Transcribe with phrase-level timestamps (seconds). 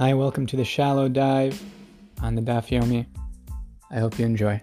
[0.00, 1.62] Hi, welcome to the shallow dive
[2.22, 3.04] on the Daf Yomi.
[3.90, 4.62] I hope you enjoy.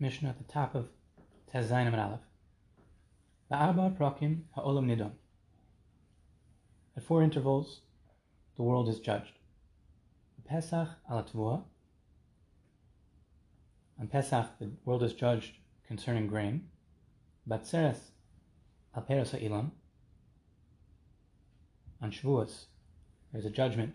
[0.00, 0.88] Mishnah at the top of
[1.54, 2.18] Tezayin and Aleph.
[3.48, 5.12] Ba'arba prokim ha'olam nidon.
[6.96, 7.82] At four intervals,
[8.56, 9.38] the world is judged.
[10.48, 11.68] Pesach al
[14.00, 16.66] On Pesach, the world is judged concerning grain.
[17.48, 18.10] Batzeres
[18.96, 19.70] al peros ha'ilam
[22.04, 22.66] on Shavuos,
[23.32, 23.94] there's a judgment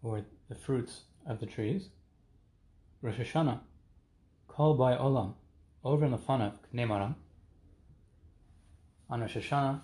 [0.00, 1.90] for the fruits of the trees.
[3.02, 3.60] Rosh Hashanah,
[4.48, 5.34] Kol by Olam,
[5.84, 7.14] over in the of Knemaram.
[9.10, 9.82] On Rosh Hashanah,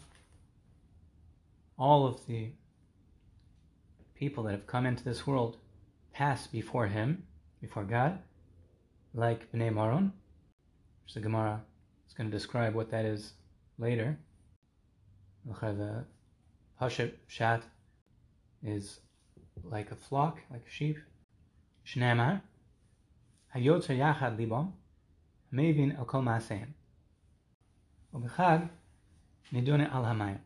[1.78, 2.52] all of the
[4.14, 5.59] people that have come into this world
[6.14, 7.24] pass before Him,
[7.60, 8.18] before God,
[9.12, 10.10] like Bnei Maron,
[11.04, 11.60] which the Gemara
[12.09, 13.34] is going to describe what that is
[13.78, 14.18] later.
[15.46, 16.07] Hashab
[16.88, 17.63] Shat
[18.63, 19.01] is
[19.65, 20.99] like a flock, like a sheep.
[21.87, 22.41] Shneimar,
[23.55, 24.73] Hayotzer Yachad Libam,
[25.53, 26.69] Mevin El Kol Maaseim.
[28.15, 28.69] Ubechag,
[29.53, 30.38] Nidone Al Hamayim.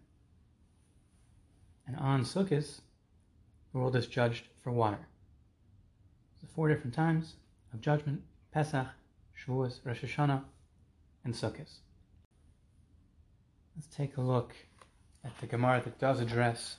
[1.87, 2.81] And on Sukkot,
[3.73, 5.07] the world is judged for water.
[6.41, 7.35] So four different times
[7.73, 8.89] of judgment, Pesach,
[9.39, 10.43] Shavuos, Rosh Hashanah,
[11.25, 11.71] and Sukkot.
[13.77, 14.55] Let's take a look
[15.27, 16.77] at the Gemara that does address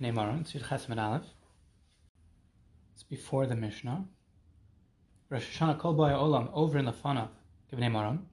[0.00, 1.26] Neymaron, Tzid Chesed Aleph.
[2.94, 4.06] It's before the Mishnah.
[5.28, 8.26] Rosh Hashanah Kol Boy Olam over in the Kivnei Maron.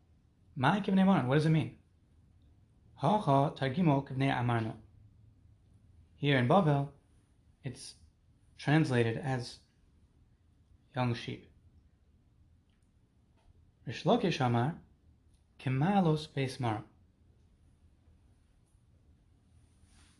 [0.56, 1.76] My Kivnei Maron, what does it mean?
[2.96, 4.74] Ha ha Targimo Kivnei Amarno.
[6.16, 6.88] Here in Bavel,
[7.66, 7.96] it's
[8.58, 9.60] translated as
[10.96, 11.50] young sheep.
[13.86, 14.76] Rish Lakish Amar
[15.60, 16.84] Kemalos Beis Maron.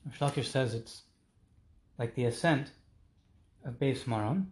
[0.10, 1.04] Shlakish says it's
[1.98, 2.72] like the ascent
[3.64, 4.52] of Beis Maron.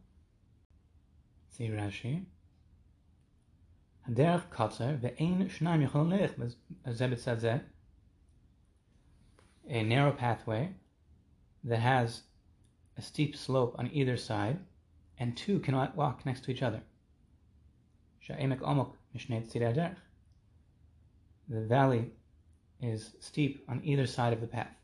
[1.49, 2.25] See Rashi.
[9.67, 10.73] A narrow pathway
[11.63, 12.21] that has
[12.97, 14.59] a steep slope on either side,
[15.17, 16.81] and two cannot walk next to each other.
[18.29, 19.95] Omok mishnet derech.
[21.47, 22.11] The valley
[22.81, 24.78] is steep on either side of the path.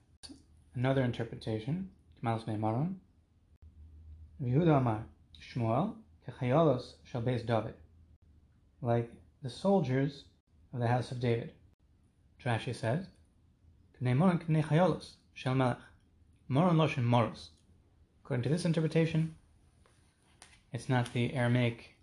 [0.75, 1.89] Another interpretation,
[2.21, 2.95] Kamalos Meimaron,
[4.43, 5.05] Yehuda Amar,
[5.41, 5.95] Shmuel,
[6.27, 7.75] Kechayolos shall base David,
[8.81, 9.09] like
[9.41, 10.25] the soldiers
[10.73, 11.53] of the house of David.
[12.43, 13.07] Rashi says,
[13.97, 15.01] K'nei Moron K'nei
[15.33, 15.77] shel Melech,
[16.49, 17.51] Moron Loshen Moros.
[18.23, 19.33] According to this interpretation,
[20.73, 21.95] it's not the Aramaic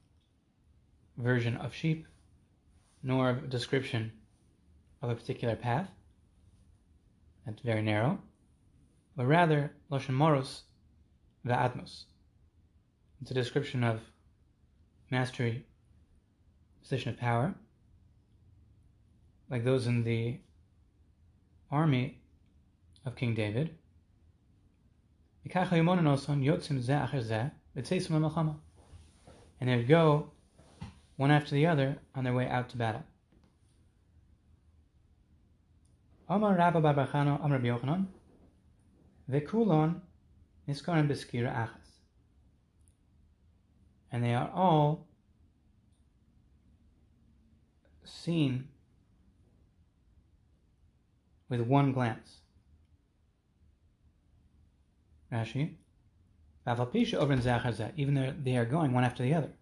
[1.18, 2.06] version of sheep,
[3.02, 4.12] nor a description
[5.02, 5.90] of a particular path.
[7.44, 8.18] That's very narrow
[9.16, 10.62] but rather Loshen Moros
[11.46, 12.04] Va'admos.
[13.20, 14.00] It's a description of
[15.10, 15.64] mastery,
[16.80, 17.54] position of power,
[19.50, 20.38] like those in the
[21.70, 22.20] army
[23.04, 23.76] of King David.
[29.60, 30.30] And they would go
[31.16, 33.04] one after the other on their way out to battle.
[36.28, 37.40] Rabba Barbachano
[39.32, 40.00] Vekulon
[40.68, 41.90] niskarim beskira achas.
[44.10, 45.06] And they are all
[48.04, 48.68] seen
[51.48, 52.40] with one glance.
[55.32, 55.76] Rashi,
[57.96, 59.52] even though they are going one after the other.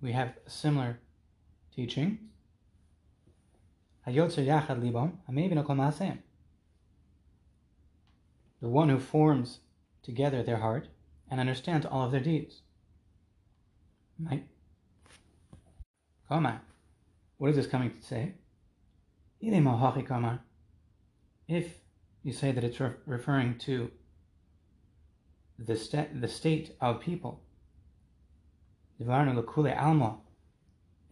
[0.00, 0.98] We have similar
[1.74, 2.18] teaching.
[8.60, 9.60] The one who forms
[10.02, 10.88] together their heart
[11.30, 12.62] and understands all of their deeds.
[14.18, 14.46] Right?
[17.36, 18.34] What is this coming to say?
[21.46, 21.80] If
[22.22, 23.90] you say that it's re- referring to
[25.58, 27.42] the, sta- the state of people,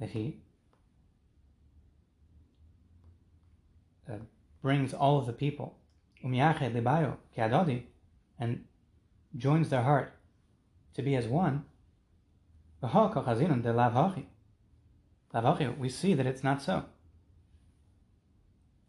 [0.00, 0.40] that he
[4.10, 4.18] uh,
[4.66, 5.78] brings all of the people,
[8.40, 8.64] and
[9.36, 10.12] joins their heart
[10.92, 11.64] to be as one,
[15.78, 16.84] we see that it's not so.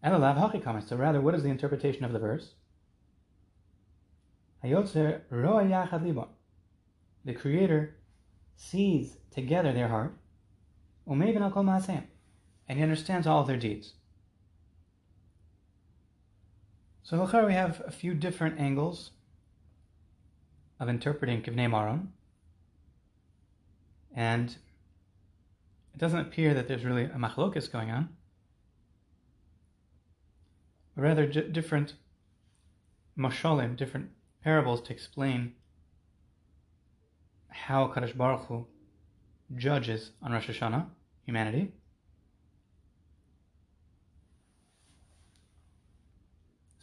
[0.02, 2.56] So rather, what is the interpretation of the verse?
[7.24, 7.96] The Creator
[8.56, 10.18] sees together their heart.
[11.08, 13.94] And he understands all of their deeds.
[17.09, 19.12] So we have a few different angles
[20.77, 22.12] of interpreting Kivnei Maron.
[24.13, 28.09] And it doesn't appear that there's really a machlokas going on.
[30.98, 31.94] But rather different
[33.18, 34.09] mashalim, different
[34.44, 35.54] parables to explain
[37.48, 38.68] how Kadosh Baruch Hu
[39.56, 40.88] judges on Rosh Hashanah,
[41.24, 41.71] humanity.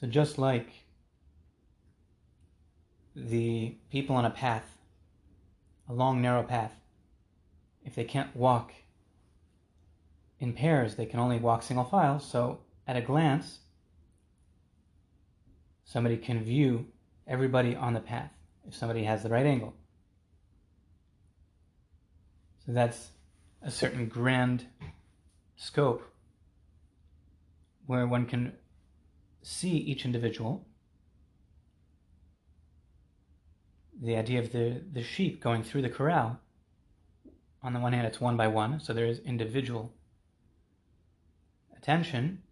[0.04, 0.68] So just like
[3.16, 4.76] the people on a path,
[5.88, 6.74] a long narrow path,
[7.86, 8.72] if they can't walk
[10.38, 12.20] in pairs, they can only walk single file.
[12.20, 13.60] So at a glance,
[15.84, 16.84] somebody can view
[17.26, 18.30] everybody on the path
[18.68, 19.72] if somebody has the right angle.
[22.66, 23.08] So that's
[23.62, 24.66] a certain grand
[25.56, 26.02] scope
[27.86, 28.52] where one can
[29.44, 30.66] see each individual.
[34.02, 36.40] The idea of the, the sheep going through the corral,
[37.62, 39.92] on the one hand, it's one by one, so there is individual
[41.76, 42.42] attention.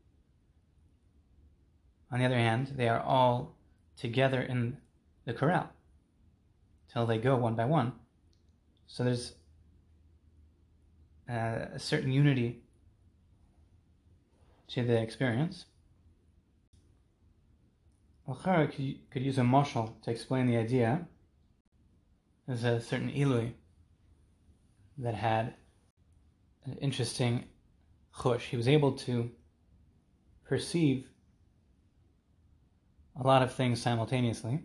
[2.11, 3.56] On the other hand, they are all
[3.97, 4.77] together in
[5.25, 5.71] the corral
[6.93, 7.93] till they go one by one.
[8.87, 9.33] So there's
[11.29, 12.61] uh, a certain unity
[14.69, 15.65] to the experience.
[18.44, 21.06] Al could use a mashal to explain the idea.
[22.46, 23.52] There's a certain Ilui
[24.99, 25.55] that had
[26.64, 27.44] an interesting
[28.17, 28.40] chush.
[28.40, 29.31] He was able to
[30.44, 31.06] perceive
[33.20, 34.61] a lot of things simultaneously.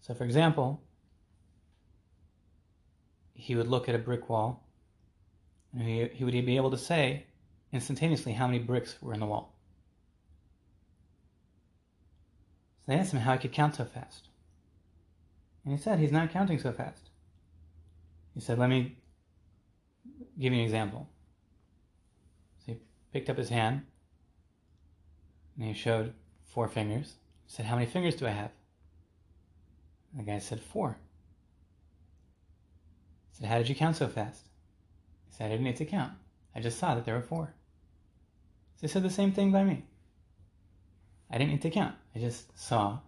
[0.00, 0.82] So, for example,
[3.34, 4.68] he would look at a brick wall
[5.72, 7.26] and he, he would be able to say
[7.72, 9.57] instantaneously how many bricks were in the wall.
[12.88, 14.28] So they asked him how he could count so fast.
[15.62, 17.10] And he said he's not counting so fast.
[18.32, 18.96] He said, Let me
[20.40, 21.06] give you an example.
[22.64, 22.78] So he
[23.12, 23.82] picked up his hand
[25.58, 26.14] and he showed
[26.46, 27.16] four fingers.
[27.46, 28.52] He said, How many fingers do I have?
[30.16, 30.96] And the guy said, Four.
[33.32, 34.46] He said, How did you count so fast?
[35.28, 36.14] He said, I didn't need to count.
[36.54, 37.52] I just saw that there were four.
[38.76, 39.84] So he said the same thing by me.
[41.30, 41.94] I didn't need to count.
[42.14, 42.98] I just saw.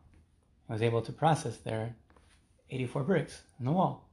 [0.69, 1.97] I was able to process there
[2.71, 4.09] 84 bricks in the wall.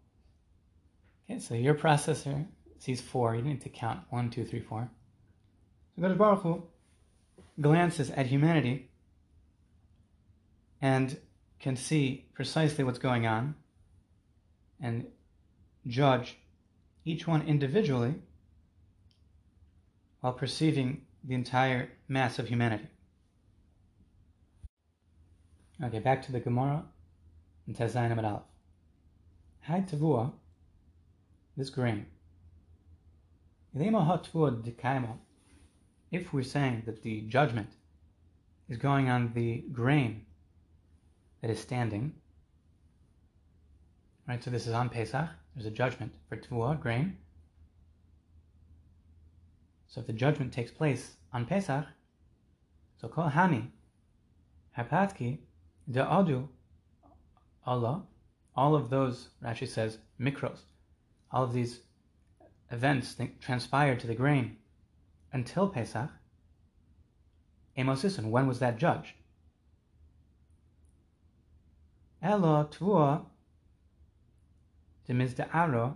[1.30, 2.46] Okay, so your processor
[2.80, 3.36] sees four.
[3.36, 4.90] You need to count one, two, three, four.
[5.96, 6.64] So God Baruch Hu
[7.60, 8.90] glances at humanity
[10.82, 11.18] and
[11.60, 13.56] can see precisely what's going on
[14.80, 15.08] and
[15.88, 16.38] judge
[17.04, 18.16] each one individually
[20.22, 22.88] while perceiving the entire mass of humanity.
[25.84, 26.84] Okay, back to the Gemara
[27.68, 28.42] in Tezayin Amid Aleph.
[29.62, 30.32] Hai Tavua,
[31.56, 32.08] this grain.
[36.12, 37.70] If we're saying that the judgment
[38.68, 40.26] is going on the grain
[41.42, 42.14] that is standing.
[44.28, 45.30] Right, so this is on Pesach.
[45.54, 47.18] There's a judgment for Tvua, grain.
[49.88, 51.86] So if the judgment takes place on Pesach,
[53.00, 53.68] so Kol Hani,
[54.76, 55.38] Harpatki,
[55.92, 56.48] Adu,
[57.66, 58.04] Allah,
[58.56, 60.60] all of those, Rashi says, mikros,
[61.32, 61.82] all of these
[62.72, 64.58] events transpired to the grain
[65.32, 66.10] until Pesach,
[67.78, 69.14] Amos when was that judged?
[72.22, 73.26] Elo tvua
[75.08, 75.96] aro.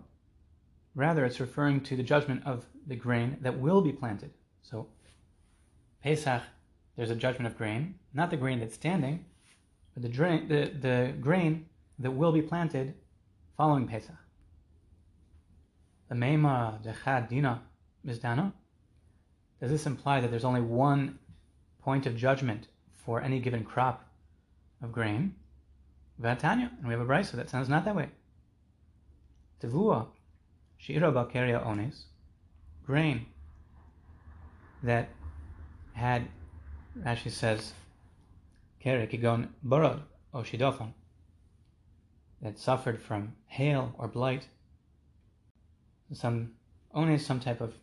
[0.94, 4.32] Rather, it's referring to the judgment of the grain that will be planted.
[4.62, 4.88] So,
[6.04, 6.44] Pesach,
[6.96, 9.26] there's a judgment of grain, not the grain that's standing,
[10.02, 11.66] the, the, the grain
[12.00, 12.94] that will be planted
[13.58, 14.16] following Pesach.
[16.10, 17.62] The Meima Dechad Dina
[18.06, 18.54] Mizdana.
[19.60, 21.20] Does this imply that there's only one
[21.84, 22.68] point of judgment
[23.06, 24.10] for any given crop
[24.82, 25.36] of grain?
[26.22, 28.10] Vatanya, and we have a brisa that sounds not that way.
[29.62, 30.08] Tavua,
[30.78, 32.06] shira balkeria ones,
[32.86, 33.26] grain
[34.84, 35.10] that
[35.94, 36.28] had,
[37.06, 37.74] as she says,
[38.82, 40.02] kere kigon borod
[40.34, 40.94] or shidofon,
[42.42, 44.48] that suffered from hail or blight,
[46.14, 46.52] some
[46.94, 47.74] only some type of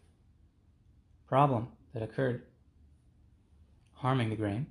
[1.27, 2.43] problem that occurred
[3.95, 4.67] harming the grain.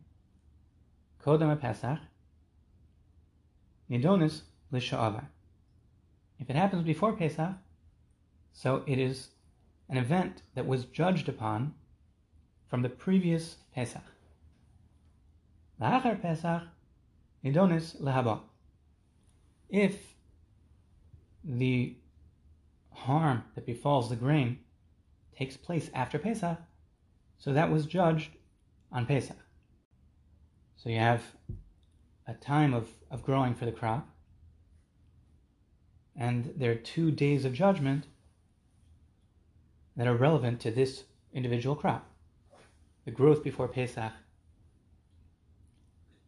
[1.24, 2.00] Kodam Pesach,
[3.90, 4.42] Nidonis
[4.72, 5.26] l'sha'ava.
[6.40, 7.56] If it happens before Pesach,
[8.54, 9.30] so it is
[9.90, 11.74] an event that was judged upon
[12.68, 14.04] from the previous Pesach.
[15.82, 16.64] La'achar Pesach
[17.44, 18.42] nidonis lehaba.
[19.70, 20.16] If
[21.44, 21.96] the
[22.92, 24.60] harm that befalls the grain
[25.38, 26.58] takes place after Pesach,
[27.38, 28.32] so that was judged
[28.92, 29.38] on Pesach.
[30.78, 31.24] So you have
[32.28, 34.10] a time of, of growing for the crop,
[36.16, 38.08] and there are two days of judgment
[39.96, 41.04] that are relevant to this
[41.34, 42.10] individual crop.
[43.06, 44.12] The growth before Pesach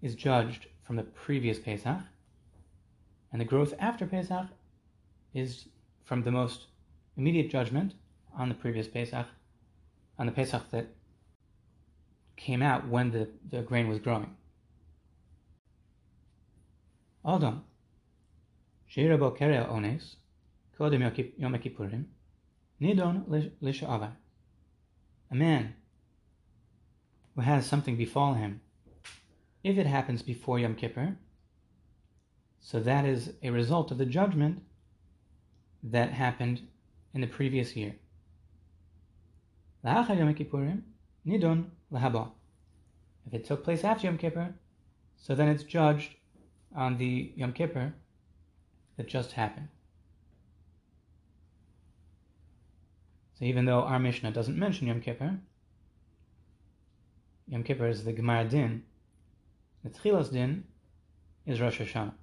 [0.02, 2.02] is judged from the previous Pesach,
[3.32, 4.48] and the growth after Pesach
[5.34, 5.66] is
[6.04, 6.68] from the most
[7.18, 7.94] immediate judgment
[8.36, 9.28] on the previous Pesach,
[10.18, 10.88] on the Pesach that
[12.36, 14.36] came out when the, the grain was growing.
[17.26, 17.64] Adam,
[18.90, 20.16] Shirabo Kere Ones,
[20.80, 21.02] Kodem
[21.38, 22.06] Yom Kippurim,
[22.82, 23.26] Nidon
[23.62, 24.14] Lisha'avar.
[25.30, 25.76] A man
[27.36, 28.62] who has something befall him,
[29.64, 31.18] if it happens before Yom Kippur,
[32.62, 34.62] so that is a result of the judgment
[35.84, 36.62] that happened
[37.14, 37.96] in the previous year.
[39.84, 40.10] If
[43.34, 44.54] it took place after Yom Kippur,
[45.18, 46.16] so then it's judged
[46.76, 47.94] on the Yom Kippur
[48.98, 49.70] that just happened.
[53.38, 55.40] So even though our Mishnah doesn't mention Yom Kippur,
[57.48, 58.84] Yom Kippur is the Gmar Din,
[59.84, 60.64] the Tchilas Din
[61.46, 62.14] is Rosh Hashanah.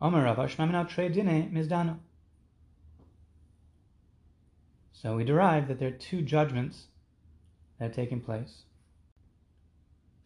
[0.00, 1.98] Omer Rav Shmamina Tre Dine Mizdano.
[4.92, 6.86] So we derive that there are two judgments
[7.78, 8.64] that are taking place.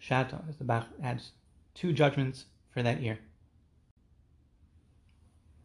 [0.01, 1.33] Shato, as the Bach adds,
[1.75, 3.19] two judgments for that year.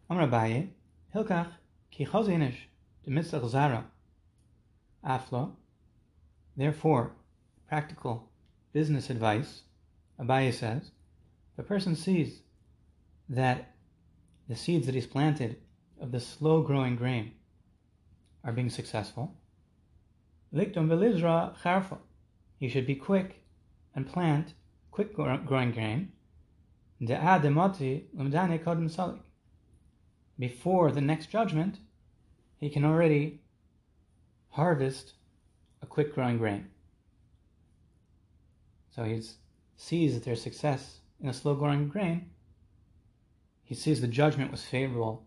[0.10, 0.70] Amr Abaye,
[1.14, 1.50] Hilkach,
[1.90, 2.68] Ki Chozinish,
[3.04, 3.86] de Mitzach Zara,
[5.06, 5.54] Aflo.
[6.56, 7.12] Therefore,
[7.68, 8.30] practical
[8.74, 9.64] business advice,
[10.20, 10.92] Abaye says,
[11.58, 12.42] a person sees
[13.30, 13.74] that
[14.48, 15.58] the seeds that he's planted
[16.00, 17.32] of the slow growing grain
[18.44, 19.36] are being successful,
[20.54, 21.98] Liktum velizra charfo.
[22.60, 23.44] He should be quick
[23.94, 24.54] and plant
[24.92, 26.12] quick growing grain.
[30.40, 31.80] Before the next judgment,
[32.58, 33.42] he can already
[34.50, 35.14] harvest
[35.82, 36.70] a quick growing grain.
[38.98, 39.22] So he
[39.76, 42.32] sees that there's success in a slow growing grain.
[43.64, 45.24] He sees the judgment was favorable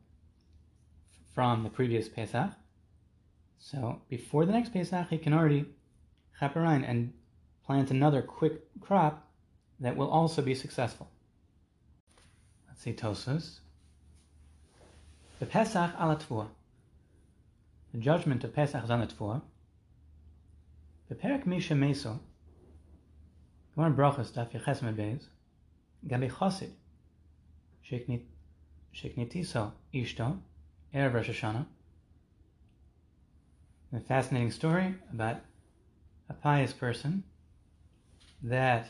[1.33, 2.50] from the previous Pesach.
[3.61, 5.67] So before the next Pesach, he can already
[6.41, 7.12] chaperine and
[7.65, 9.31] plant another quick crop
[9.79, 11.09] that will also be successful.
[12.67, 13.61] Let's see Tosfos.
[15.39, 16.19] The Pesach ala
[17.93, 19.43] The judgment of Pesach is on the Tvua.
[21.09, 22.19] The Perak Misha Meso.
[23.75, 25.29] Gemara Brachos Daf Yeches Beis.
[26.07, 26.71] Gabi Chosid.
[28.95, 30.39] Sheknitiso Ishto.
[30.95, 31.67] Erev Rosh Hashanah.
[33.93, 35.41] A fascinating story about
[36.29, 37.25] a pious person
[38.43, 38.87] that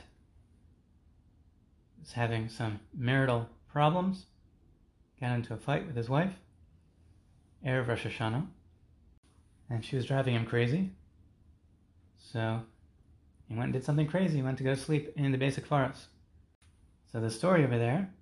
[2.02, 4.26] is having some marital problems,
[5.20, 6.34] got into a fight with his wife,
[7.66, 8.46] Erev Rosh Hashanah,
[9.68, 10.90] and she was driving him crazy.
[12.32, 12.60] So
[13.50, 14.36] he went and did something crazy.
[14.36, 16.06] He went to go to sleep in the basic forest.
[17.10, 18.14] So the story over there,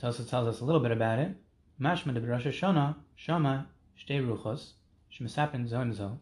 [0.00, 1.34] Tosa tells us a little bit about it.
[1.78, 3.68] Mashma de Rosh Hashanah, Shama,
[4.00, 4.72] Shtei Ruchos,
[5.12, 6.16] Shmesapen Zonzo.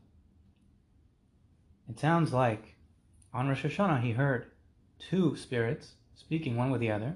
[1.89, 2.75] It sounds like
[3.33, 4.51] on Rosh Hashanah, he heard
[4.99, 7.15] two spirits speaking one with the other.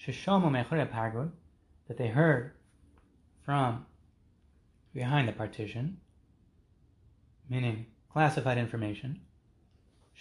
[0.00, 1.32] Sheshomu mechure pargod,
[1.88, 2.52] that they heard
[3.44, 3.84] from
[4.94, 5.96] behind the partition,
[7.48, 9.22] meaning classified information.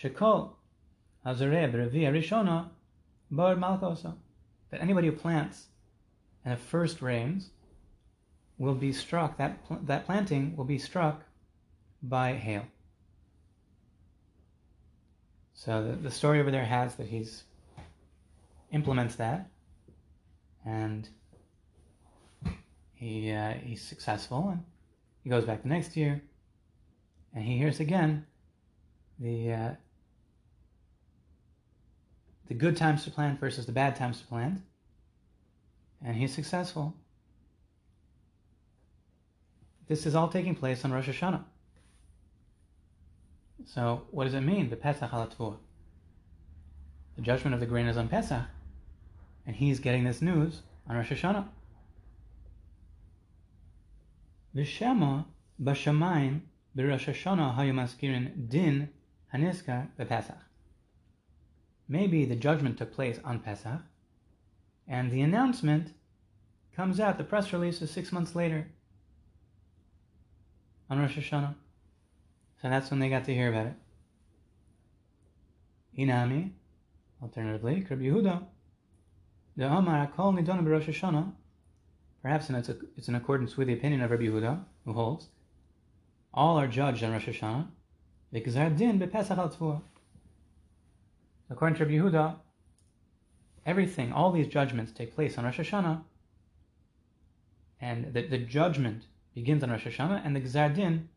[0.01, 0.51] Shekol
[1.25, 2.69] hazareh b'revia rishona
[3.29, 4.15] bar malkoso,
[4.71, 5.67] that anybody who plants
[6.45, 7.49] and the first rains
[8.57, 11.23] will be struck, that, pl- that planting will be struck
[12.01, 12.65] by hail.
[15.53, 17.43] So the, the story over there has that he's
[18.71, 19.49] implements that,
[20.65, 21.09] and
[22.93, 24.63] he uh, he's successful, and
[25.23, 26.21] he goes back the next year,
[27.35, 28.25] and he hears again
[29.19, 29.71] the uh,
[32.49, 34.59] the good times to plant versus the bad times to plant,
[36.03, 36.95] and he's successful.
[39.87, 41.43] This is all taking place on Rosh Hashanah.
[43.65, 44.69] So, what does it mean?
[44.69, 45.59] The Pesach al
[47.15, 48.45] The judgment of the grain is on Pesach,
[49.45, 51.47] and he's getting this news on Rosh Hashanah.
[54.55, 55.25] V'shema
[55.61, 56.41] b'shamayim
[56.75, 58.89] b'Rosh Hashanah hayu maskirin din
[59.31, 60.48] haniskar b'Pesach.
[61.91, 63.81] Maybe the judgment took place on Pesach,
[64.87, 65.93] and the announcement
[66.75, 68.67] comes out, the press release is six months later
[70.89, 71.55] on Rosh Hashanah.
[72.61, 73.73] So that's when they got to hear about it.
[75.97, 76.51] Inami,
[77.21, 78.43] alternatively, Rabbi Yehuda,
[79.57, 81.33] the Amar Akol Nidon Rosh Hashanah,
[82.21, 85.27] perhaps it's, it's in accordance with the opinion of Rabbi Yehuda, who holds,
[86.33, 87.67] all are judged on Rosh Hashanah,
[88.31, 89.49] because din al
[91.51, 92.35] According to Rabbi Yehuda,
[93.65, 96.01] everything, all these judgments take place on Rosh Hashanah,
[97.81, 99.03] and the, the judgment
[99.33, 101.09] begins on Rosh Hashanah, and the Gzar Din,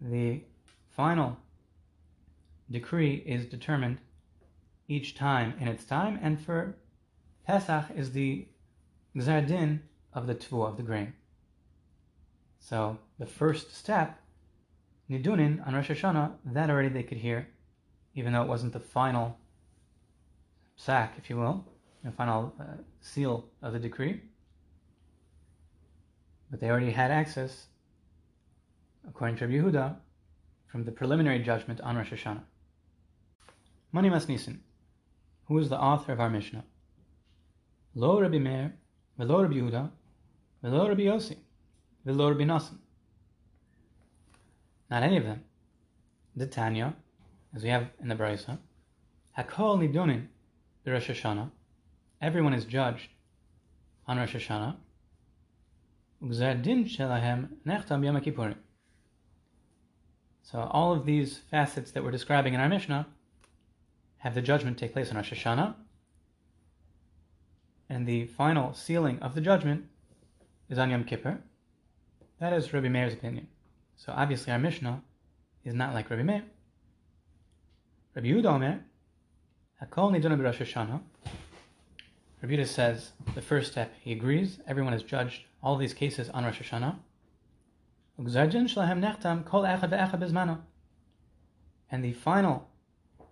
[0.00, 0.42] the
[0.88, 1.36] final
[2.70, 3.98] decree, is determined
[4.86, 6.76] each time in its time, and for
[7.46, 8.46] Pesach is the
[9.16, 11.12] Gzar Din of the Tvu, of the grain.
[12.60, 14.20] So the first step,
[15.10, 17.48] Nidunin on Rosh Hashanah, that already they could hear,
[18.14, 19.39] even though it wasn't the final
[20.80, 21.64] sack, if you will,
[22.02, 22.64] the final uh,
[23.00, 24.22] seal of the decree.
[26.50, 27.66] But they already had access,
[29.06, 29.96] according to Rabbi Yehuda,
[30.68, 32.44] from the preliminary judgment on Rosh Hashanah.
[33.92, 34.58] Mani Masnisin,
[35.46, 36.64] who is the author of our Mishnah?
[37.94, 38.72] Lo Rabbi Meir,
[39.18, 39.90] Velo Rabbi Yehuda,
[40.62, 41.36] Velo Rabbi Yossi,
[42.06, 42.78] Velo Rabbi Nassan.
[44.90, 45.44] Not any of them.
[46.36, 46.94] The Tanya,
[47.54, 48.58] as we have in the Brisa,
[49.36, 50.28] Hakol Nidonin,
[50.84, 51.50] the Rosh Hashanah,
[52.20, 53.08] everyone is judged
[54.06, 54.76] on Rosh Hashanah.
[60.42, 63.06] So all of these facets that we're describing in our Mishnah
[64.18, 65.74] have the judgment take place on Rosh Hashanah,
[67.88, 69.84] and the final sealing of the judgment
[70.68, 71.40] is on Yom Kippur.
[72.38, 73.48] That is Rabbi Meir's opinion.
[73.96, 75.02] So obviously our Mishnah
[75.64, 76.44] is not like Rabbi Meir.
[78.14, 78.80] Rabbi Yehuda Omer,
[79.82, 81.00] Hakol nidona b'Rosh Hashanah.
[82.42, 83.94] Rebuta says the first step.
[84.00, 84.60] He agrees.
[84.66, 85.44] Everyone is judged.
[85.62, 86.96] All these cases on Rosh Hashanah.
[91.92, 92.68] And the final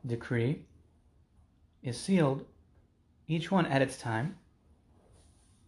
[0.07, 0.63] decree
[1.83, 2.47] is sealed,
[3.27, 4.37] each one at its time.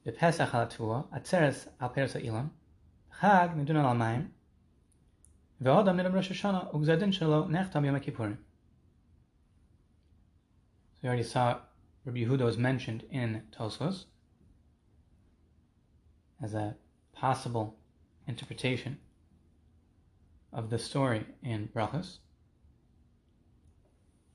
[0.06, 2.50] B'Pesach al Tua, Atzeres al Peres Ilam,
[3.20, 4.28] Chag nidun al Amayim,
[5.62, 8.38] Ve'odam nidam Rosh Hashanah, Ugzadin shelo nechtam Yom Kippurim
[11.02, 11.58] we already saw
[12.04, 14.04] Rabbi Yehuda was mentioned in Tosfos
[16.42, 16.76] as a
[17.12, 17.76] possible
[18.26, 18.98] interpretation
[20.52, 22.18] of the story in Brachos.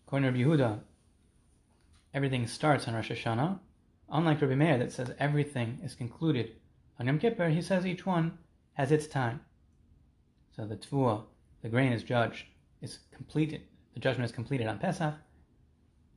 [0.05, 0.79] According to Rabbi Yehuda,
[2.13, 3.59] everything starts on Rosh Hashanah.
[4.09, 6.53] Unlike Rabbi Meir that says everything is concluded
[6.99, 8.37] on Yom Kippur, he says each one
[8.73, 9.41] has its time.
[10.55, 11.23] So the Tvua,
[11.61, 12.45] the grain is judged,
[12.81, 15.15] is completed, the judgment is completed on Pesach,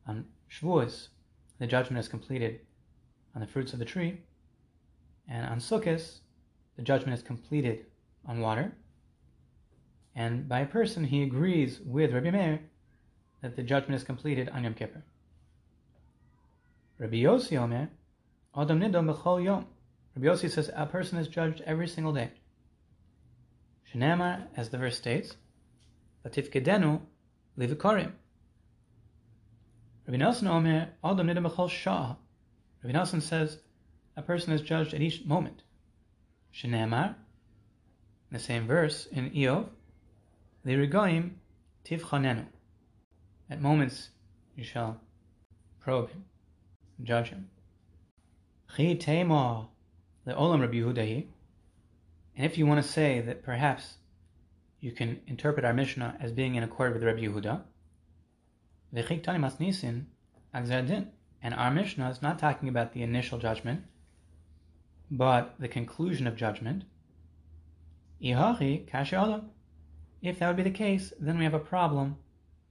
[0.06, 1.08] on Shavuos,
[1.58, 2.60] the judgment is completed
[3.34, 4.20] on the fruits of the tree,
[5.28, 6.20] and on Sukkot,
[6.76, 7.86] the judgment is completed
[8.26, 8.72] on water.
[10.14, 12.60] And by a person, he agrees with Rabbi Meir
[13.42, 15.02] that the judgment is completed on Yom Kippur.
[16.98, 17.90] Rabbi Yossi Omer,
[18.56, 19.66] Adam Nidom B'chol Yom.
[20.16, 22.30] Rabbi Yossi says a person is judged every single day.
[23.92, 25.36] Shenema, as the verse states,
[26.26, 27.00] Kedenu
[27.58, 28.12] Livikorim.
[30.08, 32.16] Rabbi Nassan Omer, Adam Nidam Shah.
[32.82, 33.58] Rabbi Nassan says,
[34.16, 35.62] a person is judged at each moment.
[36.54, 37.14] Shenemar, in
[38.32, 39.66] the same verse in Eov,
[40.64, 41.32] Lirigoim
[41.84, 42.46] Tivchanenu.
[43.50, 44.08] At moments
[44.56, 44.98] you shall
[45.78, 46.24] probe him,
[47.02, 47.50] judge him.
[48.74, 49.68] Chi Tema,
[50.24, 51.26] the Olam Rabbi Yehudahi.
[52.34, 53.98] And if you want to say that perhaps
[54.80, 57.60] you can interpret our Mishnah as being in accord with Rabbi Yehuda,
[58.92, 59.04] and
[61.54, 63.84] our Mishnah is not talking about the initial judgment,
[65.10, 66.84] but the conclusion of judgment.
[68.20, 68.36] If
[70.38, 72.16] that would be the case, then we have a problem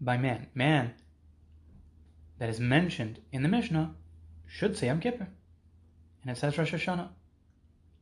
[0.02, 0.48] by man.
[0.54, 0.94] Man
[2.40, 3.96] that is mentioned in the Mishnah
[4.46, 5.28] should say Yom Kippur.
[6.22, 7.10] And it says Rosh Hashanah.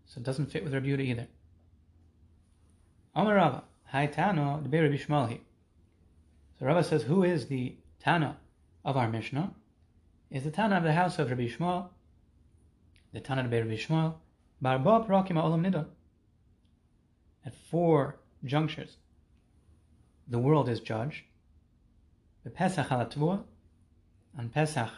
[0.06, 1.28] So it doesn't fit with Rabbi Yehuda either.
[3.13, 5.39] Amar Rava, Hai Tano, the Rabbi Yishmael
[6.60, 8.37] So Rava says, who is the Tana
[8.83, 9.51] of our Mishnah
[10.29, 11.87] is the Tana of the house of Rabbi Yishmael,
[13.11, 14.13] the Tana of Rabbi Yishmael,
[14.61, 15.87] Barba Prakim Olam Nidon.
[17.43, 18.97] At four junctures,
[20.27, 21.23] the world is judged.
[22.43, 23.47] The Pesach al
[24.37, 24.91] on Pesach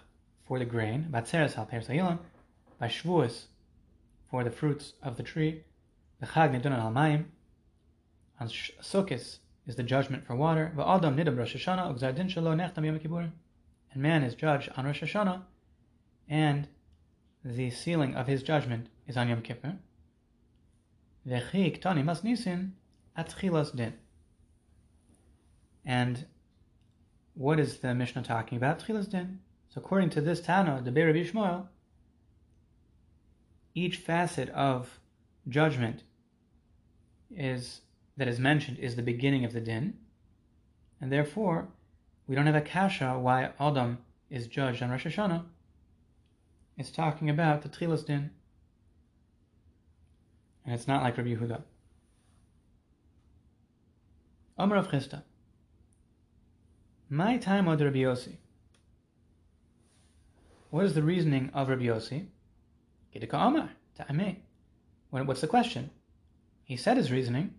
[0.46, 2.20] for the grain, Batzeres al Persayilam,
[2.78, 3.46] by Shavuos
[4.30, 5.63] for the fruits of the tree,
[6.20, 7.24] The Chag Nidunan al Mayim.
[8.41, 9.38] On Sukkot
[9.68, 10.74] is the judgment for water.
[13.92, 15.42] And man is judged on Rosh Hashanah,
[16.28, 16.68] and
[17.44, 19.78] the sealing of his judgment is on Yom Kippur.
[23.76, 23.94] Din.
[25.86, 26.26] And
[27.34, 28.86] what is the Mishnah talking about?
[28.86, 29.40] Din.
[29.70, 31.68] So according to this Tana, the Be'er Yishmael,
[33.76, 35.00] each facet of
[35.48, 36.04] judgment
[37.30, 37.82] is
[38.18, 39.94] that is mentioned is the beginning of the din,
[41.00, 41.68] and therefore
[42.28, 44.00] we don't have a kasha why Adam
[44.30, 45.46] is judged on Rosh Hashanah.
[46.78, 48.32] It's talking about the Tchilas din,
[50.66, 51.62] and it's not like Rabbi Yehuda.
[54.58, 55.22] Amar of Chisda.
[57.10, 58.38] My time of Rabbi Yossi.
[60.72, 62.26] What is the reasoning of Rabbi Yossi?
[63.16, 64.38] Gidika Amar, Ta'ameh.
[65.12, 65.92] What's the question?
[66.66, 67.54] He said his reasoning.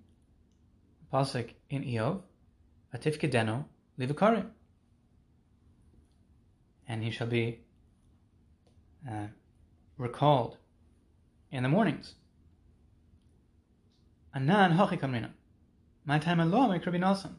[1.12, 2.20] Pasuk in Eov,
[2.94, 3.64] Atif Kedeno,
[3.98, 4.46] Livakarim.
[6.86, 7.60] And he shall be
[9.08, 9.26] uh,
[9.96, 10.56] recalled
[11.50, 12.14] in the mornings.
[14.34, 15.30] Anan Hachikamrina.
[16.04, 17.34] My time Allah, my Rabbi Nassan.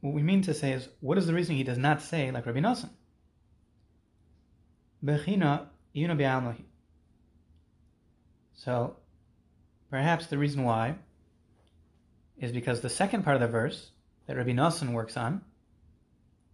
[0.00, 2.44] What we mean to say is, what is the reason he does not say like
[2.44, 2.90] Rabbi Nassan?
[5.04, 5.66] Bechina
[8.54, 8.96] So,
[9.90, 10.96] perhaps the reason why
[12.38, 13.90] is because the second part of the verse
[14.26, 15.42] that Rabbi Nassan works on,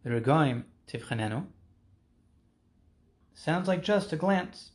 [0.05, 1.47] the Regoim Tivchanenu,
[3.35, 4.71] sounds like just a glance,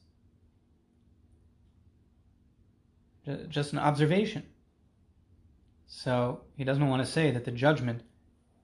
[3.49, 4.43] just an observation.
[5.87, 8.01] So he doesn't want to say that the judgment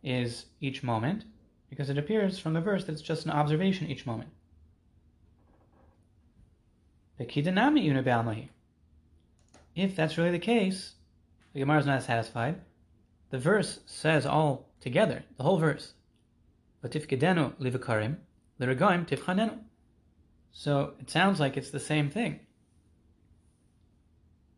[0.04, 1.26] is each moment,
[1.70, 4.30] because it appears from the verse that it's just an observation each moment.
[7.20, 7.46] If
[9.96, 10.94] that's really the case,
[11.54, 12.62] the Gemara is not satisfied.
[13.30, 15.94] The verse says all together, the whole verse.
[16.84, 18.18] Vatifkedenu livakarim,
[18.60, 19.60] liragaim tifchanenu.
[20.52, 22.40] So it sounds like it's the same thing.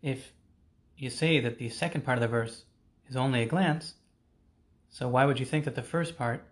[0.02, 0.34] If
[0.98, 2.66] you say that the second part of the verse
[3.08, 3.94] is only a glance,
[4.90, 6.46] so why would you think that the first part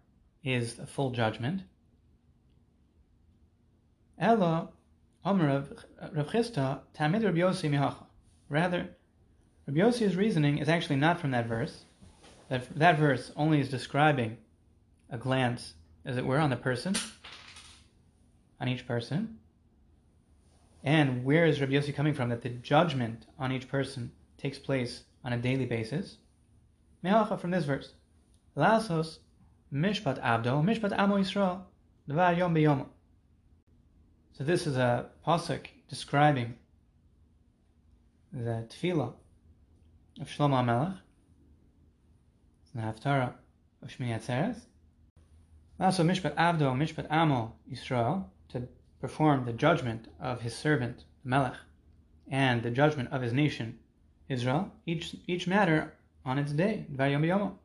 [0.44, 1.64] is a full judgment?
[8.50, 8.90] Rather,
[9.72, 11.86] Rabbi Yossi's reasoning is actually not from that verse.
[12.50, 14.36] That, that verse only is describing
[15.10, 16.94] a glance, as it were, on the person,
[18.60, 19.38] on each person.
[20.84, 25.04] And where is Rabbi Yossi coming from that the judgment on each person takes place
[25.24, 26.18] on a daily basis?
[27.02, 27.94] Me'alacha from this verse.
[28.58, 29.20] Lasos
[29.74, 31.62] mishpat abdo, mishpat amo Yisrael,
[32.10, 32.88] devar yom b'yom.
[34.34, 36.56] So this is a pasuk describing
[38.34, 39.14] the tefillah
[40.22, 40.98] of Shlomo HaMelech.
[42.62, 43.34] It's the Haftarah
[43.82, 44.60] of Shmini Atzeres.
[45.80, 48.68] Also mishpat abdo, mishpat amo Yisrael, to
[49.00, 51.56] perform the judgment of his servant, the Melech,
[52.30, 53.80] and the judgment of his nation,
[54.30, 55.92] Israel, each, each matter
[56.24, 57.58] on its day, Dvar Yom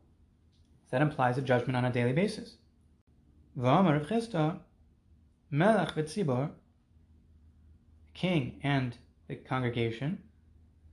[0.91, 2.57] That implies a judgment on a daily basis.
[3.59, 4.61] V'amar Chisda,
[5.51, 6.53] Melech v'tzibor,
[8.15, 8.97] king and
[9.29, 10.23] the congregation,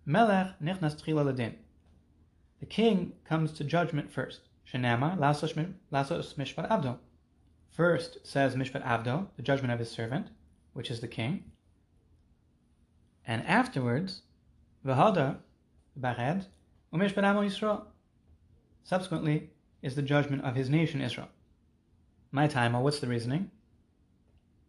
[0.06, 1.56] Melech nichnas tchila.
[2.60, 4.42] The king comes to judgment first.
[4.72, 5.54] Shenama lasos
[6.36, 6.98] mishpat avdo.
[7.70, 10.28] First says mishpat avdo, the judgment of his servant,
[10.74, 11.46] which is the king.
[13.26, 14.24] And afterwards,
[14.86, 15.38] v'hada,
[15.96, 16.48] bared,
[16.94, 17.86] umishpat amo Yisrael.
[18.84, 21.30] Subsequently, is the judgment of his nation Israel.
[22.32, 23.52] My time, what's the reasoning?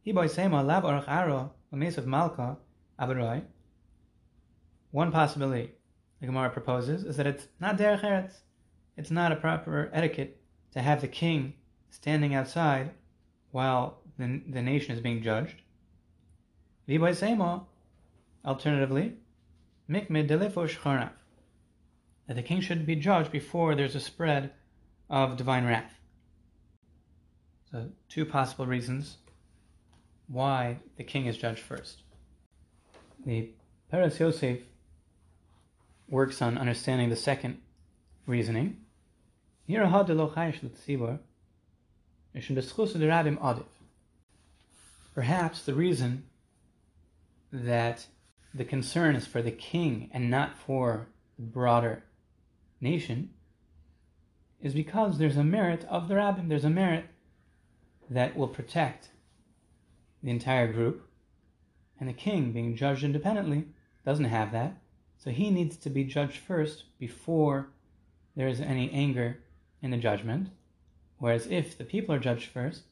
[0.07, 2.57] lav orach aro, umes of malka
[4.95, 5.73] One possibility
[6.21, 8.43] the Gemara proposes is that it's not derech eretz.
[8.97, 11.55] It's not a proper etiquette to have the king
[11.91, 12.93] standing outside
[13.51, 15.63] while the, the nation is being judged.
[16.89, 19.15] Alternatively,
[19.91, 21.11] mikmid delifosh
[22.29, 24.53] that the king should be judged before there's a spread
[25.11, 25.99] of divine wrath.
[27.73, 29.17] So, two possible reasons
[30.29, 32.03] why the king is judged first.
[33.27, 33.51] The
[33.93, 34.61] Peretz Yosef
[36.09, 37.61] works on understanding the second
[38.27, 38.79] reasoning.
[45.15, 46.25] Perhaps the reason
[47.53, 48.07] that
[48.53, 51.07] the concern is for the king and not for
[51.39, 52.03] the broader
[52.81, 53.31] nation
[54.61, 57.05] is because there's a merit of the rabbin, there's a merit
[58.11, 59.11] that will protect
[60.23, 61.07] the entire group,
[62.01, 63.67] and the king, being judged independently,
[64.05, 64.77] doesn't have that,
[65.25, 67.71] so he needs to be judged first before
[68.37, 69.39] there is any anger
[69.81, 70.51] in the judgment.
[71.17, 72.83] Whereas if the people are judged first,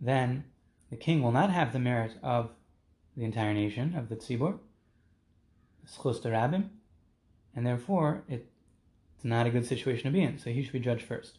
[0.00, 0.44] then
[0.88, 2.52] the king will not have the merit of
[3.16, 4.58] the entire nation, of the schus
[5.86, 6.70] rabbim,
[7.54, 8.50] and therefore it,
[9.14, 11.36] it's not a good situation to be in, so he should be judged first.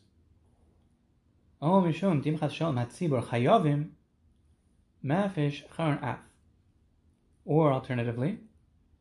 [7.46, 8.38] Or alternatively,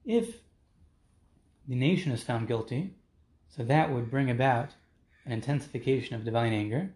[0.04, 0.40] if
[1.66, 2.94] the nation is found guilty,
[3.48, 4.70] so that would bring about
[5.24, 6.92] an intensification of divine anger.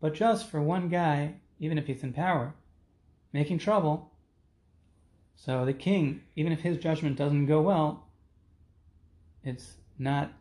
[0.00, 2.54] But just for one guy, even if he's in power,
[3.32, 4.12] making trouble,
[5.36, 8.06] so the king, even if his judgment doesn't go well,
[9.42, 10.32] it's not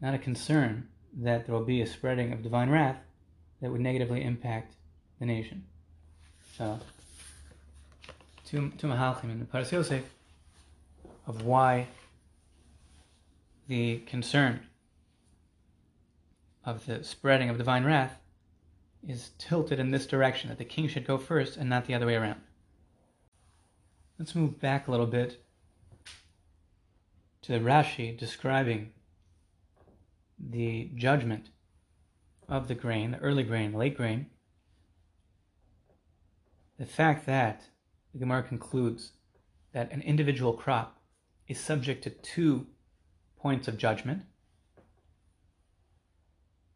[0.00, 2.98] not a concern that there will be a spreading of divine wrath
[3.60, 4.74] that would negatively impact
[5.20, 5.64] the nation.
[6.56, 6.80] So,
[8.52, 10.04] two, two mahalchim in the Paras Yosef
[11.26, 11.86] of why
[13.66, 14.60] the concern
[16.62, 18.18] of the spreading of divine wrath
[19.08, 22.06] is tilted in this direction, that the king should go first and not the other
[22.06, 22.40] way around.
[24.18, 25.42] Let's move back a little bit
[27.40, 28.92] to the Rashi describing
[30.38, 31.48] the judgment
[32.50, 34.26] of the grain, the early grain, the late grain.
[36.78, 37.62] The fact that
[38.12, 39.12] the Gemara concludes
[39.72, 41.00] that an individual crop
[41.48, 42.66] is subject to two
[43.38, 44.22] points of judgment.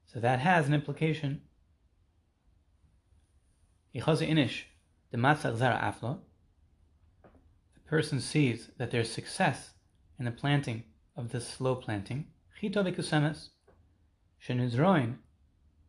[0.07, 1.42] So that has an implication.
[3.94, 4.62] inish
[5.11, 5.18] the
[7.87, 9.70] person sees that there's success
[10.18, 10.83] in the planting
[11.16, 12.27] of the slow planting.
[12.61, 13.51] Chito v'kusemes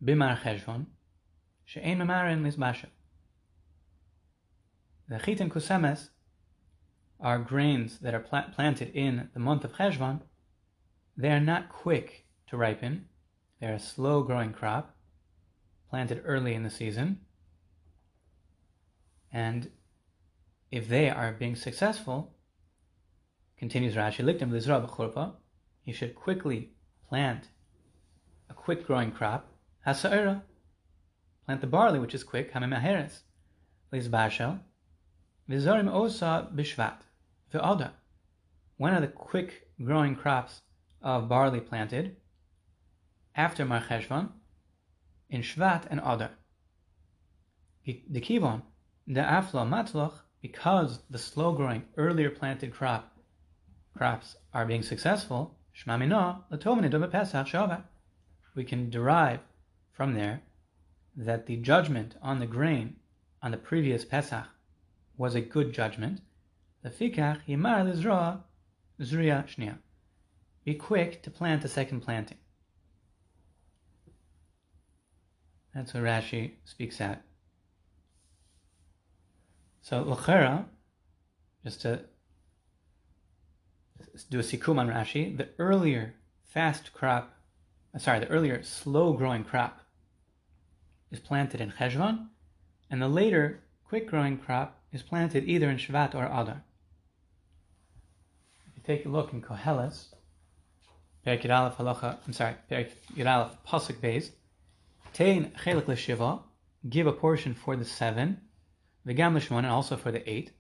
[0.04, 0.86] bimar cheshvon
[1.66, 2.88] she'en mamarin lizbasha.
[5.10, 6.10] The chit and kusemes
[7.20, 10.22] are grains that are pla- planted in the month of Cheshvan,
[11.16, 13.06] they are not quick to ripen.
[13.60, 14.96] They're a slow growing crop,
[15.90, 17.22] planted early in the season.
[19.32, 19.72] And
[20.72, 22.36] if they are being successful,
[23.58, 25.34] continues Rashi, Liktim Lizra
[25.86, 26.74] you should quickly
[27.08, 27.48] plant
[28.50, 29.50] a quick growing crop,
[29.86, 30.42] Hasa'ira,
[31.46, 33.22] plant the barley, which is quick, Hamim Aheres,
[33.92, 34.60] Lizbashel,
[35.50, 37.04] Vizorim Osa Bishvat,
[37.52, 37.92] the
[38.76, 40.62] one of the quick growing crops
[41.02, 42.18] of barley planted
[43.34, 44.30] after Mar Cheshvan
[45.30, 46.32] in Shvat and Adar.
[47.86, 48.64] The Kivon,
[49.08, 53.18] the Aflo Matloch, because the slow growing, earlier planted crop
[53.96, 57.84] crops are being successful, Shmamina, Latomina Pesach Shavat,
[58.54, 59.40] we can derive
[59.94, 60.42] from there
[61.16, 62.98] that the judgment on the grain
[63.42, 64.48] on the previous Pesach
[65.18, 66.22] was a good judgment,
[66.86, 68.42] Lefikach yimar lizroa
[69.02, 69.78] zriya shnia.
[70.64, 72.38] Be quick to plant a second planting.
[75.74, 77.20] That's what Rashi speaks out.
[79.82, 80.66] So Lachera,
[81.64, 82.02] just to
[84.30, 87.34] do a sikum on Rashi, the earlier fast crop,
[87.96, 89.82] uh, sorry, the earlier slow growing crop
[91.12, 92.28] is planted in Cheshvan,
[92.90, 96.64] and the later quick growing crop is planted either in Shvat or Adar
[98.68, 100.14] If you take a look in Koheles,
[101.26, 104.32] Perik Yiralef Halacha, I'm sorry, Perik Yiralef Pasuk Beis,
[105.14, 106.42] Tein Chelik L'Shiva,
[106.88, 108.40] give a portion for the seven,
[109.06, 110.52] V'gam L'Shmon, and also for the eight.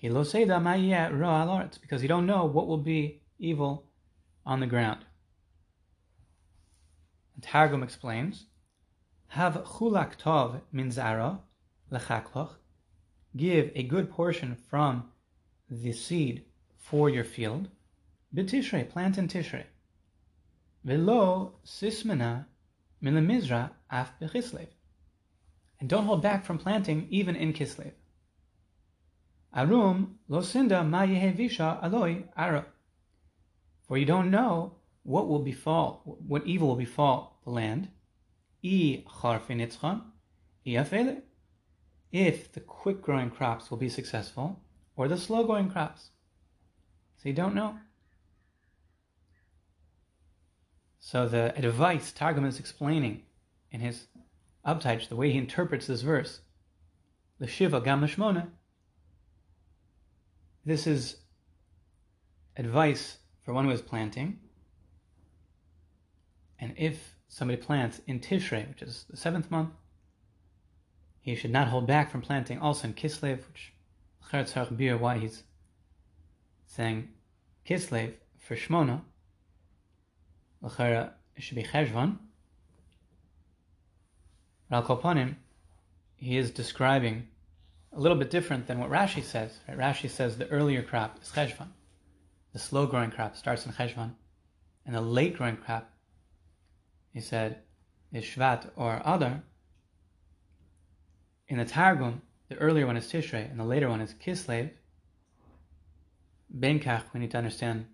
[0.00, 0.32] Because
[2.02, 3.90] you don't know what will be evil
[4.46, 5.04] on the ground.
[7.34, 8.46] And Targum explains,
[9.28, 11.40] Have chulak tov min zara
[11.92, 12.54] lechakloch,
[13.36, 15.10] give a good portion from
[15.70, 16.44] the seed
[16.76, 17.68] for your field.
[18.34, 19.64] B'tishrei, plant in Tishrei.
[20.84, 22.46] Velo sismena
[23.02, 24.68] milamizra af b'chislev.
[25.80, 27.92] And don't hold back from planting even in Kislev.
[29.54, 32.66] Arum lo sinda ma yehevisha aloi ara.
[33.86, 37.88] For you don't know what will befall, what evil will befall the land.
[38.62, 40.02] I charfinitzchan,
[40.66, 40.70] i
[42.10, 44.60] If the quick growing crops will be successful,
[44.96, 46.10] or the slow growing crops.
[47.16, 47.78] So you don't know.
[51.00, 53.22] So the advice Targum is explaining
[53.70, 54.06] in his
[54.66, 56.40] Abtaich, the way he interprets this verse,
[57.38, 58.48] the Shiva Gam Lashmona,
[60.64, 61.16] this is
[62.56, 64.38] advice for one who is planting.
[66.58, 69.70] And if somebody plants in Tishrei, which is the seventh month,
[71.28, 73.72] he should not hold back from planting also in Kislev, which
[74.98, 75.42] why he's
[76.66, 77.08] saying
[77.68, 79.02] Kislev for Shmona.
[80.62, 82.16] It should be Cheshvan.
[84.70, 85.36] Al Kopanim,
[86.16, 87.28] he is describing
[87.92, 89.58] a little bit different than what Rashi says.
[89.68, 89.76] Right?
[89.76, 91.68] Rashi says the earlier crop is Cheshvan.
[92.54, 94.14] The slow growing crop starts in Cheshvan.
[94.86, 95.90] And the late growing crop,
[97.12, 97.58] he said,
[98.12, 99.42] is Shvat or Adar.
[101.48, 104.70] In the Targum, the earlier one is Tishrei and the later one is Kislev.
[106.56, 107.86] Benkach, we need to understand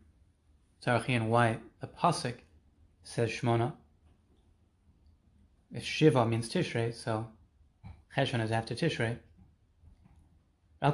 [0.87, 2.35] and why the Pasuk
[3.05, 3.73] says Shmona.
[5.73, 7.29] If Shiva means Tishrei, so
[8.14, 9.19] Cheshvan is after Tishrei.
[10.83, 10.93] Al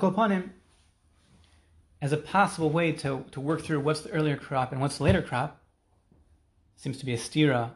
[2.02, 5.04] as a possible way to, to work through what's the earlier crop and what's the
[5.04, 5.60] later crop,
[6.76, 7.72] seems to be a stira.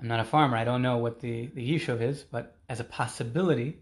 [0.00, 2.84] I'm not a farmer, I don't know what the, the Yishuv is, but as a
[2.84, 3.80] possibility,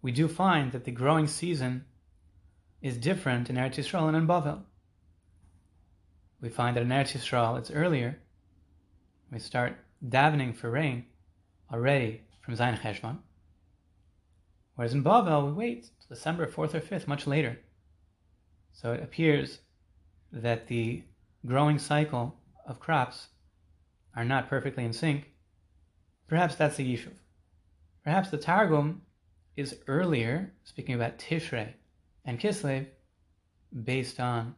[0.00, 1.84] we do find that the growing season
[2.80, 4.62] is different in Eretz Yisrael and in Bavel.
[6.40, 8.20] We find that in Eretz Yisrael it's earlier.
[9.32, 11.06] We start davening for rain
[11.72, 13.18] already from Zayin Cheshvan.
[14.76, 17.58] Whereas in Bavel, we wait till December 4th or 5th, much later.
[18.72, 19.58] So it appears
[20.30, 21.02] that the
[21.44, 23.28] growing cycle of crops
[24.16, 25.30] are not perfectly in sync.
[26.26, 27.12] Perhaps that's the Yishuv.
[28.02, 29.02] Perhaps the Targum
[29.56, 31.74] is earlier, speaking about Tishrei
[32.24, 32.86] and Kislev,
[33.84, 34.54] based on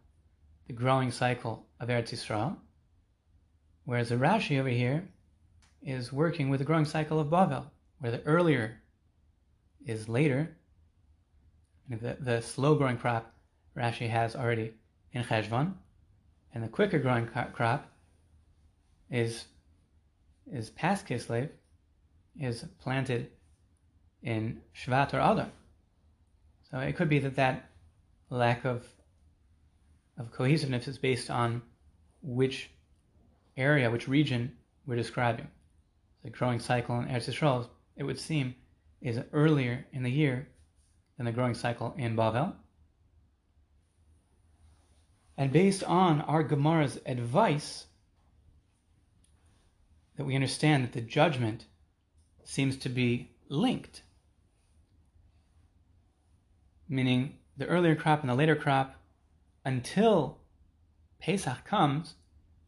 [0.66, 2.56] the growing cycle of Eretz Yisrael,
[3.84, 5.08] whereas the Rashi over here
[5.82, 7.66] is working with the growing cycle of Bavel,
[8.00, 8.80] where the earlier
[9.86, 10.56] is later.
[11.88, 13.32] The, the slow growing crop
[13.76, 14.74] Rashi has already
[15.12, 15.72] in Cheshvan,
[16.52, 17.87] and the quicker growing crop
[19.10, 19.44] is
[20.50, 21.50] is past Kislev,
[22.40, 23.30] is planted
[24.22, 25.50] in Shvat or Adar.
[26.70, 27.70] So it could be that that
[28.30, 28.86] lack of
[30.18, 31.62] of cohesiveness is based on
[32.22, 32.70] which
[33.56, 35.48] area, which region we're describing.
[36.24, 38.54] The growing cycle in Eretz Yisrael, it would seem,
[39.00, 40.48] is earlier in the year
[41.16, 42.54] than the growing cycle in Bavel.
[45.36, 47.86] And based on our Gemara's advice,
[50.18, 51.64] that we understand that the judgment
[52.42, 54.02] seems to be linked.
[56.88, 58.96] Meaning the earlier crop and the later crop,
[59.64, 60.38] until
[61.20, 62.14] Pesach comes,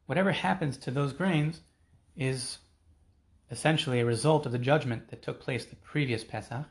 [0.06, 1.60] whatever happens to those grains
[2.16, 2.58] is
[3.50, 6.66] essentially a result of the judgment that took place the previous Pesach.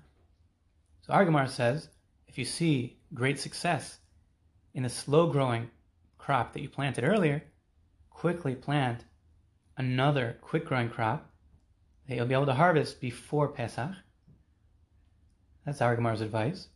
[1.01, 1.89] So our Gemara says,
[2.29, 3.99] if you see great success
[4.73, 5.69] in the slow growing
[6.17, 7.43] crop that you planted earlier,
[8.11, 9.03] quickly plant
[9.79, 11.31] another quick growing crop
[12.07, 13.91] that you'll be able to harvest before Pesach.
[15.65, 16.67] That's our Gemara's advice.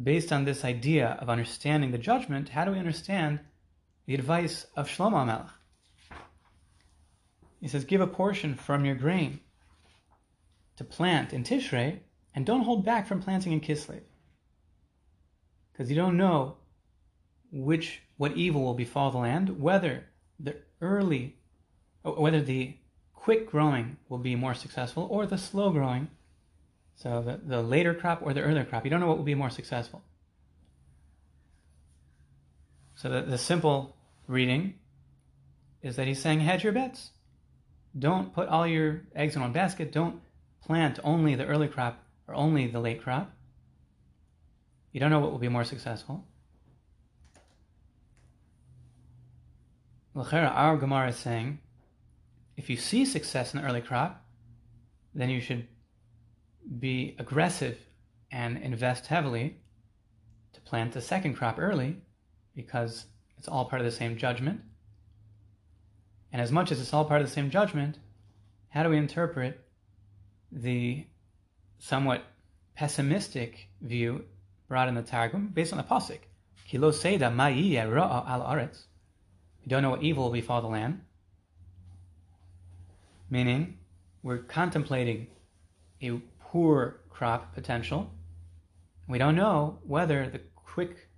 [0.00, 3.40] Based on this idea of understanding the judgment, how do we understand
[4.06, 5.46] the advice of Shlomo Melech?
[7.60, 9.40] He says, Give a portion from your grain
[10.76, 12.00] to plant in Tishrei,
[12.34, 14.02] and don't hold back from planting in Kislev.
[15.72, 16.56] Because you don't know
[17.50, 20.04] which what evil will befall the land, whether
[20.38, 21.36] the early
[22.04, 22.76] whether the
[23.14, 26.08] quick growing will be more successful or the slow growing.
[26.96, 28.84] So the, the later crop or the earlier crop.
[28.84, 30.02] You don't know what will be more successful.
[32.94, 34.74] So the, the simple reading
[35.82, 37.10] is that he's saying hedge your bets.
[37.98, 39.90] Don't put all your eggs in one basket.
[39.90, 40.20] Don't
[40.64, 43.32] plant only the early crop or only the late crop.
[44.92, 46.24] You don't know what will be more successful.
[50.14, 51.58] L'chera, our Gemara is saying,
[52.56, 54.24] if you see success in the early crop,
[55.14, 55.66] then you should
[56.78, 57.78] be aggressive
[58.30, 59.56] and invest heavily
[60.52, 61.96] to plant the second crop early
[62.54, 63.06] because
[63.38, 64.60] it's all part of the same judgment.
[66.32, 67.98] And as much as it's all part of the same judgment,
[68.68, 69.60] how do we interpret
[70.50, 71.06] the
[71.78, 72.24] somewhat
[72.74, 74.24] pessimistic view
[74.68, 76.18] brought in the Targum based on the Pasuk?
[76.66, 78.84] Kilo Seda al Aretz.
[79.62, 81.02] We don't know what evil will befall the land.
[83.30, 83.78] Meaning,
[84.22, 85.26] we're contemplating
[86.02, 88.10] a poor crop potential.
[89.08, 91.08] We don't know whether the quick,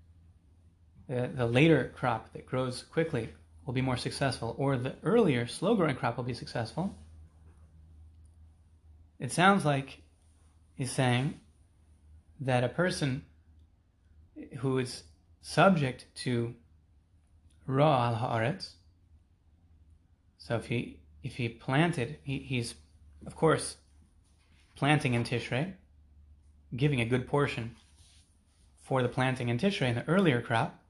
[1.09, 3.29] the, the later crop that grows quickly
[3.65, 6.95] will be more successful, or the earlier, slow growing crop will be successful,
[9.19, 10.03] it sounds like
[10.75, 11.41] he's saying
[12.41, 13.25] that a person
[14.59, 15.05] who is
[15.41, 16.55] subject to
[17.67, 18.75] Ra al Haaretz,
[20.39, 22.77] so if he if he planted, he, he's
[23.27, 23.79] of course
[24.77, 25.73] planting in Tishrei,
[26.75, 27.75] giving a good portion
[28.85, 30.81] for the planting in Tishrei in the earlier crop,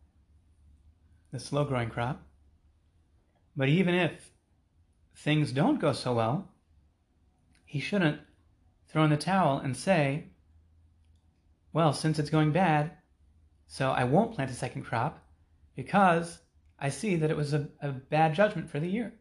[1.32, 2.22] the slow growing crop.
[3.56, 4.30] But even if
[5.14, 6.48] things don't go so well,
[7.64, 8.20] he shouldn't
[8.88, 10.24] throw in the towel and say,
[11.72, 12.90] well, since it's going bad,
[13.66, 15.18] so I won't plant a second crop
[15.74, 16.40] because
[16.78, 19.14] I see that it was a, a bad judgment for the year.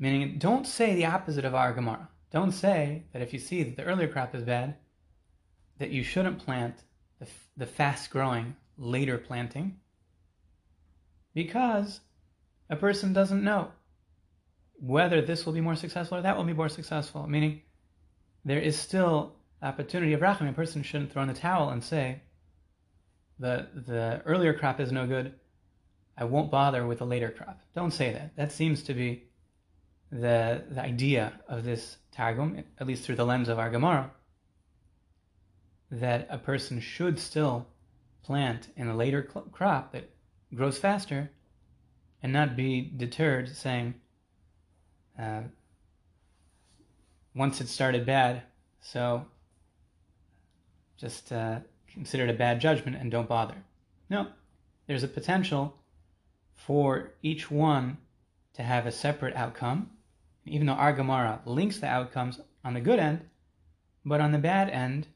[0.00, 2.08] Meaning, don't say the opposite of our Gemara.
[2.32, 4.76] Don't say that if you see that the earlier crop is bad,
[5.78, 6.76] that you shouldn't plant
[7.18, 7.26] the,
[7.58, 9.76] the fast growing later planting
[11.34, 12.00] because
[12.70, 13.72] a person doesn't know
[14.80, 17.26] whether this will be more successful or that will be more successful.
[17.26, 17.60] Meaning,
[18.44, 20.48] there is still opportunity of rachim.
[20.48, 22.22] A person shouldn't throw in the towel and say,
[23.38, 25.34] the the earlier crop is no good.
[26.16, 27.60] I won't bother with the later crop.
[27.74, 28.36] Don't say that.
[28.36, 29.29] That seems to be
[30.10, 34.10] the the idea of this targum, at least through the lens of our Gemara,
[35.90, 37.66] that a person should still
[38.22, 40.10] plant in a later cl- crop that
[40.54, 41.30] grows faster,
[42.22, 43.94] and not be deterred saying,
[45.18, 45.42] uh,
[47.34, 48.42] once it started bad,
[48.80, 49.24] so
[50.96, 51.60] just uh,
[51.92, 53.54] consider it a bad judgment and don't bother.
[54.08, 54.28] No,
[54.86, 55.76] there's a potential
[56.54, 57.98] for each one
[58.54, 59.90] to have a separate outcome,
[60.50, 63.22] even though our Gemara links the outcomes on the good end,
[64.04, 65.06] but on the bad end,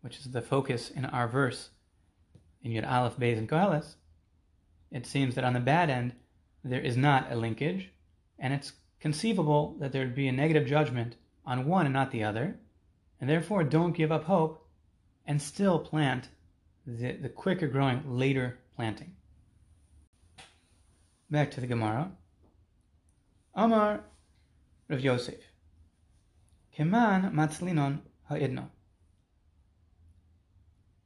[0.00, 1.70] which is the focus in our verse
[2.62, 3.94] in Yud Aleph, Beis, and Koheles,
[4.90, 6.14] it seems that on the bad end,
[6.62, 7.90] there is not a linkage,
[8.38, 11.16] and it's conceivable that there would be a negative judgment
[11.46, 12.58] on one and not the other,
[13.20, 14.66] and therefore don't give up hope
[15.26, 16.28] and still plant
[16.86, 19.14] the, the quicker growing later planting.
[21.30, 22.10] Back to the Gemara.
[23.54, 24.04] Amar
[24.88, 25.40] Rav Yosef.
[26.76, 28.68] Keman matzlinon ha'idno.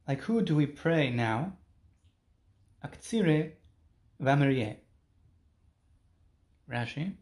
[0.07, 1.53] Like who do we pray now?
[2.83, 3.51] Aktsire
[4.21, 4.77] v'amriye.
[6.69, 7.13] Rashi.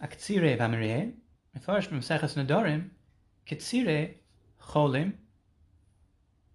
[0.00, 1.12] Aktsire v'amriye.
[1.56, 2.90] Mefarish b'mseches nedorim.
[3.48, 4.14] Kitsire
[4.62, 5.14] cholim.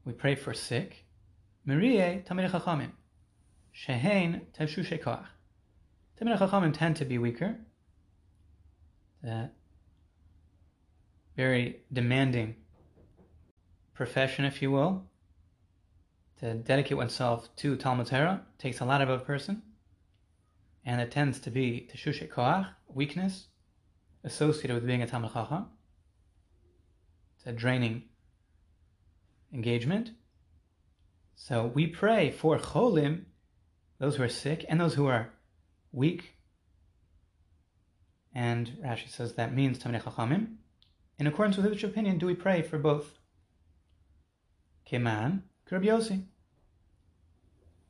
[0.06, 1.04] We pray for sick.
[1.66, 2.92] Marie talmidei chachamim.
[3.76, 5.26] Shehein tevshushe koach.
[6.18, 7.58] Talmidei chachamim tend to be weaker.
[9.26, 9.56] That
[11.36, 12.58] very demanding
[13.96, 15.08] profession, if you will.
[16.42, 19.64] To dedicate oneself to Talmud Torah takes a lot of a person,
[20.86, 23.48] and it tends to be teshushe koach, weakness,
[24.24, 25.70] associated with being a Talmud Chacham.
[27.38, 28.04] It's a draining
[29.52, 30.12] engagement.
[31.34, 33.24] So we pray for cholim,
[33.98, 35.34] those who are sick and those who are
[35.92, 36.35] weak.
[38.36, 40.58] And Rashi says that means Talmidei Chachamim.
[41.18, 43.18] In accordance with which opinion do we pray for both?
[44.86, 46.26] Keman, Yossi.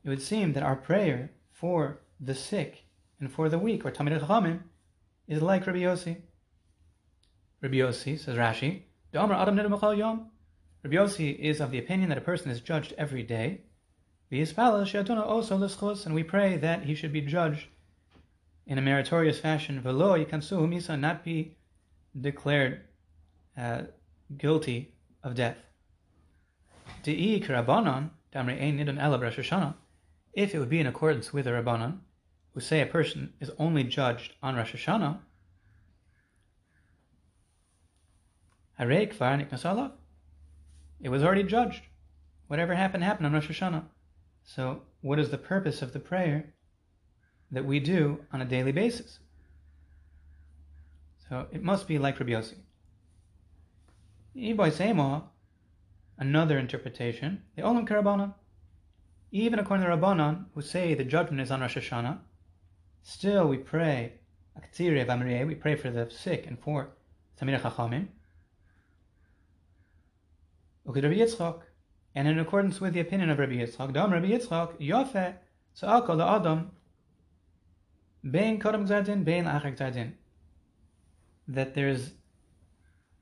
[0.04, 2.84] It would seem that our prayer for the sick
[3.18, 4.60] and for the weak, or Talmidei Chachamim,
[5.26, 6.18] is like Rabbi Yossi.
[7.60, 8.82] Says Rashi,
[9.12, 9.58] Adam
[9.98, 10.30] Yom.
[10.84, 13.62] Rabbi is of the opinion that a person is judged every day.
[14.30, 17.66] also And we pray that he should be judged
[18.66, 19.80] in a meritorious fashion.
[19.80, 21.56] Velo yikansuhu misa, not be
[22.20, 22.82] declared
[23.56, 23.82] uh,
[24.36, 24.92] guilty
[25.22, 25.58] of death.
[30.34, 31.98] If it would be in accordance with the Rabbanon,
[32.52, 35.20] who say a person is only judged on Rosh Hashanah,
[38.78, 39.20] it
[41.08, 41.82] was already judged.
[42.46, 43.84] Whatever happened, happened on Rosh Hashanah.
[44.44, 46.54] So, what is the purpose of the prayer
[47.50, 49.18] that we do on a daily basis?
[51.28, 52.58] So, it must be like Rabbi Yossi.
[56.18, 58.34] Another interpretation, the Olam Karabanan.
[59.32, 62.18] Even according to Rabbanan, who say the judgment is on Rosh Hashanah,
[63.02, 64.14] still we pray,
[64.54, 66.90] we pray for the sick and for
[67.38, 68.08] Talmidei Chachamim.
[72.14, 75.34] And in accordance with the opinion of Rabbi Yitzchak, Dam Rabbi Yitzchak, Yofe,
[75.74, 76.70] Sa'akal Adam,
[78.30, 80.12] Bein Kodam Gzardin, Bein Achak Gzardin.
[81.48, 82.12] That there's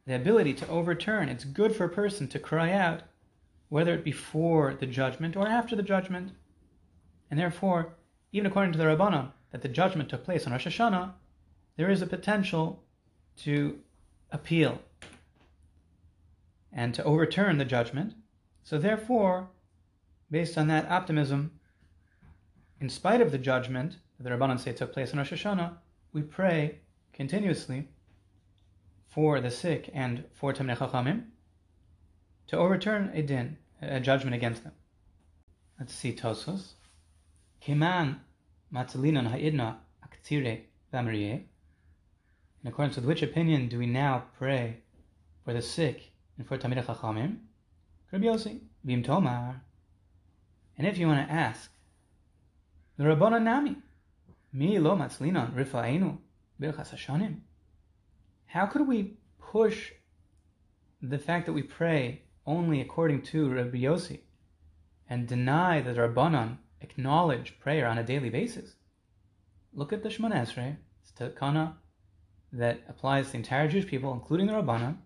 [0.07, 1.29] the ability to overturn.
[1.29, 3.03] It's good for a person to cry out,
[3.69, 6.33] whether it be before the judgment or after the judgment.
[7.31, 7.95] And therefore,
[8.33, 11.13] even according to the Rabbanah, that the judgment took place on Rosh Hashanah,
[11.77, 12.83] there is a potential
[13.39, 13.79] to
[14.31, 14.81] appeal
[16.73, 18.15] and to overturn the judgment.
[18.63, 19.49] So therefore,
[20.31, 21.53] based on that optimism,
[22.81, 25.73] in spite of the judgment that the Rabbanan say took place on Rosh Hashanah,
[26.13, 26.79] we pray
[27.13, 27.89] continuously
[29.09, 31.25] for the sick and for Talmidei Chachamim
[32.49, 34.73] to overturn a din, a judgment against them.
[35.79, 36.73] Let's see Tosfos.
[37.65, 38.19] Keman
[38.73, 40.61] matzalinan ha'idna aktire
[40.93, 41.43] v'amriye.
[42.63, 44.79] In accordance with which opinion do we now pray
[45.45, 47.39] for the sick and for Talmidei Chachamim?
[48.13, 48.61] Rabbi Yossi,
[49.05, 49.61] Tomar.
[50.79, 51.71] And if you want to ask,
[52.97, 53.77] the Rabbana Nami,
[54.57, 57.41] Mi lo hashanim.
[58.47, 59.91] How could we push
[61.03, 64.21] the fact that we pray only according to Rabbi Yossi
[65.11, 68.77] and deny that Rabbanan acknowledge prayer on a daily basis?
[69.73, 70.77] Look at the Shemona Esrei.
[72.53, 74.99] That applies to the entire Jewish people, including the Rabbanan,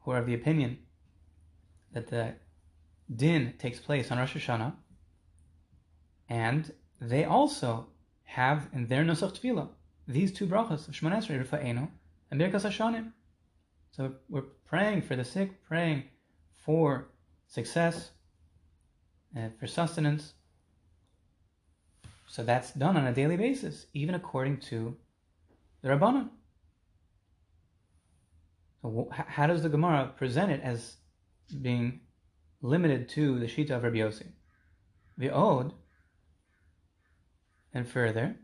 [0.00, 0.78] who are of the opinion
[1.92, 2.34] that the
[3.14, 4.74] din takes place on Rosh Hashanah,
[6.28, 6.72] and
[7.10, 7.88] they also
[8.24, 9.68] have in their Nusach Tefillah
[10.06, 11.88] these two brachas of Shemona Esrei, Rifa'enu,
[12.30, 13.12] and Birkas Hashanim.
[13.90, 16.04] So we're praying for the sick, praying
[16.64, 17.08] for
[17.46, 18.10] success,
[19.34, 20.34] and for sustenance.
[22.26, 24.96] So that's done on a daily basis, even according to
[25.82, 26.30] the Rabbanan.
[28.82, 30.96] So how does the Gemara present it as
[31.62, 32.00] being
[32.60, 34.26] limited to the Shita of Rabbi Yossi?
[35.16, 35.72] The Ode,
[37.74, 38.36] and further,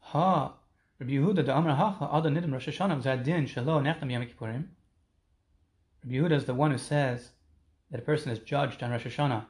[0.00, 0.54] Ha
[0.98, 4.64] Rabbi Yehuda the Amar Hacha Ada Nidim Rosh Hashanah Zadin Shalo Nechem Yom Kippurim.
[6.04, 7.32] Rabbi Yehuda is the one who says
[7.90, 9.44] that a person is judged on Rosh Hashanah,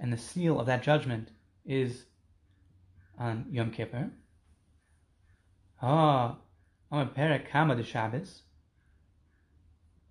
[0.00, 1.28] and the seal of that judgment
[1.64, 2.06] is
[3.18, 4.10] on Yom Kippur.
[5.80, 6.36] Ah,
[6.90, 8.42] Amar Perek Kama de Shabbos.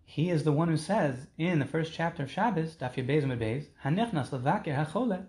[0.05, 3.65] He is the one who says in the first chapter of Shabbos, Daf Yebez Beis,
[3.83, 5.25] Hanechnas Levakir Hachole,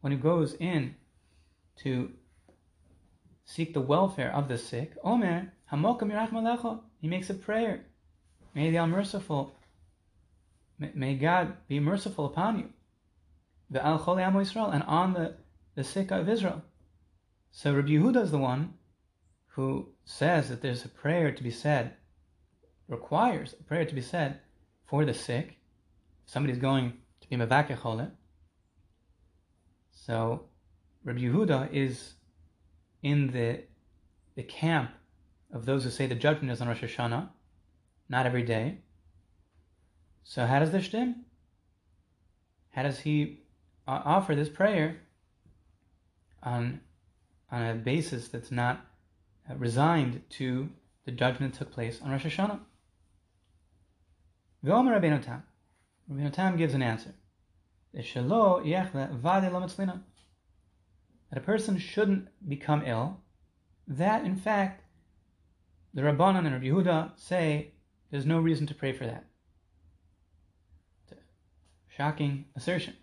[0.00, 0.94] when he goes in
[1.82, 2.12] to
[3.44, 7.86] seek the welfare of the sick, Omer, Hamokam Yerach Malecho, he makes a prayer.
[8.54, 9.54] May the All-Merciful,
[10.78, 12.68] may God be merciful upon you.
[13.70, 15.34] The Al Chole Amo Israel, and on the,
[15.74, 16.62] the sick of Israel.
[17.50, 18.74] So Rabbi Yehuda is the one
[19.48, 21.94] who says that there's a prayer to be said,
[22.86, 24.40] requires a prayer to be said
[24.86, 25.58] for the sick.
[26.26, 28.10] Somebody's going to be Mevake Chole.
[30.06, 30.44] So
[31.04, 32.14] Rabbi Yehuda is
[33.02, 33.60] in the,
[34.36, 34.90] the camp
[35.52, 37.28] of those who say the judgment is on Rosh Hashanah,
[38.08, 38.78] not every day.
[40.24, 41.24] So how does this stem?
[42.70, 43.40] How does he
[43.86, 45.00] uh, offer this prayer
[46.42, 46.80] on,
[47.50, 48.86] on a basis that's not
[49.50, 50.68] uh, resigned to
[51.04, 52.60] the judgment that took place on Rosh Hashanah?
[54.64, 55.42] Tam.
[56.10, 57.14] Rabbeinu Tam gives an answer.
[57.94, 58.04] That
[61.32, 63.20] a person shouldn't become ill.
[63.86, 64.82] That, in fact,
[65.94, 67.72] the Rabbanan and Rabbi Yehuda say
[68.10, 69.24] there's no reason to pray for that.
[71.88, 72.94] Shocking assertion.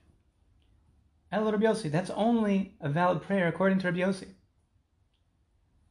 [1.32, 4.28] El Rabbi Yossi, that's only a valid prayer according to Rabbi Yossi.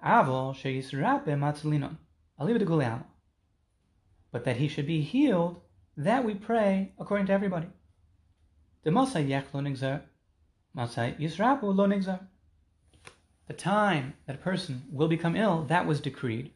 [0.02, 1.96] Avol sheyisrape matzlinon.
[4.32, 5.60] But that he should be healed,
[5.96, 7.68] that we pray according to everybody.
[8.84, 9.06] Lo.
[13.46, 16.52] The time that a person will become ill, that was decreed,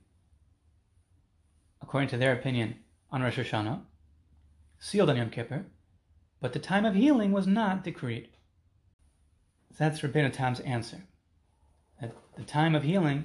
[1.80, 2.76] according to their opinion,
[3.10, 3.80] on Rosh Hashanah,
[4.78, 5.64] sealed on Yom Kippur,
[6.40, 8.28] but the time of healing was not decreed.
[9.78, 11.04] That's Rabbeinu Tam's answer.
[12.00, 13.24] That the time of healing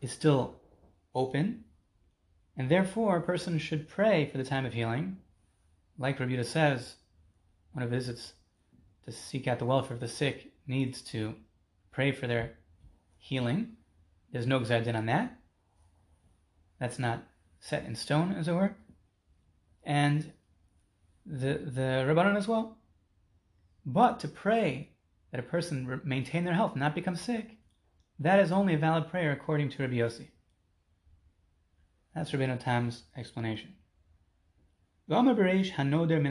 [0.00, 0.56] is still
[1.14, 1.64] open,
[2.56, 5.18] and therefore a person should pray for the time of healing.
[5.98, 6.96] Like Rabbi says,
[7.76, 8.32] when he visits
[9.04, 11.34] to seek out the welfare of the sick needs to
[11.92, 12.54] pray for their
[13.18, 13.76] healing.
[14.32, 15.36] There's no gzar on that.
[16.80, 17.24] That's not
[17.60, 18.74] set in stone, as it were.
[19.84, 20.32] And
[21.26, 22.78] the the Rabbanon as well.
[23.84, 24.92] But to pray
[25.30, 27.58] that a person maintain their health, not become sick,
[28.18, 30.28] that is only a valid prayer according to Rabbi Yossi.
[32.14, 33.74] That's Rabbeinu Tam's explanation.
[35.10, 36.22] Hanoder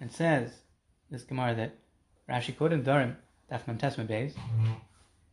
[0.00, 0.50] And says
[1.10, 1.78] this Gemara that
[2.28, 3.16] Rashi quoted Darim,
[3.50, 4.34] Daf Memtes Beis,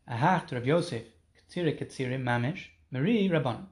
[0.09, 1.03] Ahach Rav Yosef,
[1.37, 3.65] Katsire Katsire Mamish, Marie Rabban.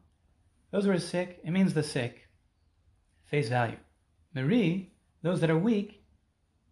[0.71, 2.27] Those who are sick, it means the sick.
[3.25, 3.77] Face value.
[4.33, 6.03] Marie, those that are weak,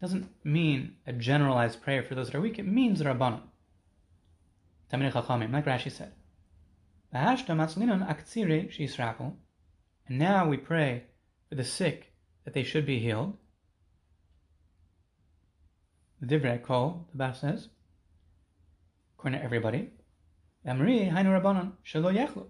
[0.01, 3.41] doesn't mean a generalized prayer for those that are weak, it means Rabbanon.
[4.91, 6.13] Talmidei Chachamim, like Rashi said.
[10.07, 11.03] And now we pray
[11.49, 12.13] for the sick
[12.45, 13.37] that they should be healed.
[16.21, 17.69] The Divrei Kol, the Baf says,
[19.17, 19.91] according to everybody.
[20.65, 22.47] Hainu rabbanon shelo yechlu.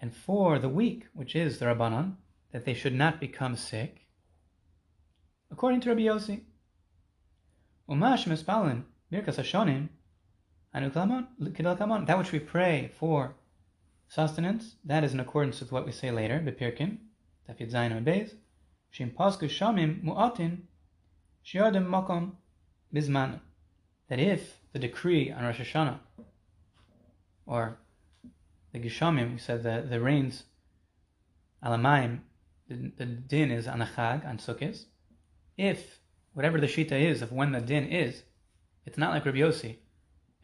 [0.00, 2.14] And for the weak, which is the rabbanon,
[2.52, 4.06] that they should not become sick,
[5.50, 6.42] according to Rabbi Yossi.
[7.88, 9.88] Umash mispalin birkas hashonim
[10.74, 13.36] that which we pray for
[14.08, 16.98] sustenance, that is in accordance with what we say later, Bepirkin,
[17.48, 18.34] Tafid Zayin Beis,
[18.92, 20.62] Shim Pasku Shamim Mu'atin,
[21.46, 22.32] Shiadim Makom
[22.94, 23.40] Bizman.
[24.08, 25.98] That if the decree on Rosh Hashanah,
[27.46, 27.78] or
[28.72, 30.44] the Gishamim, we said the, the rains,
[31.64, 32.20] Alamayim,
[32.68, 34.84] the, the din is on the Chag, on Sukkot,
[35.56, 36.00] if
[36.32, 38.22] whatever the Shita is of when the din is,
[38.84, 39.76] it's not like Rabbi Yossi,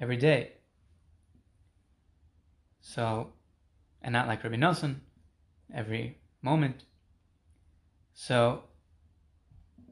[0.01, 0.53] every day.
[2.81, 3.33] So,
[4.01, 4.97] and not like Rabbi Nassan,
[5.75, 6.85] every moment.
[8.15, 8.65] So,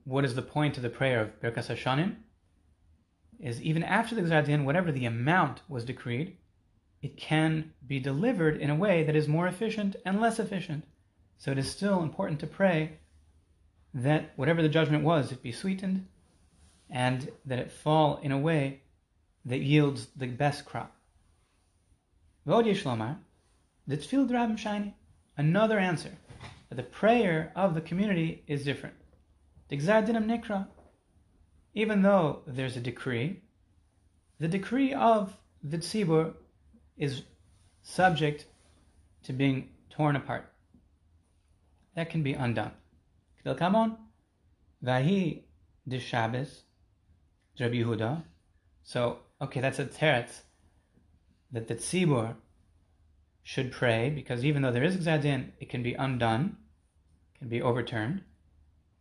[0.05, 2.17] what is the point of the prayer of Birkas Hashanim?
[3.39, 6.37] Is even after the Gzar whatever the amount was decreed,
[7.03, 10.85] it can be delivered in a way that is more efficient and less efficient.
[11.37, 12.99] So it is still important to pray
[13.95, 16.07] that whatever the judgment was, it be sweetened,
[16.91, 18.83] and that it fall in a way
[19.45, 20.97] that yields the best crop.
[22.47, 23.19] Vod Yishlomar,
[23.87, 24.97] the Tfil Drabim Shiny,
[25.37, 26.11] another answer.
[26.69, 28.97] But the prayer of the community is different.
[29.69, 30.67] The Nikra,
[31.75, 33.43] even though there's a decree,
[34.39, 36.35] the decree of the Tzibur
[36.97, 37.23] is
[37.83, 38.47] subject
[39.25, 40.53] to being torn apart.
[41.95, 42.73] That can be undone.
[43.45, 43.97] Kedel Kamon,
[44.85, 45.43] Vahi
[45.87, 46.63] de Shabbos,
[47.59, 48.23] Rabbi Yehuda.
[48.85, 50.43] So okay, that's a teretz
[51.53, 52.37] that the tzibur
[53.43, 56.57] should pray because even though there is gzadin, it can be undone,
[57.39, 58.23] can be overturned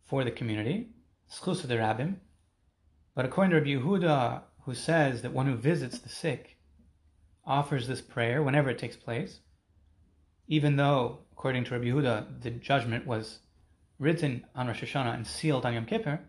[0.06, 0.88] for the community.
[1.30, 2.16] Schus of the rabbim.
[3.18, 6.56] But according to Rabbi Yehuda, who says that one who visits the sick
[7.44, 9.40] offers this prayer whenever it takes place,
[10.46, 13.40] even though, according to Rabbi Yehuda, the judgment was
[13.98, 16.20] written on Rosh Hashanah and sealed on Yom Kippur,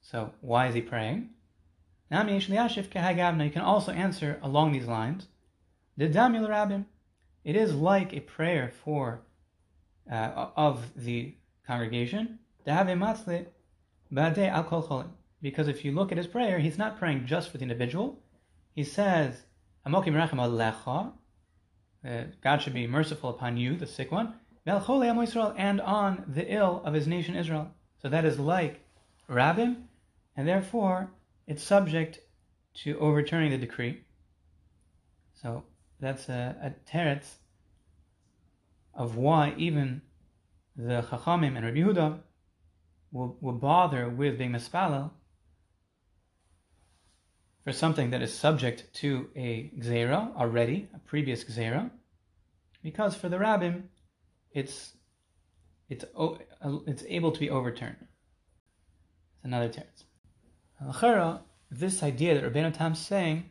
[0.00, 1.30] so why is he praying?
[2.12, 5.26] Now you can also answer along these lines.
[5.98, 6.14] It
[7.56, 9.22] is like a prayer for
[10.08, 11.34] uh, of the
[11.66, 12.38] congregation.
[15.42, 18.18] Because if you look at his prayer, he's not praying just for the individual.
[18.74, 19.42] He says,
[19.86, 19.92] uh,
[22.42, 24.34] God should be merciful upon you, the sick one,
[24.66, 27.70] and on the ill of his nation Israel.
[28.02, 28.80] So that is like
[29.28, 29.84] Rabbim,
[30.36, 31.10] and therefore
[31.46, 32.20] it's subject
[32.82, 34.02] to overturning the decree.
[35.34, 35.64] So
[35.98, 37.36] that's a, a teretz
[38.94, 40.02] of why even
[40.76, 42.20] the Chachamim and Rabbi Yehuda
[43.12, 45.10] will, will bother with being mispalel
[47.70, 51.88] for something that is subject to a gzera already, a previous gzera,
[52.82, 53.84] because for the rabbim,
[54.52, 54.94] it's
[55.88, 56.04] it's
[56.88, 58.08] it's able to be overturned.
[59.36, 60.02] It's another teretz.
[60.80, 63.44] L'chera, this idea that Rabbeinu Tam is saying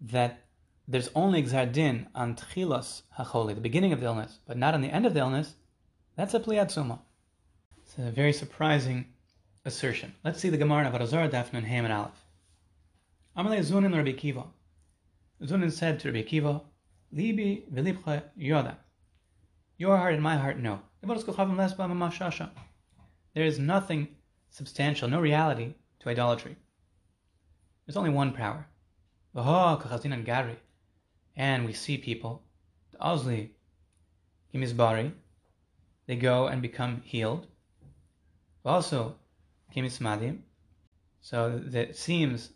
[0.00, 0.40] that
[0.88, 4.80] there's only Gzar Din on Tchilas HaCholi, the beginning of the illness, but not on
[4.80, 5.54] the end of the illness,
[6.16, 6.98] that's a Pliyat Suma.
[7.80, 9.06] It's a very surprising
[9.64, 10.16] assertion.
[10.24, 12.24] Let's see the Gemara of Arazar Dafnun Ham and Aleph.
[13.38, 14.44] Amalei Zunin Rabbi Kiva.
[15.44, 16.60] Zunin said to Rabbi Kiva,
[17.14, 18.74] Libi v'libcha yoda.
[19.76, 20.80] Your heart and my heart know.
[23.34, 24.08] There is nothing
[24.50, 26.56] substantial, no reality to idolatry.
[27.86, 28.66] There's only one power.
[31.36, 32.42] And we see people,
[32.90, 33.50] the Ozli,
[36.08, 37.46] they go and become healed.
[38.64, 39.14] Also,
[39.72, 40.38] Kimismadim.
[41.20, 42.50] So that seems,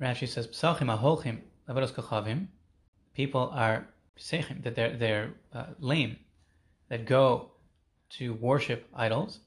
[0.00, 0.88] Rashi says, Psachim
[1.68, 2.46] kachavim.
[3.14, 3.86] People are
[4.18, 6.16] psechim, that they're, they're uh, lame,
[6.88, 7.50] that go
[8.10, 9.40] to worship idols.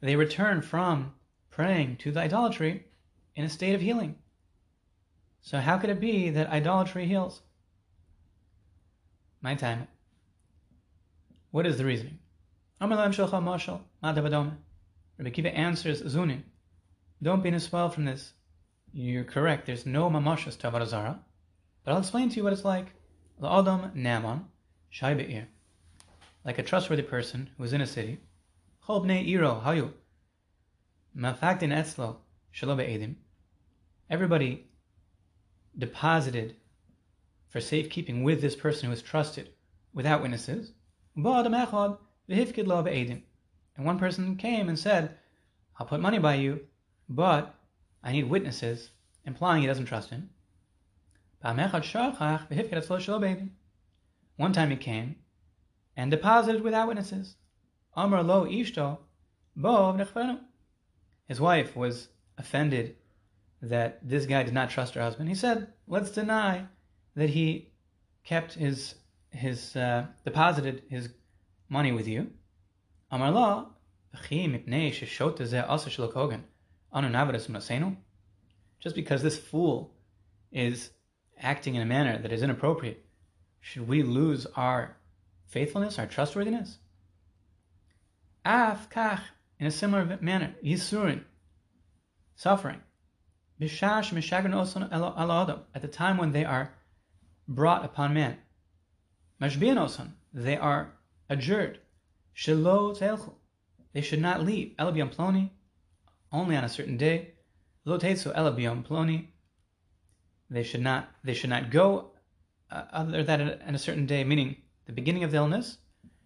[0.00, 1.14] They return from
[1.50, 2.86] praying to the idolatry
[3.34, 4.16] in a state of healing.
[5.42, 7.42] So how could it be that idolatry heals?
[9.40, 9.86] My time.
[11.50, 12.18] What is the reasoning?
[12.78, 13.10] Rabbi
[15.30, 16.42] Kiva answers Zunin,
[17.22, 18.34] don't be misspelled from this.
[18.92, 21.18] You're correct, there's no mamashas to Avodah
[21.84, 22.86] but I'll explain to you what it's like.
[23.40, 24.44] La'adam Naman,
[24.90, 25.46] Shai Be'ir,
[26.44, 28.18] like a trustworthy person who is in a city.
[28.86, 29.92] Chol bnei iro hayu.
[31.16, 32.16] Mafaktin etzlo
[32.52, 33.14] shelo be'edim.
[34.10, 34.66] Everybody
[35.78, 36.56] deposited
[37.48, 39.50] for safekeeping with this person who is trusted
[39.94, 40.72] without witnesses.
[42.28, 43.22] And
[43.78, 45.16] one person came and said,
[45.78, 46.60] I'll put money by you,
[47.08, 47.54] but
[48.02, 48.90] I need witnesses,
[49.24, 50.30] implying he doesn't trust him.
[51.42, 51.56] One
[54.52, 55.16] time he came
[55.96, 57.36] and deposited without witnesses.
[57.94, 58.98] Amar lo ishto
[61.26, 62.96] His wife was offended
[63.62, 65.28] that this guy did not trust her husband.
[65.28, 66.66] He said, "Let's deny
[67.14, 67.72] that he
[68.24, 68.96] kept his
[69.30, 71.08] his uh, deposited his
[71.68, 72.32] money with you."
[73.10, 73.72] Amar lo
[78.80, 79.94] just because this fool
[80.50, 80.90] is
[81.38, 83.04] acting in a manner that is inappropriate,
[83.60, 84.96] should we lose our
[85.46, 86.78] faithfulness, our trustworthiness?
[88.44, 89.20] Af kach,
[89.58, 91.24] in a similar manner, yisurin,
[92.36, 92.80] suffering,
[93.60, 96.72] bishash mishagan oson al at the time when they are
[97.48, 98.38] brought upon man,
[99.40, 100.95] mashbian oson, they are
[101.28, 101.80] adjured,
[102.34, 103.34] shelo telchu,
[103.92, 105.50] they should not leave, elabiam ploni,
[106.32, 107.32] only on a certain day,
[107.84, 109.28] lo tetsu elabiam ploni,
[110.50, 112.10] they should not they should not go
[112.70, 114.56] uh, other than at a certain day, meaning
[114.86, 115.78] the beginning of the illness,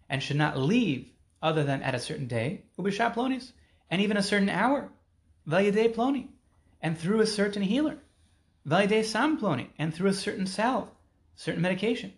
[0.09, 3.51] and should not leave other than at a certain day, ubisha plonis,
[3.89, 4.89] and even a certain hour,
[5.47, 6.27] valyade ploni,
[6.81, 7.97] and through a certain healer,
[8.67, 10.89] valyade sam ploni, and through a certain salve,
[11.35, 12.13] certain medication.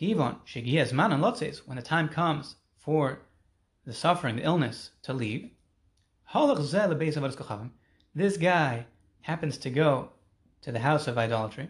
[0.00, 3.20] Kivon shigiyas manan lotzes, when the time comes for
[3.84, 5.50] the suffering, the illness to leave,
[8.14, 8.86] this guy
[9.20, 10.08] happens to go
[10.62, 11.68] to the house of idolatry.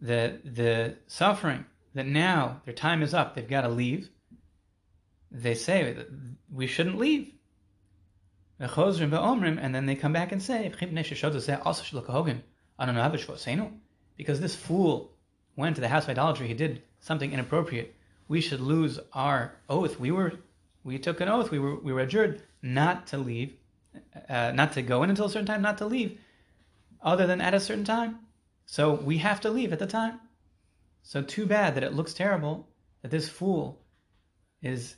[0.00, 4.10] The the suffering that now their time is up, they've got to leave.
[5.32, 5.96] They say
[6.52, 7.32] we shouldn't leave.
[8.60, 10.72] And then they come back and say,
[14.16, 15.12] because this fool
[15.56, 17.94] went to the house of idolatry, he did something inappropriate.
[18.28, 19.98] We should lose our oath.
[19.98, 20.32] We were
[20.82, 21.50] we took an oath.
[21.50, 23.54] We were we were adjured not to leave,
[24.28, 26.18] uh, not to go in until a certain time, not to leave,
[27.02, 28.20] other than at a certain time.
[28.66, 30.20] So we have to leave at the time.
[31.02, 32.68] So too bad that it looks terrible
[33.02, 33.82] that this fool
[34.62, 34.96] is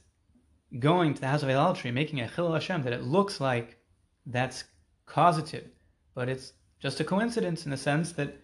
[0.78, 3.78] going to the house of idolatry, making a chilul Hashem, that it looks like
[4.26, 4.64] that's
[5.06, 5.68] causative,
[6.14, 8.36] but it's just a coincidence in the sense that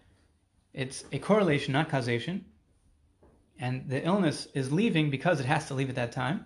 [0.73, 2.45] it's a correlation, not causation.
[3.59, 6.45] And the illness is leaving because it has to leave at that time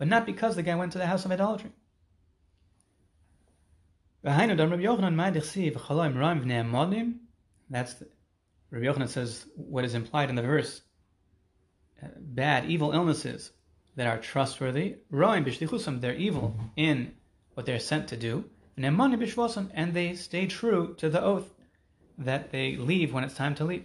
[0.00, 1.70] but not because the guy went to the house of idolatry.
[7.68, 8.08] That's the,
[8.70, 10.80] Rabbi Yochanan says what is implied in the verse:
[12.02, 13.50] uh, bad, evil illnesses
[13.96, 14.96] that are trustworthy.
[15.10, 17.12] They're evil in
[17.54, 18.44] what they're sent to do,
[18.76, 21.54] and they stay true to the oath
[22.18, 23.84] that they leave when it's time to leave.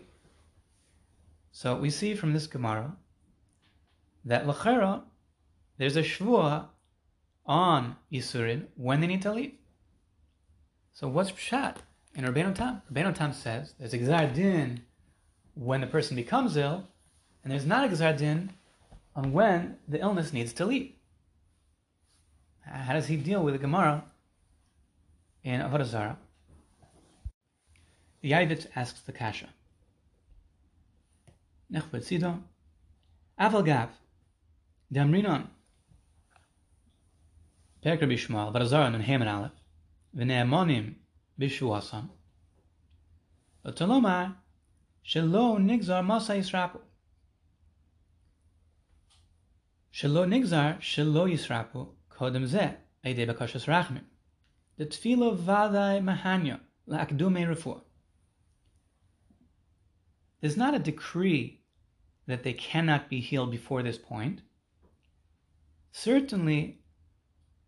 [1.51, 2.97] So we see from this Gemara
[4.25, 5.03] that lachera
[5.77, 6.67] there's a shvua
[7.45, 9.53] on Yisurin when they need to leave.
[10.93, 11.77] So what's pshat
[12.15, 12.81] in Rabbeinu Tam?
[12.91, 14.81] Rabbeinu Tam says there's a gzar din
[15.53, 16.87] when the person becomes ill,
[17.43, 18.51] and there's not a gzar din
[19.15, 20.91] on when the illness needs to leave.
[22.61, 24.03] How does he deal with the Gemara
[25.43, 26.17] in Avodah Zarah?
[28.21, 29.49] The Yavitz asks the Kasha.
[31.71, 32.39] Nechved Sido,
[33.39, 33.89] Aval Gav,
[34.93, 35.47] Damrinon,
[37.83, 39.51] perker bishmal, Shmuel, Avodah and Haman Aleph,
[40.15, 40.95] V'ne'amonim
[41.39, 42.09] Bishuasam,
[43.65, 44.35] V'tolomar,
[45.05, 46.79] Shelo Nigzar Masa Yisrapu,
[49.95, 52.75] Shelo nigzar, shelo yisrapu, kodem zeh,
[53.05, 54.03] eidei bakashas rachmim.
[54.75, 57.81] The tefillah vaday mahanya, laakdume refuah.
[60.41, 61.61] There's not a decree
[62.27, 64.41] that they cannot be healed before this point.
[65.93, 66.81] Certainly,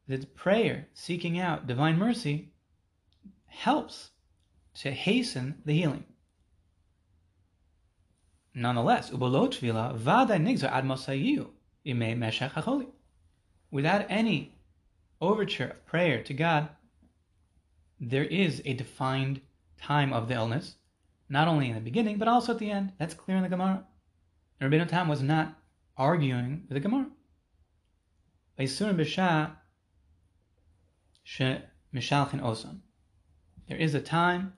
[0.06, 2.52] the prayer seeking out divine mercy
[3.46, 4.10] helps
[4.82, 6.04] to hasten the healing.
[8.54, 11.52] Nonetheless, ubolot vila vaday nigzar ad mosayiu.
[13.72, 14.56] Without any
[15.20, 16.70] overture of prayer to God,
[18.00, 19.42] there is a defined
[19.82, 20.76] time of the illness,
[21.30, 22.94] not only in the beginning, but also at the end.
[23.00, 23.86] That's clear in the Gemara.
[24.62, 25.56] Rabbeinu Tam was not
[25.96, 27.08] arguing with the Gemara.
[33.68, 34.54] There is a time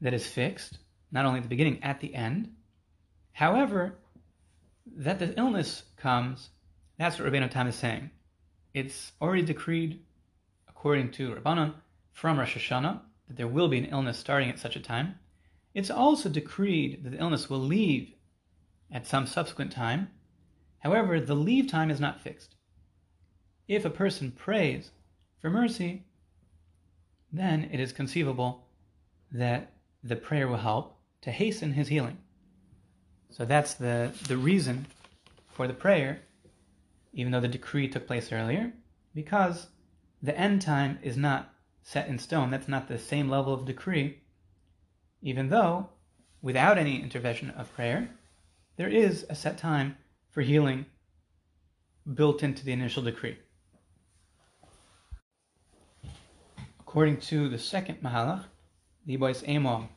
[0.00, 0.78] that is fixed,
[1.12, 2.54] not only at the beginning, at the end.
[3.32, 3.99] However,
[4.86, 6.50] that the illness comes,
[6.98, 8.10] that's what Rabbeinu Tam is saying.
[8.74, 10.02] It's already decreed,
[10.68, 11.74] according to Rabbanon,
[12.12, 15.16] from Rosh Hashanah, that there will be an illness starting at such a time.
[15.74, 18.14] It's also decreed that the illness will leave
[18.90, 20.08] at some subsequent time,
[20.80, 22.56] However, the leave time is not fixed.
[23.68, 24.90] If a person prays
[25.38, 26.06] for mercy,
[27.32, 28.66] then it is conceivable
[29.30, 29.72] that
[30.02, 32.18] the prayer will help to hasten his healing.
[33.30, 34.86] So that's the, the reason
[35.52, 36.20] for the prayer,
[37.12, 38.72] even though the decree took place earlier,
[39.14, 39.68] because
[40.22, 41.52] the end time is not
[41.82, 42.50] set in stone.
[42.50, 44.18] That's not the same level of decree,
[45.22, 45.90] even though,
[46.42, 48.10] without any intervention of prayer,
[48.76, 49.96] there is a set time
[50.30, 50.86] for healing
[52.14, 53.38] built into the initial decree.
[56.80, 58.44] According to the second Mahalach,
[59.06, 59.88] the Bois Emo,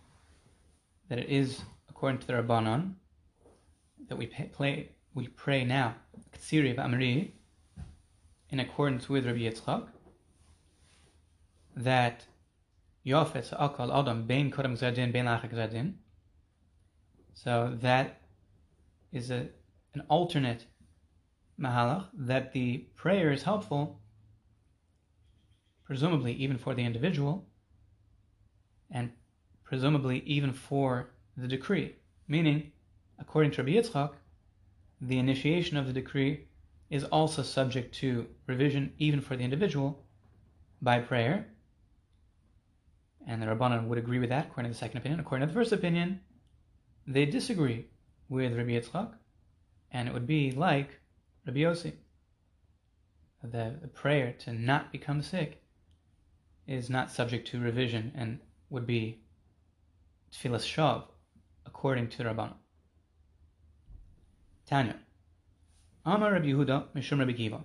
[1.10, 2.94] that it is according to the Rabbanon,
[4.08, 5.96] that we pay, play, we pray now,
[6.32, 7.32] Katsiri Amri,
[8.50, 9.88] in accordance with Rabbi Yitzchak,
[11.76, 12.26] that
[13.06, 15.94] Yofet Akal Adam Bein Kodem Zadin Bein Lachak Zadin.
[17.34, 18.22] So that
[19.12, 19.48] is a,
[19.94, 20.66] an alternate
[21.60, 24.00] mahalach that the prayer is helpful,
[25.86, 27.48] presumably even for the individual,
[28.92, 29.12] and
[29.64, 31.96] presumably even for the decree.
[32.28, 32.72] Meaning,
[33.20, 34.12] according to Rabbi Yitzchak,
[35.02, 36.48] the initiation of the decree
[36.90, 40.04] is also subject to revision even for the individual
[40.82, 41.48] by prayer.
[43.26, 45.20] And the Rabbanan would agree with that, according to the second opinion.
[45.20, 46.20] According to the first opinion,
[47.08, 47.88] they disagree
[48.30, 49.14] with Rabbi Yitzchak,
[49.92, 51.00] and it would be like
[51.46, 51.94] Rabbi Yossi.
[53.44, 55.62] The, the prayer to not become sick
[56.66, 58.40] is not subject to revision and
[58.70, 59.22] would be
[60.32, 61.04] tefillas shav,
[61.66, 62.56] according to the Rabbanan.
[64.74, 64.96] Tanya.
[66.04, 67.64] Amar Rabbi Yehuda, Mishum Rabbi Kiva.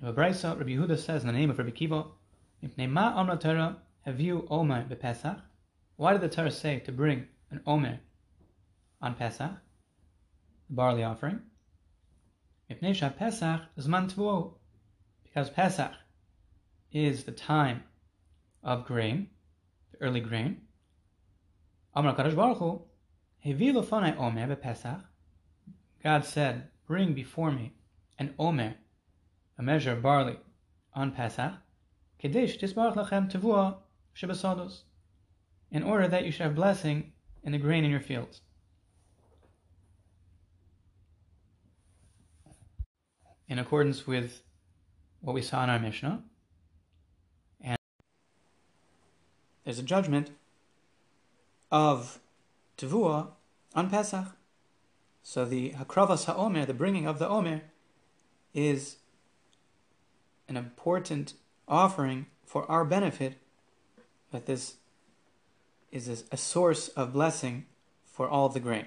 [0.00, 2.04] In Brisa, Rabbi Yehuda says in the name of Rabbi Kiva,
[2.62, 5.40] Mipnei ma amra Torah haviu omer bepesach.
[5.96, 7.98] Why did the Torah say to bring an omer
[9.02, 9.50] on Pesach,
[10.68, 11.40] the barley offering?
[12.70, 14.52] Mipnei Pesach zman tvuo.
[15.24, 15.90] Because Pesach
[16.92, 17.82] is the time
[18.62, 19.28] of grain,
[19.90, 20.60] the early grain.
[21.96, 22.82] Amar Kadosh Baruch Hu,
[23.44, 25.02] Hevi lofonai omer bepesach.
[26.04, 27.72] God said, Bring before me
[28.18, 28.74] an omer,
[29.58, 30.36] a measure of barley,
[30.94, 31.54] on Pesach,
[32.22, 33.76] Kedesh tisbarach lachem tevua
[34.14, 34.82] shebasados,
[35.70, 38.42] in order that you should have blessing in the grain in your fields.
[43.48, 44.42] In accordance with
[45.20, 46.22] what we saw in our Mishnah,
[47.62, 47.78] and
[49.64, 50.30] there's a judgment
[51.72, 52.20] of
[52.76, 53.28] tevua
[53.74, 54.36] on Pesach.
[55.26, 57.62] So the Hakravas HaOmer, the bringing of the Omer,
[58.52, 58.98] is
[60.46, 61.32] an important
[61.66, 63.38] offering for our benefit,
[64.32, 64.74] that this
[65.90, 67.64] is a source of blessing
[68.04, 68.84] for all the grain.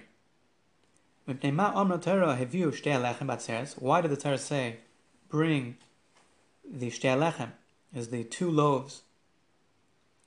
[1.25, 1.57] Why did
[4.11, 4.77] the Torah say,
[5.29, 5.77] bring
[6.63, 7.51] the shtei lechem,
[7.95, 9.01] is the two loaves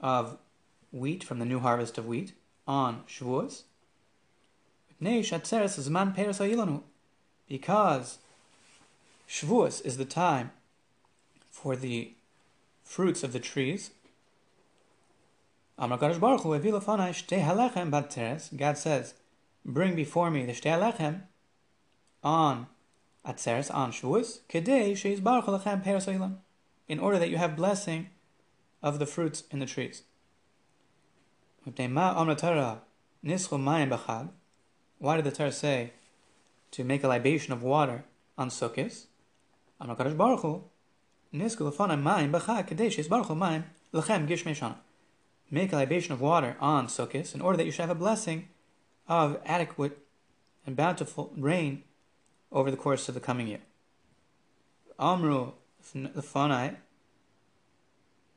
[0.00, 0.38] of
[0.90, 2.32] wheat from the new harvest of wheat
[2.66, 3.62] on Shavuos?
[5.00, 5.50] Because
[9.28, 10.50] Shavuos is the time
[11.50, 12.12] for the
[12.84, 13.92] fruits of the trees.
[15.78, 16.10] God
[18.78, 19.14] says,
[19.64, 21.22] Bring before me the shtei lechem
[22.22, 22.66] on
[23.24, 24.40] Atzeres, on Shavuos,
[26.88, 28.08] in order that you have blessing
[28.82, 30.02] of the fruits in the trees.
[35.00, 35.94] Why did the Torah say
[36.72, 38.04] to make a libation of water
[38.36, 39.06] on Sukkot?
[39.80, 40.64] Baruch Hu,
[41.32, 41.58] Make
[45.72, 48.48] a libation of water on Sukkot in order that you should have a blessing
[49.08, 49.98] of adequate
[50.66, 51.82] and bountiful rain
[52.52, 53.60] over the course of the coming year.
[54.98, 55.52] Amru
[55.94, 56.76] lefanai,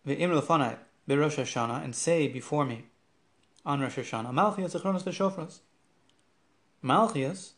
[0.07, 0.78] ve'imru lefanai,
[1.09, 2.86] be'rosh Hashanah, and say before me
[3.66, 5.59] on Rosh Hashanah, Malchiyas Zechronos V'Shofros.
[6.84, 7.51] Malchias,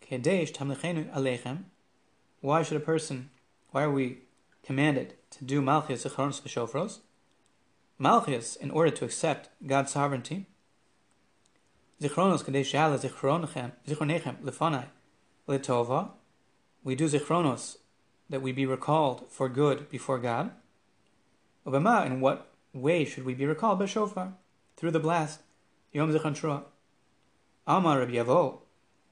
[0.00, 1.64] Kedesh Tamlichenu Alechem.
[2.40, 3.30] Why should a person,
[3.70, 4.18] why are we
[4.62, 7.00] commanded to do Malchias Zichronos V'Shofros?
[8.00, 10.46] Malchias, in order to accept God's sovereignty.
[12.00, 13.72] Zichronos Kedesh Yala Zichronechem
[14.40, 14.86] Lefanai
[15.48, 16.10] Letova.
[16.84, 17.78] We do Zichronos
[18.28, 20.52] that we be recalled for good before God.
[21.66, 23.80] Obama, in what way should we be recalled?
[23.80, 24.34] By shofar,
[24.76, 25.40] through the blast.
[25.92, 26.62] Yom Zichron.
[27.70, 28.58] Amar Rabbi Yavo,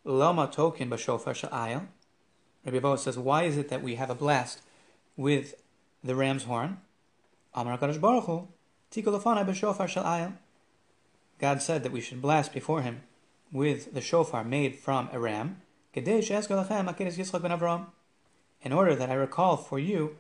[0.02, 1.86] Lama Tokin Bashofar Sha'ayel.
[2.64, 4.62] Rabbi Yavo says, why is it that we have a blast
[5.16, 5.54] with
[6.02, 6.78] the ram's horn?
[7.54, 8.48] Amar HaKadosh Baruch Hu,
[8.90, 10.32] Tikulafana Bashofar Sha'ayel.
[11.38, 13.02] God said that we should blast before him
[13.52, 15.62] with the shofar made from a ram,
[15.94, 16.02] in
[18.72, 20.16] order that I recall for you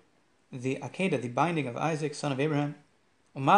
[0.52, 2.76] the Akedah, the binding of Isaac, son of Abraham,
[3.34, 3.50] and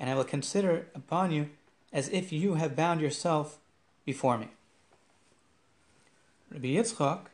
[0.00, 1.50] I will consider upon you
[1.94, 3.58] as if you have bound yourself
[4.04, 4.48] before me.
[6.50, 7.26] Rabbi Yitzchak,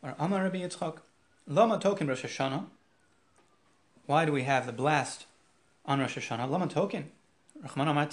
[0.00, 0.98] or Amar Rabbi Yitzchak,
[1.46, 2.66] Lama Token Rosh Hashanah.
[4.06, 5.26] Why do we have the blast
[5.84, 6.48] on Rosh Hashanah?
[6.48, 7.10] Lama Token,
[7.76, 8.08] Rahman.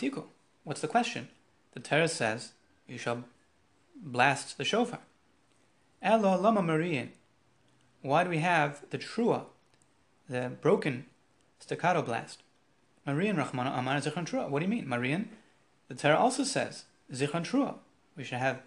[0.64, 1.30] What's the question?
[1.74, 2.54] The Torah says
[2.88, 3.24] you shall
[3.96, 5.00] blast the shofar.
[6.02, 7.12] Elo Lama Marian.
[8.02, 9.46] Why do we have the trua,
[10.28, 11.06] the broken
[11.60, 12.41] staccato blast?
[13.06, 14.50] Marian Rahman Amar Zichron Trua.
[14.50, 15.30] What do you mean, Marian?
[15.88, 17.76] The Torah also says Zichron Trua.
[18.16, 18.62] We should have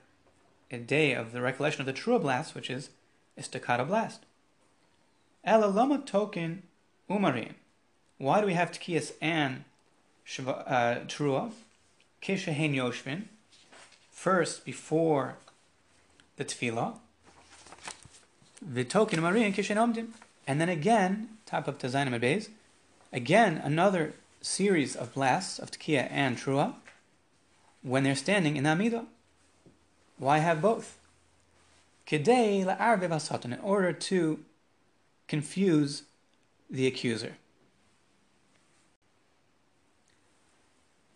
[0.70, 2.90] a day of the recollection of the trua blast, which is
[3.36, 4.24] a staccato blast.
[5.44, 6.62] Ela lama token
[7.08, 7.52] umarin.
[8.18, 9.64] Why do we have tkiyas and
[10.46, 11.52] uh, trua?
[12.22, 13.24] Kishehen yoshvin.
[14.10, 15.36] First, before
[16.36, 16.94] the tefillah.
[18.66, 20.08] Vitokin umarin kishen omdim.
[20.46, 22.48] And then again, top of Tazanim Beis,
[23.12, 24.14] again another
[24.44, 26.74] series of blasts of tkiya and trua
[27.82, 29.06] when they're standing in the Amidah.
[30.18, 30.98] Why have both?
[32.06, 34.40] Kedei la'arvev satan in order to
[35.28, 36.02] confuse
[36.70, 37.36] the accuser.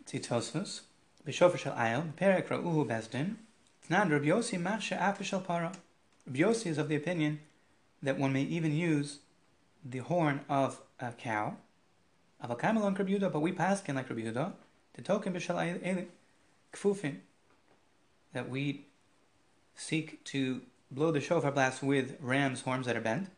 [0.06, 0.80] Tzitosfus,
[1.26, 3.34] Bishofer shel Ayel, Perek Ra'uhu Bezdin,
[3.88, 5.72] Tnan Rabbi Yossi Masha Para.
[6.26, 7.40] Rabbi is of the opinion
[8.02, 9.18] that one may even use
[9.84, 11.56] the horn of a cow.
[12.44, 14.14] Avakamelon Rabbi but we pass can like to
[15.02, 16.06] token Bishal Ayel
[16.72, 17.16] Kfufin,
[18.32, 18.86] that we
[19.74, 20.60] seek to
[20.90, 23.28] blow the shofar blast with ram's horns that are bent.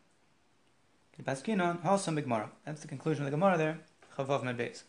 [1.23, 3.79] That's the conclusion of the Gemara there.
[4.17, 4.83] Chavav Medbeis.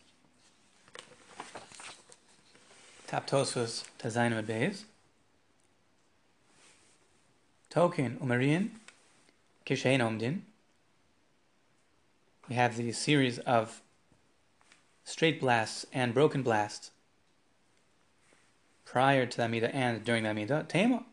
[3.06, 4.84] Tap Tosfos Tazayin Medbeis.
[7.68, 8.70] Token Umarian
[9.66, 10.40] Kishain Omdin.
[12.48, 13.82] We have the series of
[15.04, 16.90] straight blasts and broken blasts
[18.84, 20.68] prior to the Amidah and during the Amidah.
[20.68, 21.04] Tema.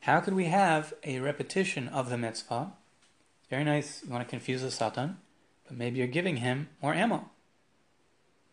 [0.00, 2.72] How could we have a repetition of the mitzvah?
[3.48, 4.02] Very nice.
[4.04, 5.16] You want to confuse the Satan,
[5.66, 7.30] but maybe you're giving him more ammo.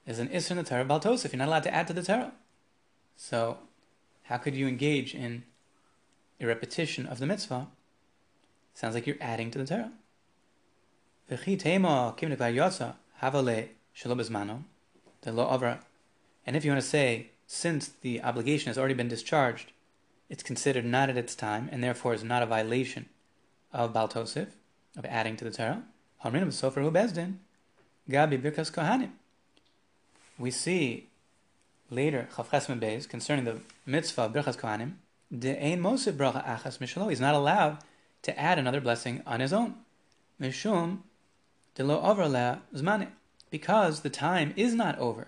[0.06, 1.32] There's an Isra in the Torah Baltosif.
[1.32, 2.32] You're not allowed to add to the Torah.
[3.16, 3.58] So,
[4.24, 5.44] how could you engage in
[6.40, 7.68] a repetition of the mitzvah?
[8.74, 9.92] Sounds like you're adding to the Torah.
[11.30, 11.48] And if
[16.66, 19.72] you want to say since the obligation has already been discharged,
[20.30, 23.08] it's considered not at its time, and therefore is not a violation
[23.72, 24.48] of Baltosif,
[24.98, 25.84] of adding to the Torah.
[26.24, 26.52] Gabi
[28.10, 29.12] Birkas Kohanim.
[30.38, 31.10] We see
[31.90, 34.96] later, Chavches Beis, concerning the mitzvah of Birkas Kohanim,
[35.34, 37.10] De'ein Mosif Bracha Achas Mishalo.
[37.10, 37.78] He's not allowed
[38.24, 39.76] to add another blessing on his own.
[40.42, 41.00] Mishum
[41.76, 43.08] Delo Overla Zmane.
[43.50, 45.28] Because the time is not over.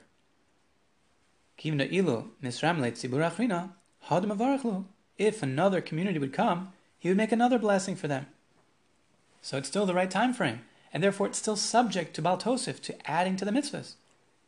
[5.17, 8.27] If another community would come, he would make another blessing for them.
[9.41, 13.09] So it's still the right time frame, and therefore it's still subject to Baltosif, to
[13.09, 13.93] adding to the mitzvahs.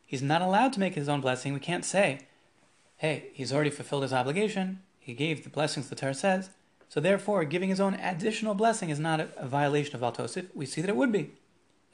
[0.04, 1.54] He's not allowed to make his own blessing.
[1.54, 2.20] We can't say,
[2.96, 6.50] hey, he's already fulfilled his obligation, he gave the blessings the Torah says,
[6.88, 10.48] so therefore giving his own additional blessing is not a, a violation of Baltosif.
[10.54, 11.30] We see that it would be.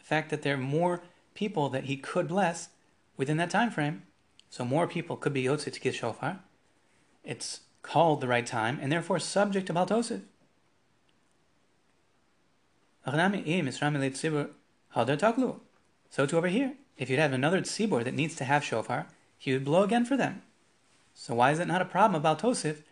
[0.05, 1.03] Fact that there are more
[1.33, 2.69] people that he could bless
[3.17, 4.03] within that time frame
[4.51, 6.41] so more people could be Yotze to get shofar.
[7.25, 10.21] It's called the right time, and therefore subject to Baltosiv.
[16.11, 19.07] So to over here, if you'd have another tzibor that needs to have shofar,
[19.39, 20.43] he would blow again for them.
[21.15, 22.83] So why is it not a problem about Tosif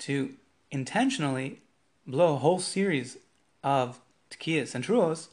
[0.00, 0.34] to
[0.70, 1.60] intentionally
[2.06, 3.16] blow a whole series
[3.64, 4.00] of
[4.30, 5.28] tkiyas and truos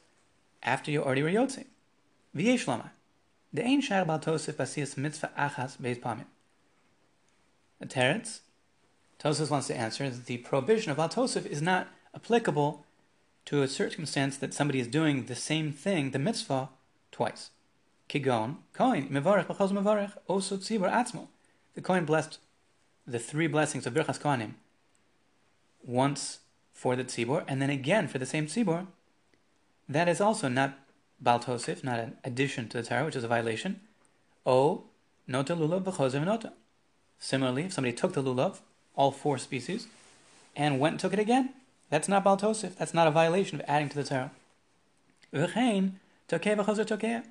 [0.63, 1.65] after you already were yotze?
[2.35, 2.89] V'yesh
[3.51, 6.25] the ein shar bal Tosef basiyas mitzvah achas beis pamim.
[7.79, 8.41] The teretz,
[9.19, 12.85] Tosfos wants to answer that the prohibition of bal Tosef is not applicable
[13.45, 16.69] to a circumstance that somebody is doing the same thing, the mitzvah,
[17.11, 17.49] twice.
[18.07, 21.27] Kigon, koin, mevarech b'chaz mevarech, oso tzibur atzmo.
[21.73, 22.39] The koin blessed
[23.07, 24.53] the three blessings of Birchas Kohanim
[25.83, 26.39] once
[26.73, 28.85] for the tzibur, and then again for the same tzibur.
[29.89, 30.77] That is also not
[31.21, 33.81] baltosif, not an addition to the Torah, which is a violation.
[34.45, 34.83] O
[35.27, 36.53] Nota Lulav B'chozev Nota.
[37.17, 38.59] Similarly, if somebody took the Lulav,
[38.95, 39.87] all four species,
[40.55, 41.53] and went and took it again,
[41.89, 42.75] that's not baltosif.
[42.77, 44.31] That's not a violation of adding to the Torah.
[45.33, 45.93] V'chein
[46.29, 47.23] Tokeh V'chozer Tokeh.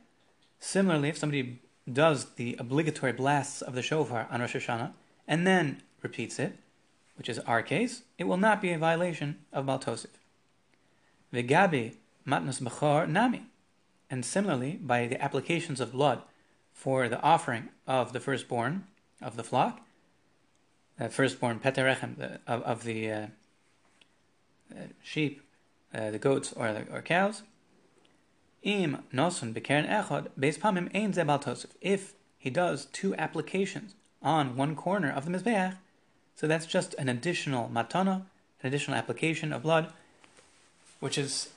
[0.59, 4.91] Similarly, if somebody does the obligatory blasts of the shofar on Rosh Hashanah
[5.29, 6.57] and then repeats it,
[7.17, 10.09] which is our case, it will not be a violation of Baltosif.
[11.33, 11.95] Vegabi
[12.29, 13.47] matnus bechor nami.
[14.11, 16.22] And similarly, by the applications of blood
[16.72, 18.85] for the offering of the firstborn
[19.20, 19.81] of the flock,
[20.99, 23.26] the firstborn peterechem of, of the uh,
[24.70, 25.43] uh, sheep,
[25.95, 27.43] uh, the goats, or, the, or cows,
[28.62, 34.74] im nosun bekeren echad beis pamim ein zebal If he does two applications on one
[34.74, 35.76] corner of the mizbeach,
[36.35, 38.22] so that's just an additional matana,
[38.62, 39.93] an additional application of blood,
[41.01, 41.51] which is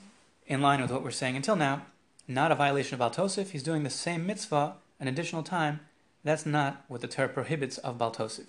[0.52, 1.84] in line with what we're saying until now.
[2.28, 3.52] Not a violation of Baltosif.
[3.52, 5.80] He's doing the same mitzvah an additional time.
[6.26, 8.47] That's not what the Torah prohibits of Baltosif.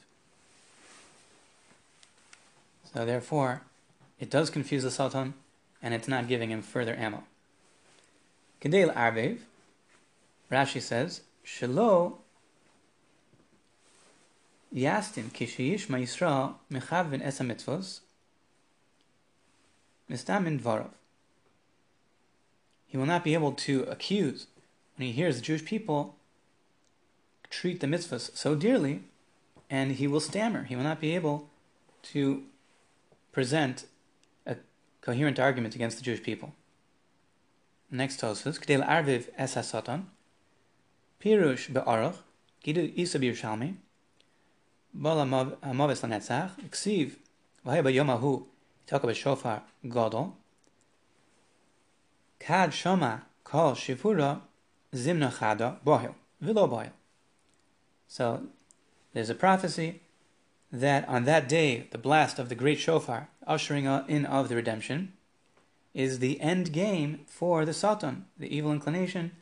[2.93, 3.63] So therefore,
[4.19, 5.35] it does confuse the Satan,
[5.81, 7.23] and it's not giving him further ammo.
[8.61, 9.39] Kedel Arvev,
[10.51, 12.19] Rashi says, Shelo
[14.75, 18.01] Yastin kishiyish ma'isra mechavin esa mitzvos
[20.11, 20.91] mistamin dvarav.
[22.93, 24.49] He will not be able to accuse
[24.97, 26.17] when he hears the Jewish people
[27.49, 29.05] treat the mitzvahs so dearly,
[29.71, 30.65] and he will stammer.
[30.65, 31.49] He will not be able
[32.13, 32.43] to
[33.33, 33.87] present
[34.45, 34.57] a
[35.01, 36.53] coherent argument against the Jewish people.
[37.91, 40.05] Next Tosfos, Kdel Arviv Es HaSatan,
[41.19, 42.17] Pirush Be'aruch,
[42.63, 43.77] Gidu Isa B'Yerushalmi,
[44.93, 47.13] Bal HaMavis LaNetzach, Ksiv,
[47.65, 48.45] V'haya B'yom HaHu,
[48.87, 50.35] Yitaka Shofar Godol,
[52.43, 54.41] Kad Shoma Kol Shivura
[54.93, 56.91] Zimna Chada Bohil, V'lo Bohil.
[58.09, 58.49] So,
[59.15, 60.01] there's a prophecy
[60.73, 65.13] that on that day, the blast of the great shofar, ushering in of the redemption,
[65.95, 68.27] is the end game for the Satan.
[68.37, 69.33] The evil inclination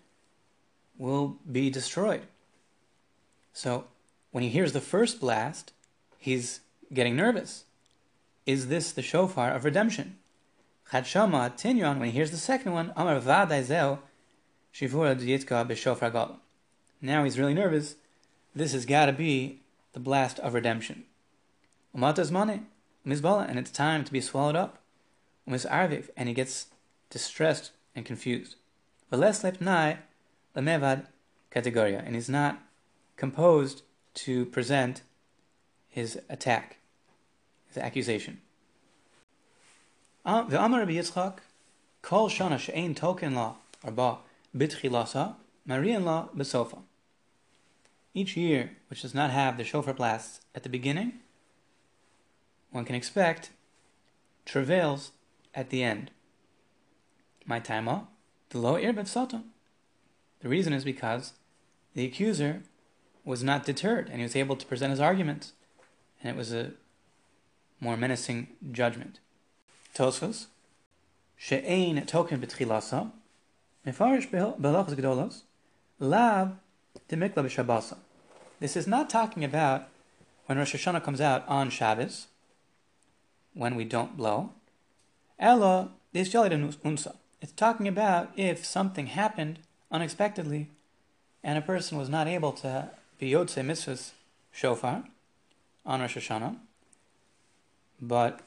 [0.99, 2.23] will be destroyed.
[3.55, 3.85] So,
[4.31, 5.73] when he hears the first blast,
[6.19, 6.61] he's
[6.93, 7.65] getting nervous.
[8.45, 10.20] Is this the shofar of redemption?
[10.91, 13.99] Chad Shama when he hears the second one, Amar Vadai
[14.75, 16.39] Shivura Yitzka B'Shofar.
[17.01, 17.95] Now he's really nervous.
[18.57, 19.61] This has got to be
[19.93, 21.05] the blast of redemption.
[21.97, 22.63] Umatas money,
[23.07, 24.83] Mizbala, and it's time to be swallowed up.
[25.49, 26.67] Umis Arviv, and he gets
[27.09, 28.57] distressed and confused.
[29.13, 29.99] Veles Lepnai,
[30.57, 31.07] Lamevad
[31.53, 32.61] Kategoria, and he's not
[33.17, 33.83] composed
[34.15, 35.03] to present
[35.89, 36.79] his attack,
[37.69, 38.41] his accusation.
[40.25, 41.39] Ah, Amar Rabbi Yitzchak,
[42.03, 44.19] Kol Shana She'ein Token La, Arba,
[44.55, 46.83] Bitchilasa, Marian La, Besofa.
[48.13, 51.21] Each year, which does not have the shofar blasts at the beginning,
[52.71, 53.51] one can expect
[54.45, 55.13] travails
[55.55, 56.11] at the end.
[57.47, 58.07] My taima,
[58.51, 59.45] the low irbet satan.
[60.41, 61.33] The reason is because
[61.95, 62.63] the accuser
[63.25, 65.53] was not deterred and he was able to present his arguments,
[66.23, 66.73] and it was a
[67.81, 69.21] more menacing judgment.
[70.01, 70.47] Tosfos,
[71.37, 73.11] she'ein token betchilasa,
[73.87, 75.43] mefarish gedolos,
[75.99, 76.53] lav
[77.11, 77.99] demikla b'shabasa.
[78.61, 79.89] This is not talking about
[80.47, 82.29] when Rosh Hashanah comes out on Shabbos,
[83.53, 84.53] when we don't blow.
[85.39, 87.17] Ella is unsa.
[87.43, 89.59] It's talking about if something happened
[89.93, 90.71] unexpectedly
[91.45, 94.13] and a person was not able to be Yotze Mitzvah's
[94.51, 95.05] shofar
[95.85, 96.57] on Rosh Hashanah,
[98.01, 98.41] but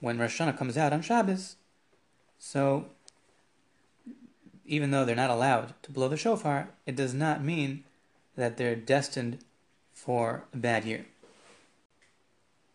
[0.00, 1.56] when Rosh Hashanah comes out on Shabbos,
[2.38, 2.86] so
[4.66, 7.84] even though they're not allowed to blow the shofar, it does not mean
[8.36, 9.38] that they're destined
[9.92, 11.06] for a bad year.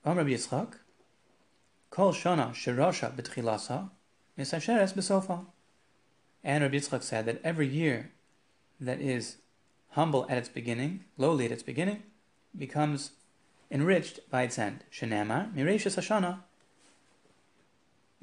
[0.05, 0.73] Amr Yitzchak,
[1.91, 3.89] Kol Shana Shirosha B'Tchilasa,
[4.37, 5.45] Misasheres B'Sofa.
[6.43, 8.11] And Rabbi Yitzchak said that every year
[8.79, 9.37] that is
[9.91, 12.01] humble at its beginning, lowly at its beginning,
[12.57, 13.11] becomes
[13.69, 14.83] enriched by its end.
[14.91, 16.39] Shenema, Mireshis Hashana,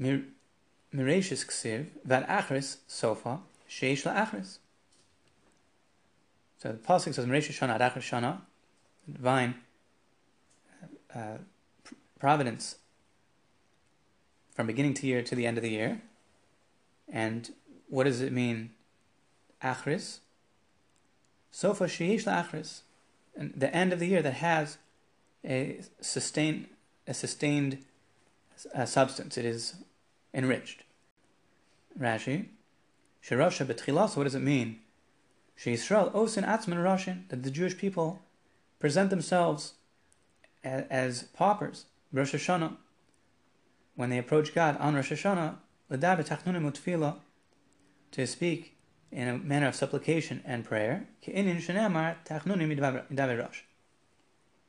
[0.01, 4.59] Mireshis Ksiv, Vad Achris Sofa, Sheish Achris.
[6.59, 8.39] So the pasuk says, "Meresh Shana Adachar Shana,"
[9.11, 9.55] divine
[11.15, 11.39] uh,
[12.19, 12.77] providence
[14.55, 16.03] from beginning to year to the end of the year.
[17.09, 17.51] And
[17.89, 18.71] what does it mean?
[19.63, 20.19] Achris.
[21.51, 22.83] Sofa sheish achris,
[23.37, 24.79] the end of the year that has
[25.45, 26.67] a sustained
[27.07, 27.79] a sustained
[28.75, 29.39] uh, substance.
[29.39, 29.77] It is
[30.35, 30.85] enriched.
[31.99, 32.47] Rashi,
[33.25, 34.17] shirosha betchilas.
[34.17, 34.81] What does it mean?
[35.59, 38.21] Sheisrael osin atzman rashin, that the Jewish people
[38.79, 39.75] present themselves
[40.63, 42.77] as, paupers, Rosh Hashanah,
[43.97, 45.57] when they approach God on Rosh Hashanah,
[45.91, 47.17] l'dav tachnunim utfila,
[48.13, 48.77] to speak
[49.11, 51.09] in a manner of supplication and prayer.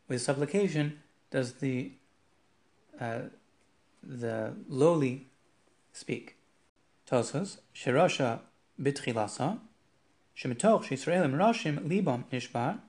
[0.07, 0.99] With supplication
[1.29, 1.91] does the
[2.99, 3.19] uh,
[4.03, 5.28] the lowly
[5.93, 6.37] speak.
[7.09, 8.39] Tosfos, Shirasha
[8.81, 9.59] bitchilasa,
[10.37, 12.79] shemitoch Shisraelim rashim libam nishbar.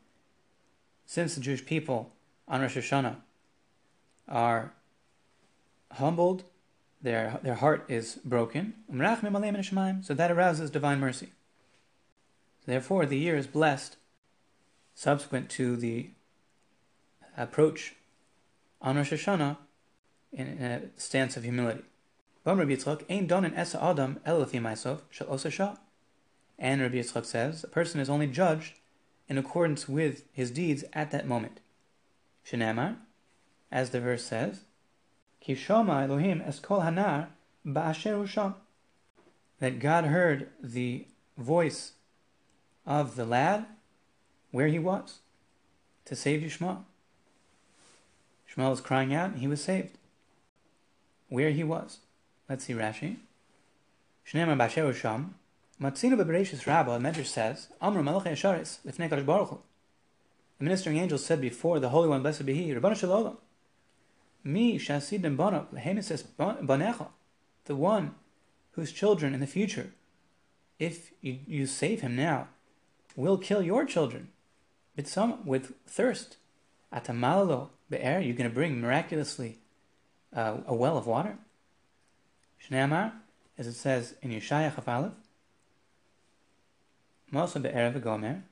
[1.06, 2.12] Since the Jewish people
[2.46, 3.16] on Rosh Hashanah
[4.28, 4.72] are
[5.92, 6.44] humbled,
[7.02, 8.74] their their heart is broken.
[8.88, 11.32] So that arouses divine mercy.
[12.66, 13.96] Therefore, the year is blessed
[14.94, 16.10] subsequent to the
[17.36, 17.94] approach
[18.82, 19.56] on Rosh Hashanah
[20.32, 21.82] in a stance of humility.
[22.50, 22.72] And Rabbi
[26.96, 28.74] Yitzchak says, a person is only judged
[29.28, 31.60] in accordance with his deeds at that moment.
[32.44, 32.96] Shenamar,
[33.70, 34.62] as the verse says,
[35.46, 37.28] Kishoma Elohim es kol hanar
[37.64, 38.54] ba'asher
[39.60, 41.06] That God heard the
[41.38, 41.92] voice
[42.84, 43.66] of the lad
[44.50, 45.20] where he was
[46.06, 46.82] to save Yishmael.
[48.52, 49.96] Shmuel was crying out and he was saved.
[51.28, 52.00] Where he was.
[52.50, 53.16] Let's see Rashi.
[54.26, 55.36] Shneimar Basher Sham.
[55.80, 59.62] Matzinu Bebereshis Rabbah, the Medrash says, Amr Malach Yasharis, Lifnei Kadosh Baruch
[60.58, 63.38] The ministering angel said before the Holy One, blessed be He, Rabbanu Shalom,
[64.42, 67.06] Mi Shasidim Bana, Lehemeses Banecha,
[67.66, 68.16] the one
[68.72, 69.92] whose children in the future,
[70.80, 72.48] if you, you save him now,
[73.14, 74.28] will kill your children
[74.96, 76.36] with some with thirst.
[76.92, 79.58] Atamalalo be'er, you're going to bring miraculously
[80.34, 81.38] uh, a well of water.
[82.62, 83.12] Shneamar,
[83.56, 85.12] as it says in Yeshaya Chaf
[87.32, 88.42] Mosa be'er v'gomer,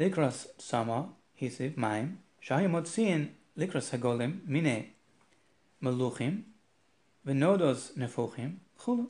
[0.00, 1.10] likros sama
[1.40, 4.86] hisiv maim, shahi motziin likros hagolim mine
[5.82, 6.42] meluchim
[7.26, 9.08] v'nodos nefuchim chulu.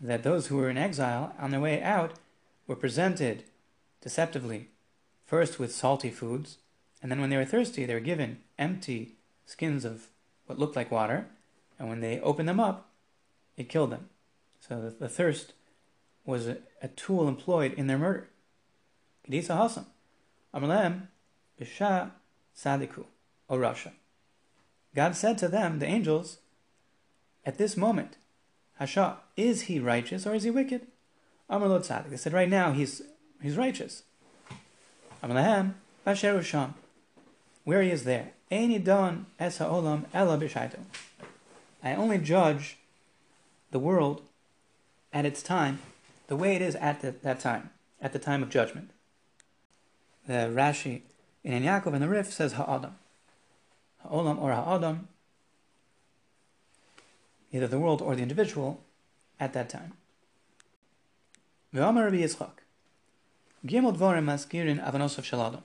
[0.00, 2.14] That those who were in exile on their way out
[2.66, 3.44] were presented
[4.00, 4.68] deceptively,
[5.24, 6.58] first with salty foods,
[7.00, 9.14] and then when they were thirsty, they were given empty
[9.46, 10.08] skins of
[10.46, 11.28] what looked like water,
[11.82, 12.90] and when they opened them up,
[13.56, 14.08] it killed them.
[14.60, 15.52] So the, thirst
[16.24, 18.28] was a, a, tool employed in their murder.
[19.26, 19.86] Kedisa Hasam.
[20.54, 21.08] Amalem
[21.60, 22.12] Bisha
[22.56, 23.06] Sadiku,
[23.50, 23.90] O Rasha.
[24.94, 26.38] God said to them, the angels,
[27.44, 28.16] at this moment,
[28.78, 30.86] Hasha, is he righteous or is he wicked?
[31.50, 32.10] Amar Tzadik.
[32.10, 33.02] They said, right now he's
[33.42, 34.04] he's righteous.
[35.20, 36.74] Amalahem Basher Usham.
[37.64, 38.34] Where he is there.
[38.52, 40.78] Eini don es ha'olam ela b'shaitu.
[41.82, 42.78] I only judge
[43.70, 44.22] the world
[45.12, 45.80] at its time,
[46.28, 48.90] the way it is at the, that time, at the time of judgment.
[50.26, 51.02] The Rashi
[51.42, 52.94] in Yaakov and the Rif says ha'adam.
[54.02, 55.08] Ha'olam or ha'adam,
[57.52, 58.80] either the world or the individual
[59.40, 59.94] at that time.
[61.74, 62.50] V'amar Rabbi Yitzchak.
[63.66, 65.62] Gimel dvorim maskirin avanosov shaladam.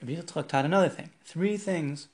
[0.00, 1.10] Rabbi Yitzchak taught another thing.
[1.24, 2.08] Three things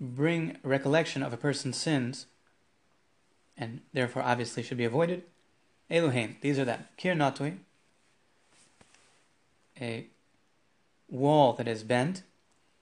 [0.00, 2.26] bring recollection of a person's sins,
[3.56, 5.22] and therefore obviously should be avoided.
[5.90, 6.96] Elohim, these are that.
[6.96, 7.58] Kir natui,
[9.80, 10.06] a
[11.08, 12.22] wall that is bent,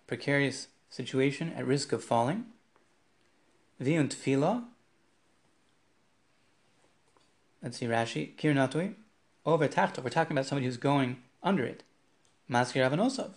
[0.06, 2.46] precarious situation at risk of falling.
[3.80, 4.64] Viunt tefillah,
[7.66, 8.36] Let's see Rashi.
[8.36, 8.94] Kirnatui.
[9.44, 10.00] Over tachto.
[10.00, 11.82] We're talking about somebody who's going under it.
[12.48, 13.32] Maskir avanosov.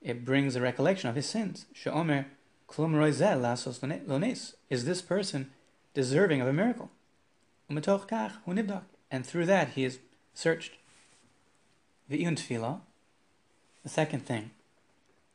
[0.00, 1.66] It brings a recollection of his sins.
[1.74, 2.24] Sheomer
[2.70, 4.54] klum roizel lasos lones.
[4.70, 5.50] Is this person
[5.92, 6.90] deserving of a miracle?
[7.70, 8.82] Umetoch kach.
[9.10, 9.98] And through that he is
[10.34, 10.72] searched.
[12.10, 12.80] V'iyun.
[13.82, 14.50] The second thing.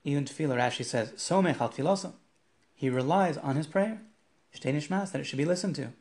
[0.06, 2.16] Iyun tefillah, Rashi says, somech al.
[2.76, 4.02] He relies on his prayer.
[4.56, 5.94] Shtei nishmas, that it should be listened to.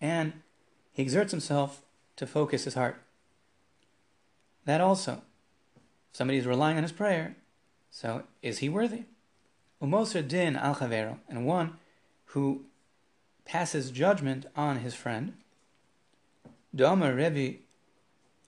[0.00, 0.32] And
[0.92, 1.82] he exerts himself
[2.16, 3.00] to focus his heart.
[4.64, 5.22] That also,
[6.10, 7.36] if somebody is relying on his prayer,
[7.90, 9.04] so is he worthy?
[9.84, 11.76] Umoser din al chavero, and one
[12.26, 12.62] who
[13.44, 15.34] passes judgment on his friend.
[16.74, 17.58] Domer Revi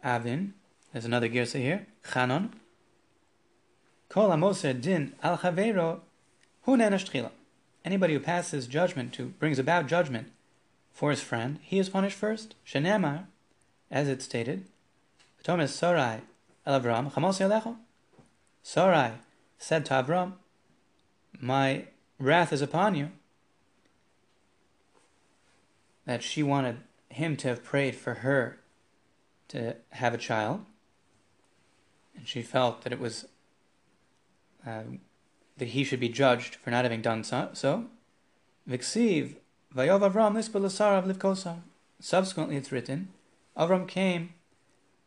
[0.03, 0.55] Avin,
[0.93, 2.53] there's another girsa here, Chanon.
[4.09, 6.01] Kol amoser din al chavero
[6.63, 7.31] hu
[7.85, 10.33] Anybody who passes judgment, who brings about judgment
[10.91, 12.55] for his friend, he is punished first.
[12.67, 13.27] Shenemar,
[13.91, 14.65] as it stated,
[15.45, 16.23] Thomas Sarai
[16.65, 17.77] el Avram, Chamos.
[18.63, 19.13] Sarai
[19.59, 20.33] said to Avram,
[21.41, 21.85] My
[22.19, 23.11] wrath is upon you.
[26.07, 28.59] That she wanted him to have prayed for her
[29.49, 30.65] to have a child.
[32.17, 33.27] And she felt that it was
[34.67, 34.83] uh,
[35.59, 37.51] that he should be judged for not having done so.
[37.53, 37.87] so.
[38.69, 39.37] Vixiv
[39.75, 41.61] Vayov Avram Lispa Lasarav Livkosar.
[42.01, 43.09] Subsequently, it's written,
[43.57, 44.35] Avram came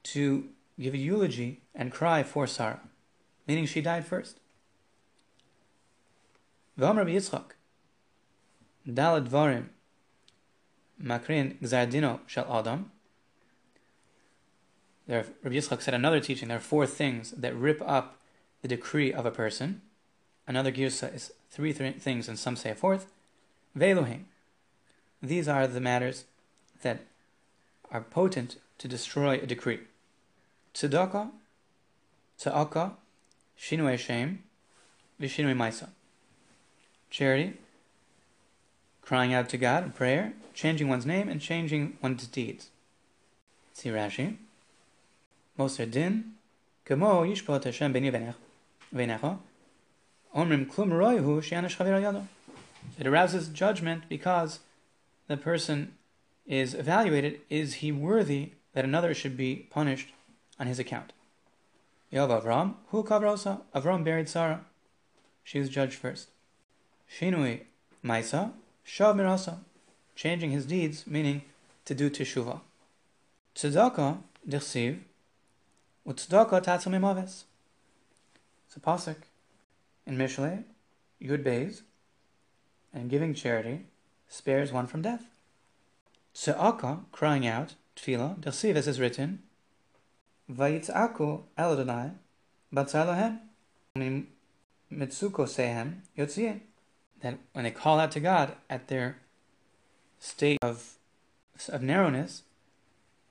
[0.04, 0.46] to
[0.80, 2.82] give a eulogy and cry for Sarah,
[3.48, 4.40] meaning she died first.
[6.80, 7.52] V'am Rabbi Yitzchak,
[8.88, 9.66] Dalad Dvarim,
[11.04, 12.92] Makrin Gzardino Shel Adam.
[15.06, 16.48] There, Rabbi Yitzchak said another teaching.
[16.48, 18.18] There are four things that rip up
[18.62, 19.82] the decree of a person.
[20.48, 23.08] Another girsa is three th- things, and some say a fourth.
[23.78, 24.24] Ve'elohim.
[25.22, 26.24] These are the matters
[26.82, 27.02] that
[27.92, 29.80] are potent to destroy a decree.
[30.74, 31.32] Tzedakah,
[32.40, 32.94] Tza'aka,
[33.60, 34.44] Shinui Shem,
[35.20, 35.90] Vishinui Maisa.
[37.10, 37.54] Charity,
[39.02, 42.70] crying out to God in prayer, changing one's name, and changing one's deeds.
[43.74, 44.38] See Rashi.
[45.58, 46.36] Moser din,
[46.86, 49.40] kamo yishpot Hashem beni v'necha,
[50.36, 52.28] omrim klum roihu she'anash chavir yado.
[52.98, 54.60] It arouses judgment because
[55.28, 55.96] the person
[56.46, 60.10] is evaluated, is he worthy that another should be punished
[60.60, 61.14] on his account?
[62.14, 64.62] Yov Avram, hu kavrosa, Avram buried Sarah.
[65.44, 66.30] She was judged first.
[67.12, 67.62] Shinui
[68.04, 68.52] Maisa,
[68.86, 69.58] Shav Mirasa,
[70.16, 71.42] changing his deeds, meaning
[71.86, 72.62] to do teshuvah.
[73.56, 75.00] Tzedakah, Dirsiv,
[76.08, 77.44] Utzedakah Tatzum Imaves.
[78.68, 79.16] It's a pasuk
[80.06, 80.64] in Mishle,
[81.22, 81.82] Yud Beis,
[82.94, 83.86] and giving charity
[84.28, 85.26] spares one from death.
[86.36, 89.40] Tze'aka, crying out, Tfila, Dirsiv, as is written,
[90.52, 92.12] Vayitzaku El Adonai,
[92.74, 93.40] Batzar
[93.98, 94.26] Lahem,
[94.92, 96.60] Mitsuko Sehem, Yotziyeh
[97.22, 99.18] that when they call out to God at their
[100.20, 100.98] state of,
[101.70, 102.44] of narrowness,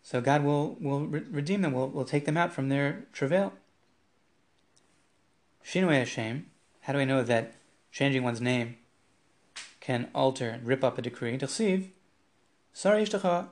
[0.03, 3.53] so God will, will re- redeem them, will, will take them out from their travail.
[5.65, 6.47] Shinui Hashem,
[6.83, 7.55] how do I know that
[7.93, 8.77] changing one's name
[9.81, 11.37] can alter and rip up a decree?
[11.37, 11.91] Deceive,
[12.73, 13.49] Sara Ishtacha,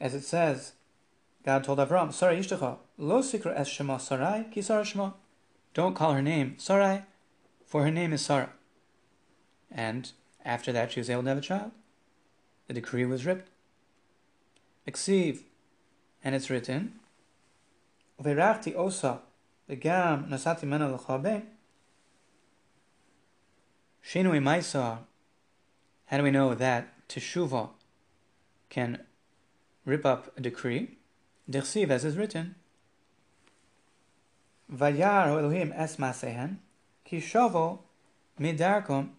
[0.00, 0.72] as it says,
[1.44, 5.12] God told Avram, Sara Ishtacha, Lo Sikra Es Shema Sarai, Ki Sarah Shema.
[5.74, 7.04] Don't call her name Sarai,
[7.66, 8.50] for her name is Sarah.
[9.70, 10.10] And
[10.44, 11.72] after that, she was able to have a child.
[12.68, 13.48] The decree was ripped.
[14.88, 15.40] Eksiv,
[16.22, 16.94] and it's written,
[18.22, 19.20] Verachti osa,
[19.68, 21.42] v'gam nasati mena l'chabe.
[24.04, 24.98] Shinui maisa.
[26.06, 27.70] How do we know that teshuva
[28.70, 29.00] can
[29.84, 30.96] rip up a decree?
[31.50, 32.54] Dirsiv, as is written,
[34.72, 36.56] Vayar Elohim es masehen,
[37.04, 37.80] ki shavo
[38.40, 39.10] midarkom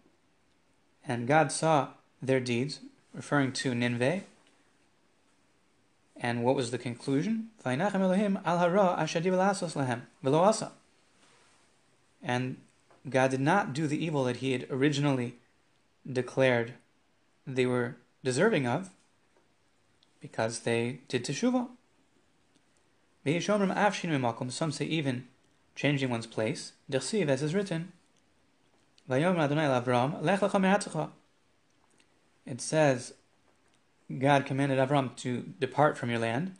[1.08, 1.90] and God saw
[2.22, 2.80] their deeds,
[3.14, 4.24] referring to Nineveh.
[6.16, 7.50] And what was the conclusion?
[12.24, 12.58] And
[13.10, 15.36] God did not do the evil that He had originally
[16.12, 16.74] declared
[17.46, 18.90] they were deserving of,
[20.20, 21.70] because they did teshuvah.
[24.50, 25.28] Some say even
[25.76, 26.74] changing one's place.
[27.30, 27.94] as is written,
[32.48, 33.14] it says,
[34.18, 36.56] God commanded Avram to depart from your land.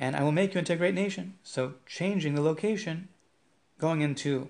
[0.00, 1.34] And I will make you into a great nation.
[1.42, 3.08] So changing the location,
[3.78, 4.48] going into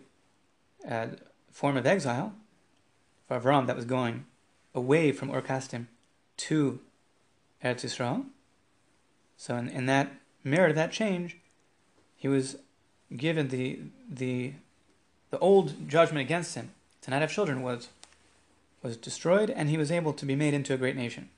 [0.87, 1.11] a
[1.51, 2.35] form of exile,
[3.27, 4.25] for Avram that was going
[4.75, 5.87] away from Ur Kasdim
[6.39, 6.81] to
[7.63, 8.27] Eretz Yisrael.
[9.37, 10.13] So in, in that
[10.45, 11.39] merit of that change,
[12.17, 12.57] he was
[13.17, 13.81] given the
[14.11, 14.53] the
[15.31, 16.71] the old judgment against him
[17.03, 17.89] to not have children was
[18.83, 21.29] was destroyed, and he was able to be made into a great nation.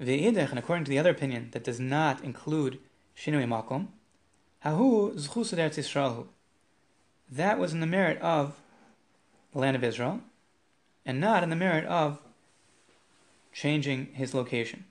[0.00, 2.78] Ve'idech, and according to the other opinion that does not include
[3.16, 3.88] shinui makom,
[4.64, 6.26] hahu zchus.
[7.30, 8.56] That was in the merit of
[9.52, 10.20] the land of Israel,
[11.04, 12.18] and not in the merit of
[13.52, 14.84] changing his location.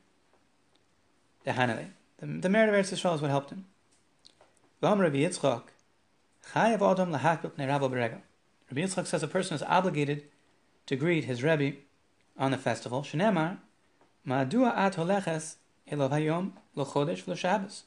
[1.45, 1.87] The Hanale.
[2.19, 3.65] The, the merit of Eretz Yisrael is what helped him.
[4.79, 5.63] Rabbi Yitzchak,
[6.53, 8.21] Chayav Adam lahakbit nerabo berega.
[8.69, 10.25] Rabbi Yitzchak says a person is obligated
[10.85, 11.77] to greet his Rebbe
[12.37, 13.01] on the festival.
[13.01, 13.57] Shenemar,
[14.27, 15.55] ma'adua at holeches
[15.91, 17.81] elov hayom v'loshabbos.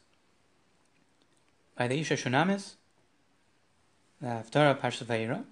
[1.76, 2.74] By the Isha Shunamis,
[4.20, 5.44] the Haftarah Parshat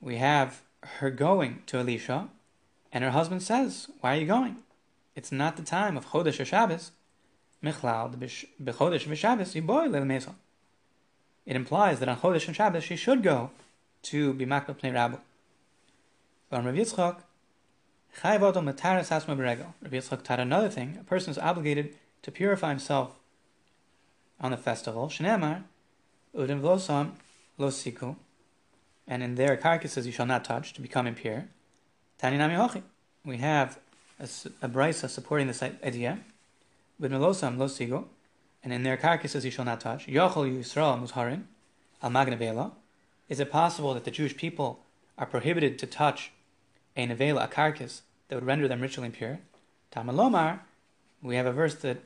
[0.00, 2.28] we have her going to Elisha,
[2.92, 4.64] and her husband says, "Why are you going?
[5.14, 6.90] It's not the time of Chodesh or Shabbos."
[7.62, 7.74] It
[11.46, 13.50] implies that on Chodesh and Shabbos she should go
[14.02, 15.18] to be makbel pnei Rabbu.
[16.50, 17.22] But on Rav Yitzchak.
[18.22, 18.40] Rav
[19.92, 20.96] Yitzchak taught another thing.
[21.00, 23.16] A person is obligated to purify himself
[24.40, 25.08] on the festival.
[25.08, 25.64] Shneemar
[26.34, 27.12] udim v'losam
[27.58, 28.16] lo siku
[29.08, 31.46] and in their carcasses you shall not touch to become impure.
[32.18, 32.82] Tani nami.
[33.24, 33.78] We have
[34.18, 34.24] a,
[34.62, 36.20] a brisa supporting this idea.
[36.98, 38.06] But melosam lo sigo,
[38.62, 40.06] and in their carcasses you shall not touch.
[40.06, 41.44] Yochel Yisrael muzharin
[42.02, 42.72] al magnavela.
[43.28, 44.80] Is it possible that the Jewish people
[45.18, 46.32] are prohibited to touch
[46.96, 49.40] a nevela, a carcass, that would render them ritually impure?
[49.92, 50.60] Tamalomar,
[51.22, 51.98] we have a verse that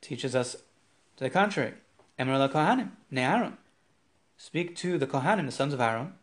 [0.00, 0.56] teaches us
[1.16, 1.74] to the contrary.
[2.18, 3.56] Emir kohanim, ne Aaron.
[4.36, 6.14] Speak to the kohanim, the sons of Aaron.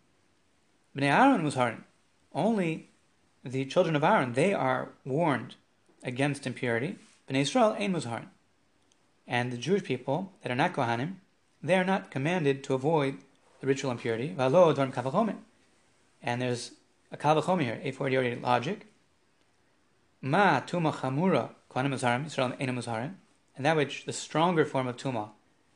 [0.96, 1.84] Bnei Aaron muzharin.
[2.34, 2.90] Only
[3.44, 5.56] the children of Aaron, they are warned
[6.04, 6.98] against impurity.
[7.30, 8.28] Bnei Israel ein muzharin.
[9.28, 11.16] And the Jewish people that are not kohanim,
[11.62, 13.18] they are not commanded to avoid
[13.60, 14.36] the ritual impurity.
[14.38, 16.72] And there's
[17.12, 18.88] a kavachomi here, a fortiori logic.
[20.22, 23.16] Ma tuma chamura kohanim muzharim, Israel ein muzharim.
[23.56, 25.30] And that which the stronger form of tuma,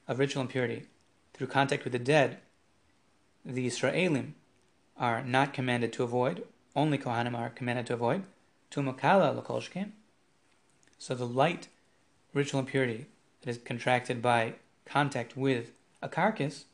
[0.07, 0.85] of ritual impurity,
[1.33, 2.37] through contact with the dead,
[3.43, 4.33] the Israelim
[4.97, 6.43] are not commanded to avoid,
[6.75, 8.23] only Kohanim are commanded to avoid.
[8.69, 9.91] Tumakala lakolshkim.
[11.01, 11.67] So the light
[12.31, 13.07] ritual impurity
[13.41, 14.53] that is contracted by
[14.85, 16.65] contact with a carcass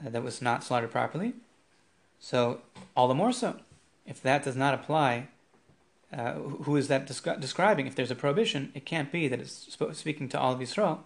[0.00, 1.34] uh, that was not slaughtered properly.
[2.18, 2.62] So
[2.96, 3.56] all the more so,
[4.06, 5.28] if that does not apply,
[6.14, 6.32] uh,
[6.64, 7.86] who is that descri- describing?
[7.86, 11.04] If there's a prohibition, it can't be that it's sp- speaking to all of Israel.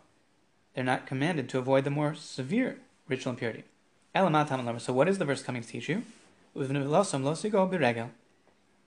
[0.74, 3.64] They're not commanded to avoid the more severe ritual impurity.
[4.14, 6.04] So what is the verse coming to teach you?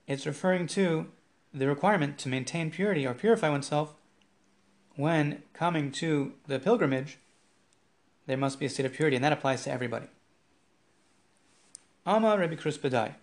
[0.08, 1.08] It's referring to
[1.54, 3.94] the requirement to maintain purity or purify oneself
[4.96, 7.18] when coming to the pilgrimage.
[8.28, 10.08] There must be a state of purity, and that applies to everybody.
[12.06, 13.16] Ama Rabbi Badai.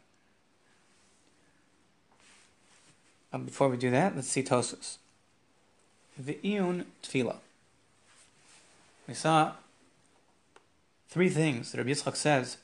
[3.32, 4.96] Um, before we do that, let's see Tosfos.
[6.20, 7.36] V'iyun tefillah.
[9.06, 9.52] We saw
[11.08, 12.58] three things that Rabbi Yitzchak says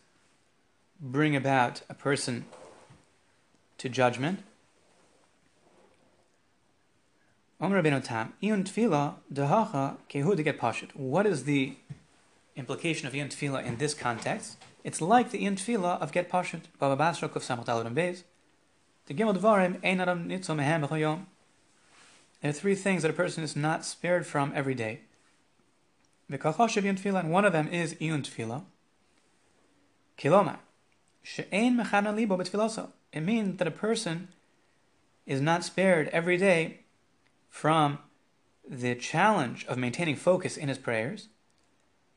[1.01, 2.45] bring about a person
[3.79, 4.43] to judgment.
[7.65, 7.73] What
[11.27, 11.77] is the
[12.57, 14.59] implication of Iyun Tefillah in this context?
[14.85, 18.25] It's like the Iyun Tefillah of Get Pashut, Baba Basra of Samach and Beis.
[19.07, 19.15] The
[19.83, 20.29] Ein Adam.
[22.43, 25.01] There are three things that a person is not spared from every day.
[26.29, 26.43] And
[27.33, 28.65] one of them is Iyun
[30.19, 30.59] Tefillah.
[31.23, 32.39] She'ein mechana libo.
[33.11, 34.29] It means that a person
[35.25, 36.81] is not spared every day
[37.55, 37.99] from
[38.69, 41.29] the challenge of maintaining focus in his prayers.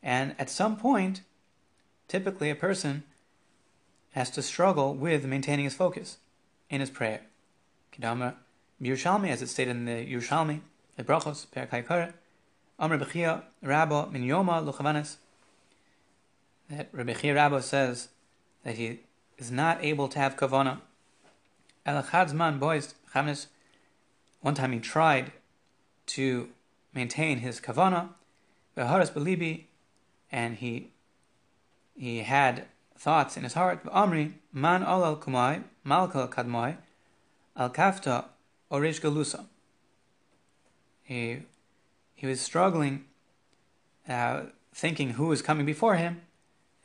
[0.01, 1.22] And at some point,
[2.07, 3.03] typically a person
[4.14, 6.18] has to struggle with maintaining his focus
[6.72, 7.22] in his prayer.
[7.93, 8.34] Kidama
[8.81, 10.61] Yerushalmi, as it's stated in the Yerushalmi,
[10.95, 12.14] the Brachos, Perkai
[12.80, 15.18] Amr Bechia Rabba min Yoma Luchavanis.
[16.68, 18.07] That Rabbi Chia Rabba says
[18.64, 19.01] that he
[19.38, 20.80] is not able to have kavana.
[21.85, 22.01] El
[22.53, 23.45] boys chavnes.
[24.47, 25.33] One time he tried
[26.15, 26.47] to
[26.93, 28.11] maintain his kavana,
[28.77, 29.65] v'haras belibi,
[30.31, 30.91] and he
[31.97, 32.67] he had
[32.97, 33.83] thoughts in his heart.
[33.87, 36.77] Amri man olal kumai malkal kadmai
[37.57, 38.23] al kafta
[38.71, 39.47] orish galusa.
[41.03, 41.39] He
[42.15, 43.03] he was struggling,
[44.07, 44.43] uh,
[44.73, 46.21] thinking who was coming before him.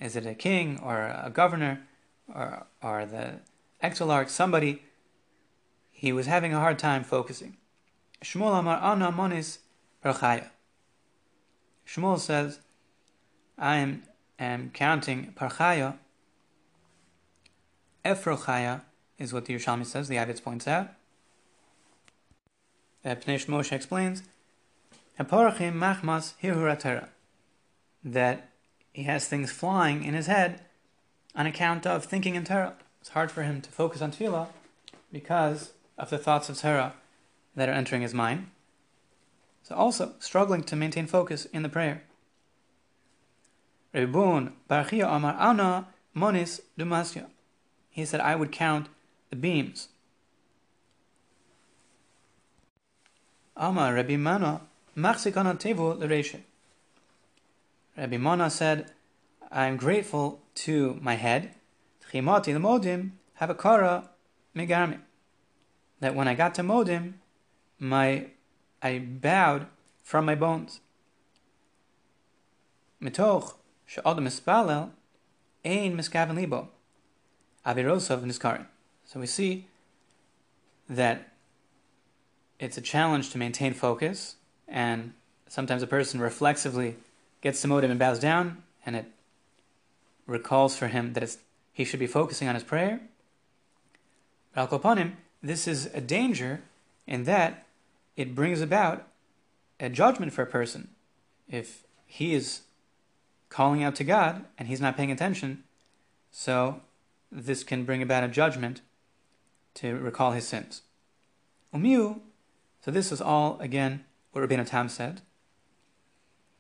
[0.01, 1.87] Is it a king or a governor
[2.35, 3.35] or, or the
[3.81, 4.83] exilarch, somebody?
[6.03, 7.59] He was having a hard time focusing.
[8.25, 9.59] Shmuel Amar ah, Ana Monis
[10.05, 10.49] Parchaya.
[11.87, 12.59] Shmuel says,
[13.57, 14.03] I am,
[14.37, 15.99] am counting Parchaya.
[18.05, 18.81] Efrochaya
[19.17, 20.89] is what the Yerushalmi says, the Avids points out.
[23.05, 24.25] That Pnei Moshe explains,
[25.21, 27.11] Haporachim machmas hihuratera.
[28.03, 28.51] That
[28.93, 30.63] he has things flying in his head
[31.37, 32.75] on account of thinking in Torah.
[33.01, 34.49] It's hard for him to focus on tefillah
[35.13, 36.95] because of the thoughts of Torah
[37.55, 38.49] that are entering his mind.
[39.63, 42.03] So also struggling to maintain focus in the prayer.
[43.95, 47.27] Rebun Barchia Amar Ana Monis Dumasya.
[47.89, 48.89] He said, I would count
[49.31, 49.89] the beams.
[53.57, 54.63] Amar Rabbi Mana
[54.97, 56.41] Machsikana Tevu Lereshe.
[57.97, 58.91] Rabbi Mona said,
[59.53, 61.55] I am grateful to my head.
[62.11, 64.09] Chimati Modim have a kara
[64.57, 64.99] megarmi.
[66.03, 67.15] That when I got to Modim,
[67.79, 68.27] my
[68.83, 69.67] I bowed
[70.03, 70.81] from my bones.
[73.01, 73.55] Mitoch
[73.87, 74.91] she'adam espalel
[75.65, 76.71] ein miskaven libo
[77.65, 78.67] avirosov niskarin.
[79.05, 79.69] So we see
[80.89, 81.29] that
[82.59, 84.35] it's a challenge to maintain focus
[84.67, 85.13] and
[85.47, 86.97] sometimes a person reflexively
[87.43, 89.07] gets to modim and bows down, and it
[90.27, 91.37] recalls for him that
[91.73, 93.03] he should be focusing on his prayer.
[94.57, 94.67] Al
[95.43, 96.63] this is a danger
[97.07, 97.67] in that
[98.17, 99.07] it brings about
[99.81, 100.89] a judgment for a person.
[101.49, 102.63] If he is
[103.49, 105.65] calling out to God and he's not paying attention,
[106.31, 106.81] so
[107.31, 108.81] this can bring about a judgment
[109.75, 110.83] to recall his sins.
[111.75, 112.21] Umiu,
[112.85, 115.23] so this is all again what Rabbeinu Tam said.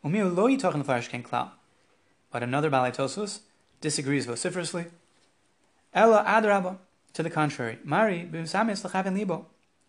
[0.05, 1.51] Umiu lo yitochen farish ken klal.
[2.31, 3.41] But another Balei
[3.81, 4.87] disagrees vociferously.
[5.93, 6.79] Ella adraba,
[7.15, 7.79] to the contrary.
[7.85, 9.47] Mari b'misamis l'chavin libo.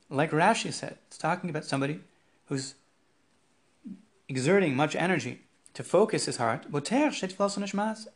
[0.10, 2.02] Like Rashi said, it's talking about somebody
[2.46, 2.76] who's
[4.28, 5.42] exerting much energy
[5.74, 6.66] to focus his heart,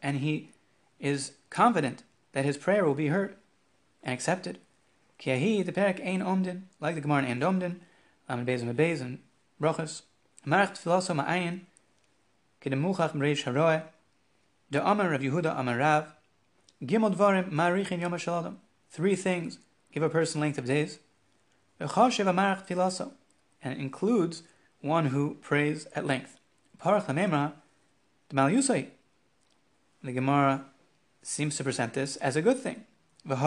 [0.01, 0.51] and he
[0.99, 2.03] is confident
[2.33, 3.35] that his prayer will be heard
[4.03, 4.59] and accepted.
[5.19, 7.77] Kiahi, the perik ein omdin, like the Gemara in Omdin,
[8.29, 9.19] Amid Beis and Beis and
[9.59, 10.03] Brachos,
[10.45, 11.61] Marach tfilaso ma'ayin,
[12.61, 13.83] kedemuchach mreish haroeh,
[14.69, 16.13] the Amar of Yehuda Amar Rav,
[16.83, 18.59] Gimel Dvarim Marichin Yom Shalom.
[18.89, 19.59] Three things
[19.91, 20.99] give a person length of days.
[21.79, 21.89] And
[23.63, 24.43] it includes
[24.81, 26.37] one who prays at length.
[26.79, 27.53] The
[30.03, 30.65] Gemara
[31.21, 32.83] seems to present this as a good thing.
[33.25, 33.39] But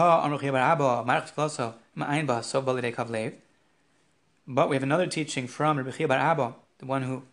[4.69, 7.23] we have another teaching from Rabbi Bar Abba, the one who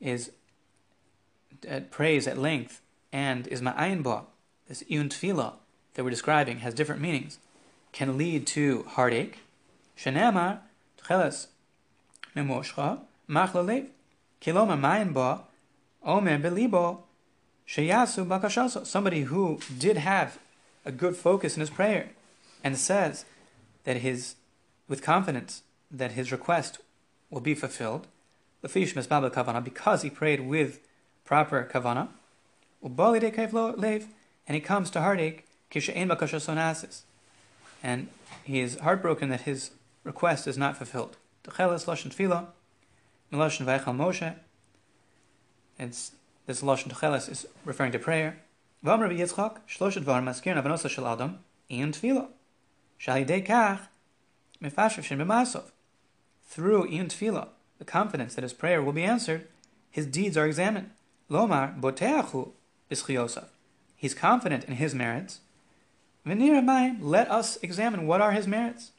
[0.00, 0.30] is
[1.66, 2.80] at prays at length
[3.12, 4.24] and is ma'ayin ba,
[4.68, 5.54] this iyun tefillah
[5.96, 7.38] that we're describing has different meanings,
[7.92, 9.38] can lead to heartache.
[9.98, 10.60] Shenamar
[11.02, 11.46] tcheles
[12.36, 13.86] memoshcha machla lev
[14.40, 15.40] kiloma ma'ayin ba
[16.04, 17.00] omer belibo
[17.66, 18.86] sheyasu bakashaso.
[18.86, 20.38] Somebody who did have
[20.84, 22.10] a good focus in his prayer
[22.62, 23.24] and says
[23.84, 24.34] that his,
[24.88, 26.78] with confidence, that his request
[27.30, 28.06] will be fulfilled,
[28.62, 30.80] because he prayed with
[31.24, 32.08] proper kavana,
[34.48, 35.45] and he comes to heartache,
[37.82, 38.08] and
[38.44, 39.70] he is heartbroken that his
[40.04, 41.16] request is not fulfilled.
[45.78, 46.12] It's
[46.46, 48.38] this lashon techeles is referring to prayer.
[48.84, 52.28] V'amr Yitzchak shloshet var maskirin avanosa shel adam in tefillah.
[53.00, 53.80] Shalidei kach
[54.62, 55.64] mefashav shem b'masov.
[56.46, 57.48] Through in tefillah,
[57.78, 59.48] the confidence that his prayer will be answered,
[59.90, 60.90] his deeds are examined.
[61.30, 62.52] Lomar boteachu
[62.90, 63.46] b'schiyosaf.
[63.96, 65.40] He's confident in his merits.
[66.26, 68.90] V'niramayim, let us examine what are his merits.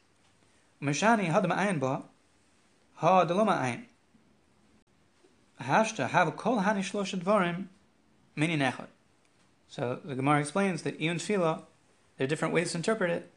[0.82, 2.04] Meshani hadam ayin ba,
[2.96, 3.84] ha deloma ayin.
[5.62, 7.66] Hashta have kol hani shloshet dvarim
[8.36, 8.88] mini nechot.
[9.68, 11.64] So the Gemara explains that Iyun Tefillah,
[12.18, 13.32] there are different ways to interpret it.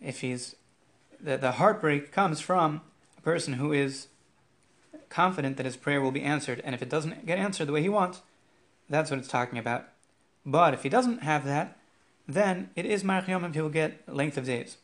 [0.00, 0.54] If he's
[1.20, 2.82] the, the heartbreak comes from
[3.18, 4.08] a person who is
[5.08, 7.82] confident that his prayer will be answered, and if it doesn't get answered the way
[7.82, 8.22] he wants,
[8.88, 9.88] that's what it's talking about.
[10.44, 11.78] But if he doesn't have that,
[12.26, 14.76] then it is Marach Yomim, he will get length of days.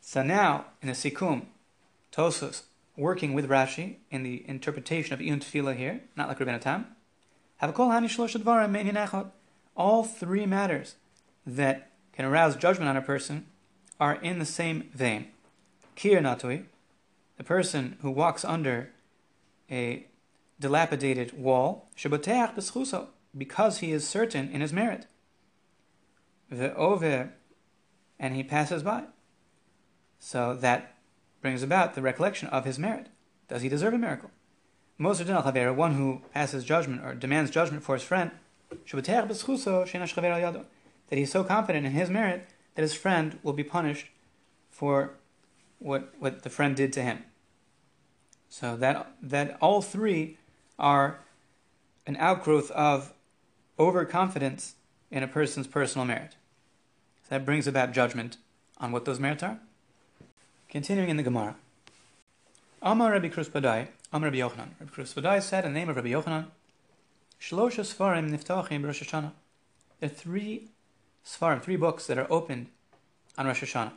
[0.00, 1.46] So now, in the Sikum,
[2.12, 2.62] Tosfos,
[2.96, 6.86] working with Rashi in the interpretation of Iyun Tefillah here, not like Rabbeinu Tam,
[9.76, 10.96] all three matters
[11.46, 13.46] that can arouse judgment on a person
[13.98, 15.28] are in the same vein.
[15.94, 16.64] Kir natui,
[17.36, 18.90] the person who walks under
[19.70, 20.06] a
[20.58, 21.88] dilapidated wall,
[23.36, 25.06] because he is certain in his merit.
[26.52, 27.30] Ve'over,
[28.18, 29.04] and he passes by.
[30.18, 30.96] So that
[31.40, 33.08] brings about the recollection of his merit.
[33.48, 34.30] Does he deserve a miracle?
[34.98, 38.32] Moser din al one who passes judgment or demands judgment for his friend,
[38.70, 38.78] that
[41.10, 44.06] he's so confident in his merit that his friend will be punished
[44.68, 45.14] for
[45.78, 47.24] what what the friend did to him.
[48.48, 50.36] So that that all three
[50.78, 51.20] are
[52.06, 53.14] an outgrowth of
[53.78, 54.74] overconfidence
[55.10, 56.36] in a person's personal merit.
[57.30, 58.38] That brings about judgment
[58.78, 59.60] on what those merits are.
[60.68, 61.54] Continuing in the Gemara.
[62.82, 64.70] Amar Rabbi Kruspadai, Amar Rabbi Yochanan.
[64.80, 66.46] Rabbi Kruspadai said in the name of Rabbi Yochanan,
[67.40, 69.30] Shlosha Sfarim Niftachim Rosh Hashanah.
[70.00, 70.70] There are three
[71.24, 72.66] Sfarim, three books that are opened
[73.38, 73.92] on Rosh Hashanah.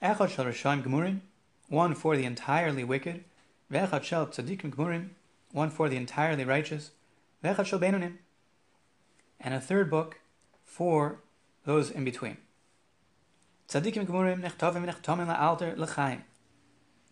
[0.00, 1.20] Echad Shel Rishayim Gemurim,
[1.68, 3.24] one for the entirely wicked.
[3.72, 5.08] Vechad Shel Tzadikim Gemurim,
[5.50, 6.92] one for the entirely righteous.
[7.42, 8.18] Vechad Shel Benunim,
[9.40, 10.20] and a third book
[10.64, 11.18] for
[11.64, 12.36] those in between.
[13.68, 16.24] Tzadikim Gemurim Nechtavim Nechtamim La'alter L'chaim.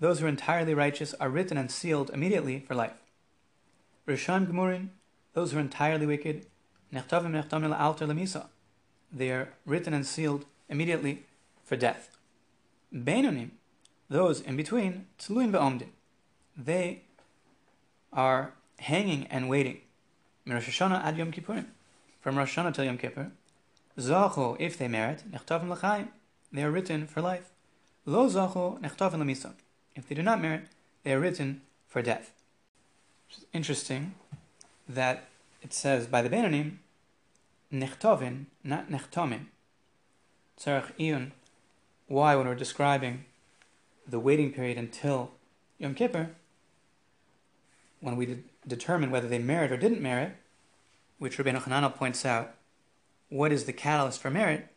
[0.01, 2.97] Those who are entirely righteous are written and sealed immediately for life.
[4.09, 4.89] Rishon Gemurim,
[5.35, 6.47] those who are entirely wicked,
[6.91, 8.47] Nechtavim Nechtamim La'alter L'misa.
[9.13, 11.25] They are written and sealed immediately
[11.63, 12.17] for death.
[12.91, 13.51] Beinonim,
[14.09, 15.07] those in between.
[16.57, 17.03] They
[18.15, 19.81] are hanging and waiting.
[20.47, 21.67] Rosh Hashanah ad Yom Kippurim.
[22.27, 23.31] from Rosh Hashanah till Yom Kippur,
[23.99, 26.09] Zachu, if they merit, Nechtavim L'chaim,
[26.53, 27.51] they are written for life.
[28.05, 29.55] Lo Zachu, Nechtavim L'misa.
[29.95, 30.65] If they do not merit,
[31.03, 32.33] they are written for death.
[33.53, 34.15] Interesting
[34.89, 35.25] that
[35.63, 36.77] it says by the Benanim,
[37.73, 39.47] Nechtovin, not Nechtomin.
[40.59, 41.33] Tzarech Iyun,
[42.07, 43.25] why when we're describing
[44.07, 45.33] the waiting period until
[45.79, 46.31] Yom Kippur,
[48.01, 50.37] when we de- determine whether they merit or didn't merit,
[51.19, 52.55] which Rabbeinu Hananel points out,
[53.29, 54.69] what is the catalyst for merit?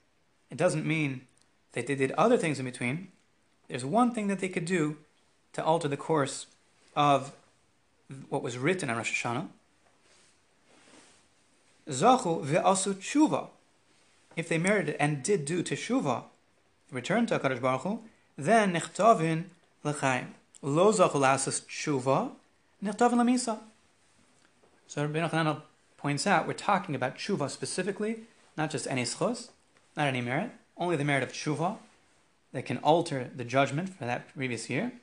[0.49, 1.27] It doesn't mean
[1.79, 3.07] that they did other things in between.
[3.67, 4.97] There's one thing that they could do
[5.53, 6.47] to alter the course
[6.95, 7.31] of
[8.29, 9.47] what was written on Rosh Hashanah.
[11.87, 13.47] Zachu ve'asu tshuva.
[14.35, 16.23] If they merited and did do teshuva,
[16.91, 17.99] return to HaKadosh Baruch Hu,
[18.37, 19.45] then nechtavin
[19.83, 20.35] l'chaim.
[20.61, 22.31] Lo zachu lasas tshuva,
[22.83, 23.59] nechtavin l'misa.
[24.87, 25.61] So Rabbi Hananel
[25.97, 28.21] points out, we're talking about tshuva specifically,
[28.57, 29.49] not just any schos,
[29.95, 31.77] not any merit, only the merit of tshuva
[32.53, 34.93] that can alter the judgment for that previous year.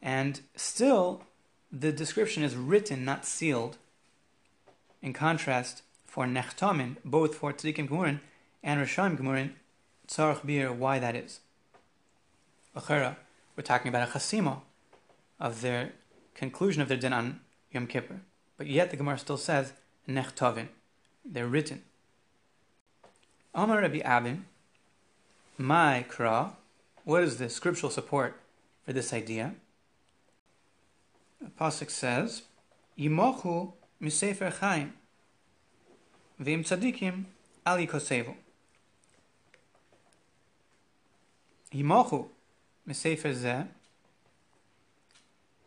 [0.00, 1.24] And still,
[1.70, 3.76] the description is written, not sealed.
[5.02, 8.20] In contrast, for nechtamin, both for tzadikim gemurin
[8.62, 9.50] and rishayim gemurin,
[10.06, 11.40] tzarech bir, why that is.
[12.74, 13.16] Achera,
[13.56, 14.60] we're talking about a chasima
[15.38, 15.92] of their
[16.34, 17.40] conclusion of their din on
[17.72, 18.20] Yom Kippur.
[18.56, 19.72] But yet the Gemara still says
[20.08, 20.68] nechtavin.
[21.24, 21.82] They're written.
[23.54, 24.42] Amar Rabbi Abin,
[25.58, 26.52] my kra,
[27.04, 28.40] what is the scriptural support
[28.84, 29.54] for this idea?
[31.40, 32.42] The Pasuk says,
[32.98, 34.94] Yimochu misefer chaim,
[36.40, 37.24] v'im tzadikim
[37.66, 38.34] ali kosevu.
[41.72, 42.28] Yimochu
[42.88, 43.68] misefer zeh,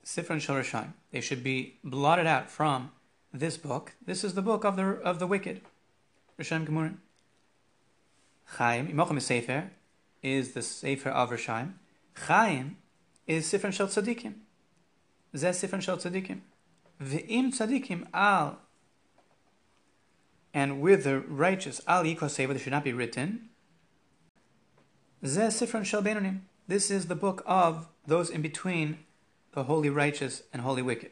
[0.03, 0.93] Sifron Shorashim.
[1.11, 2.91] They should be blotted out from
[3.33, 3.93] this book.
[4.05, 5.61] This is the book of the of the wicked.
[6.39, 6.95] Rishayim Gemurim.
[8.57, 9.69] Chaim, Imochem Sefer,
[10.23, 11.73] is the Sefer Rishayim.
[12.27, 12.77] Chaim
[13.27, 14.33] is Sifron Shel Tzadikim.
[15.35, 16.41] Zeh Sifron Shel Tzadikim.
[17.01, 18.59] Ve'im Tzadikim al.
[20.53, 23.49] And with the righteous, al Yikosev, they should not be written.
[25.23, 26.41] Zeh Sifron Shel Beinonim.
[26.67, 28.99] This is the book of those in between
[29.53, 31.11] the holy righteous and holy wicked.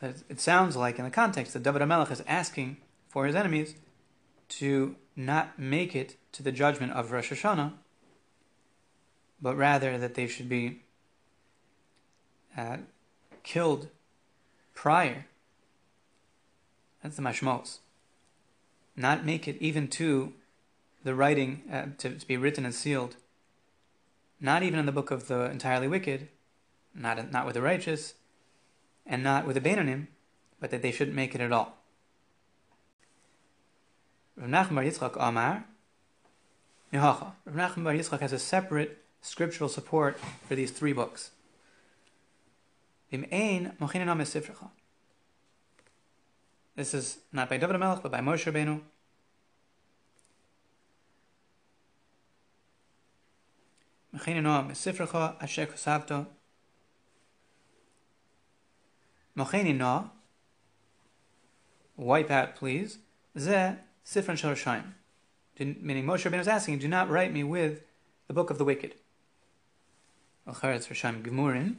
[0.00, 2.76] It sounds like in the context that David HaMelech is asking
[3.08, 3.74] for his enemies
[4.48, 7.72] to not make it to the judgment of Rosh Hashanah,
[9.40, 10.82] but rather that they should be
[12.56, 12.78] uh,
[13.42, 13.88] killed
[14.74, 15.26] prior.
[17.02, 17.78] That's the mashmos.
[18.96, 20.32] Not make it even to
[21.04, 23.16] the writing uh, to, to be written and sealed.
[24.40, 26.28] Not even in the book of the entirely wicked,
[26.94, 28.14] not not with the righteous,
[29.06, 30.08] and not with the Beinanim,
[30.60, 31.77] but that they shouldn't make it at all.
[34.38, 35.64] Rav Nachman Yitzchak Amar,
[36.92, 37.32] Nehacha.
[37.44, 41.32] Rav Nachman Bar Yitzchak has a separate scriptural support for these three books.
[46.76, 48.80] This is not by David HaMelech, but by Moshe Rabbeinu.
[61.96, 62.98] Wipe out, please.
[64.08, 64.84] Sifran Shorashayim.
[65.82, 67.82] Meaning Moshe Rabbeinu is asking, do not write me with
[68.26, 68.94] the book of the wicked.
[70.46, 71.76] Acharetz Rashayim Gemurin.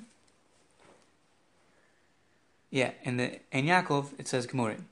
[2.70, 4.84] Yeah, in the Ein Yaakov it says Gemurin.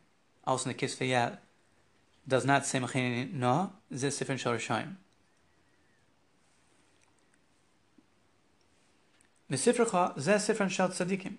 [0.47, 1.38] Also in the Kisvei
[2.27, 4.95] does not say Macheni No, Ze Sifran Shorashayim.
[9.51, 11.35] Mesifrecha Ze Sifran Shal Tzadikim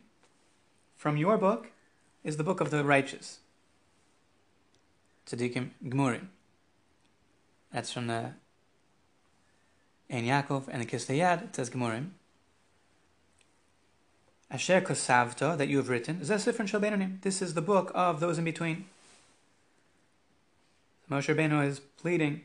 [0.96, 1.72] from your book
[2.22, 3.40] is the book of the righteous.
[5.28, 6.28] Tzadikim Gmurim.
[7.72, 8.32] That's from the
[10.10, 12.10] Ein Yaakov and the Kisvei Yad, it says Gmurim.
[14.50, 16.80] Asher Kosavta, that you have written, is Zesifran Shal
[17.20, 18.86] This is the book of those in between.
[21.10, 22.42] Moshe Rabbeinu is pleading,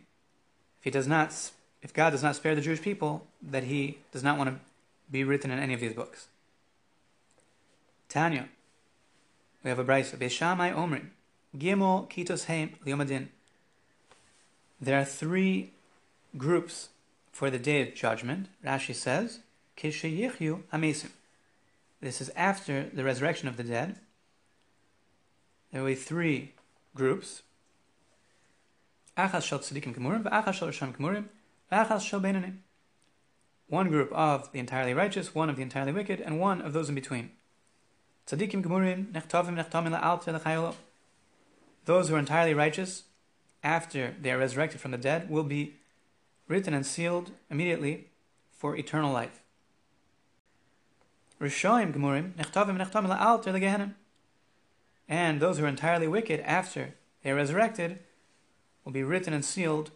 [0.79, 1.51] if he does not,
[1.81, 4.59] if God does not spare the Jewish people, that he does not want to
[5.09, 6.27] be written in any of these books.
[8.09, 8.49] Tanya.
[9.63, 10.17] We have a brisa.
[10.17, 11.07] Beishamai Omrim.
[11.57, 13.27] Gimel Kitos Heim Liomadin.
[14.81, 15.71] There are three
[16.35, 16.89] groups
[17.31, 18.47] for the day of judgment.
[18.65, 19.39] Rashi says,
[19.77, 21.09] Kishayichyu Hamesim.
[22.01, 23.97] This is after the resurrection of the dead.
[25.71, 26.53] There will be three
[26.95, 27.43] groups.
[29.17, 31.25] Achas shel tzadikim kemurim, v'achas shel risham kemurim,
[31.71, 32.57] v'achas shel beinanim.
[33.67, 36.89] One group of the entirely righteous, one of the entirely wicked, and one of those
[36.89, 37.31] in between.
[38.27, 40.75] Tzadikim gemurim nechtavim nechtamim la'alter l'chayolo.
[41.85, 43.03] Those who are entirely righteous
[43.63, 45.75] after they are resurrected from the dead will be
[46.47, 48.07] written and sealed immediately
[48.51, 49.41] for eternal life.
[51.39, 53.93] Rishoim Gemurim La'alter Legehenim.
[55.09, 57.99] And those who are entirely wicked after they are resurrected
[58.83, 59.91] will be written and sealed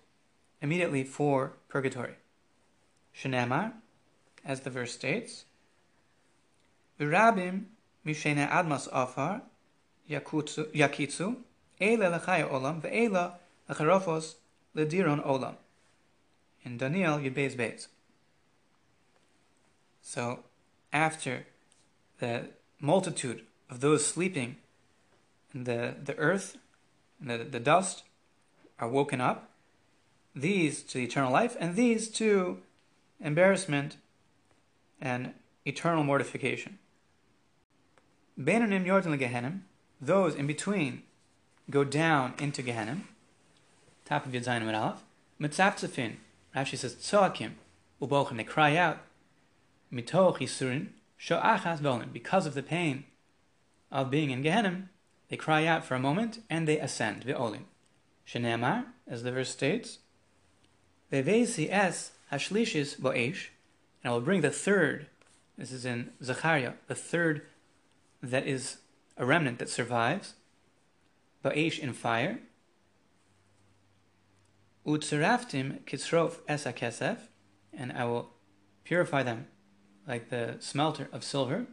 [0.61, 2.15] immediately for purgatory.
[3.15, 3.73] Shenamar,
[4.45, 5.45] as the verse states,
[6.99, 7.65] Virabim
[8.05, 8.89] Mishena Admas
[10.09, 11.37] Yakitsu
[11.81, 13.33] Eile Lechaya Olam Ve'ela
[13.69, 14.35] Lecharofos
[14.75, 15.55] Lediron Olam.
[16.63, 17.87] In Daniel Yudbeis Beis.
[20.01, 20.39] So,
[20.91, 21.45] after
[22.19, 22.45] the
[22.79, 24.57] multitude of those sleeping
[25.53, 26.57] in the, the earth
[27.19, 28.03] the, the dust
[28.79, 29.49] are woken up,
[30.35, 32.59] these to eternal life, and these to
[33.19, 33.97] embarrassment
[35.01, 35.33] and
[35.65, 36.77] eternal mortification.
[38.39, 39.61] Beinanim Yordan Gehenim,
[39.99, 41.01] those in between
[41.69, 43.01] go down into Gehenim,
[44.05, 45.03] top of Yadzayin and Aleph,
[45.39, 46.15] Mitzafzafin,
[46.55, 47.51] Rashi says, Tzoakim,
[48.01, 48.99] Ubochim, they cry out,
[49.91, 50.87] mitoch yisurin
[51.19, 52.11] sho'achas dolim.
[52.11, 53.05] Because of the pain
[53.91, 54.89] of being in Gehenim,
[55.29, 57.63] they cry out for a moment and they ascend, ve'olim.
[58.25, 59.99] Shenemar, as the verse states,
[61.11, 63.47] ve'vesi es hashlishis bo'esh,
[64.03, 65.07] and I will bring the third,
[65.57, 67.43] this is in Zechariah, the third
[68.21, 68.77] that is
[69.17, 70.33] a remnant that survives,
[71.47, 72.39] bo'esh in fire,
[74.85, 77.17] utzeraftim kitzrof es kesef,
[77.73, 78.29] and I will
[78.83, 79.47] purify them
[80.07, 81.67] like the smelter of silver.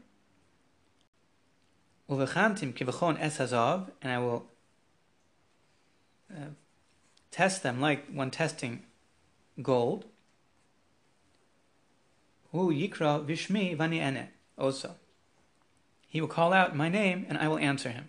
[2.11, 4.47] Uvechantim kivachon es hazav, and I will
[6.31, 6.51] uh,
[7.31, 8.83] test them like when testing
[9.63, 10.07] gold.
[12.53, 14.29] Hu yikra vishmi vani ene
[14.59, 14.97] also.
[16.09, 18.09] He will call out my name, and I will answer him.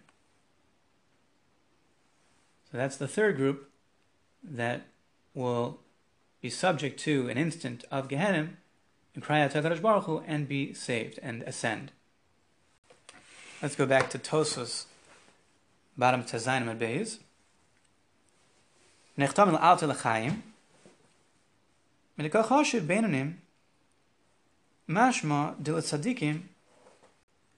[2.76, 3.70] That's the third group
[4.44, 4.88] that
[5.34, 5.80] will
[6.42, 8.58] be subject to an instant of Gehenim
[9.14, 11.94] and cry out to HaKadosh Baruch and be saved and ascend.
[13.62, 14.86] Let's go back to Tosfos,
[15.98, 17.20] bottom to Zainim Beis.
[19.18, 20.42] Nechtam el alte lechayim.
[22.20, 23.36] Melekach hoshiv beinonim.
[24.90, 26.42] Mashma dil tzadikim.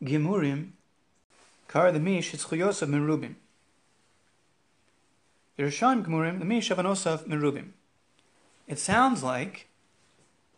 [0.03, 0.73] Gimurim.
[1.67, 2.33] Kar the mish
[5.57, 6.45] the
[7.27, 7.69] merubim.
[8.67, 9.67] It sounds like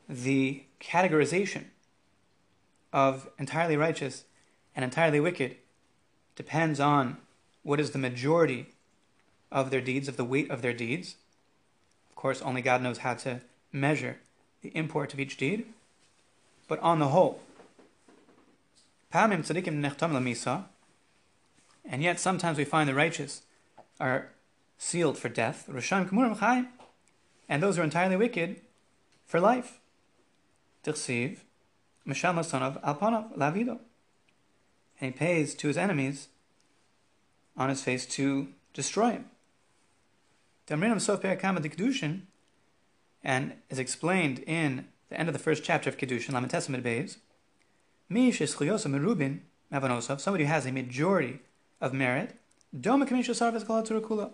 [0.08, 1.66] the categorization
[2.92, 4.26] of entirely righteous
[4.76, 5.56] and entirely wicked
[6.36, 7.18] depends on
[7.64, 8.68] what is the majority
[9.52, 11.16] of their deeds, of the weight of their deeds.
[12.10, 14.18] Of course, only God knows how to measure
[14.62, 15.66] the import of each deed.
[16.68, 17.42] But on the whole,
[19.14, 19.34] and
[22.04, 23.42] yet sometimes we find the righteous
[24.00, 24.30] are
[24.80, 28.62] sealed for death, and those who are entirely wicked
[29.26, 29.80] for life.
[30.84, 31.40] Tichsiv,
[32.08, 33.80] Mishal son of Alpanov, Lavido.
[35.00, 36.30] And he pays to his enemies
[37.58, 39.26] on his face to destroy him.
[40.68, 42.22] Damrinam Sof Perakama de Kedushin,
[43.22, 47.18] and is explained in the end of the first chapter of Kedushin, Lamentesim Beis,
[48.08, 49.42] Mi Sheschuyosa Merubin,
[49.74, 51.40] Mavanosov, somebody who has a majority
[51.82, 52.36] of merit,
[52.76, 54.32] Doma Kamisha Sarvas Galaturakula.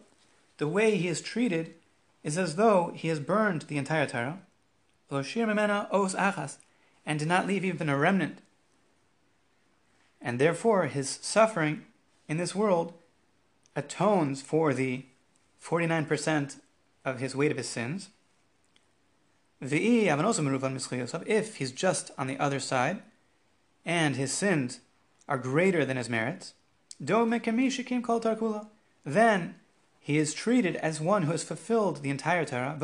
[0.57, 1.76] The way he is treated
[2.23, 4.40] is as though he has burned the entire Torah,
[7.06, 8.40] and did not leave even a remnant.
[10.22, 11.86] And therefore, his suffering
[12.27, 12.94] in this world
[13.76, 15.06] atones for the
[15.61, 16.60] 49%
[17.03, 18.10] of his weight of his sins.
[19.61, 19.72] If
[21.56, 23.03] he's just on the other side,
[23.86, 24.80] and his sins
[25.27, 26.53] are greater than his merits,
[26.99, 27.30] then
[30.06, 32.77] he is treated as one who has fulfilled the entire Torah,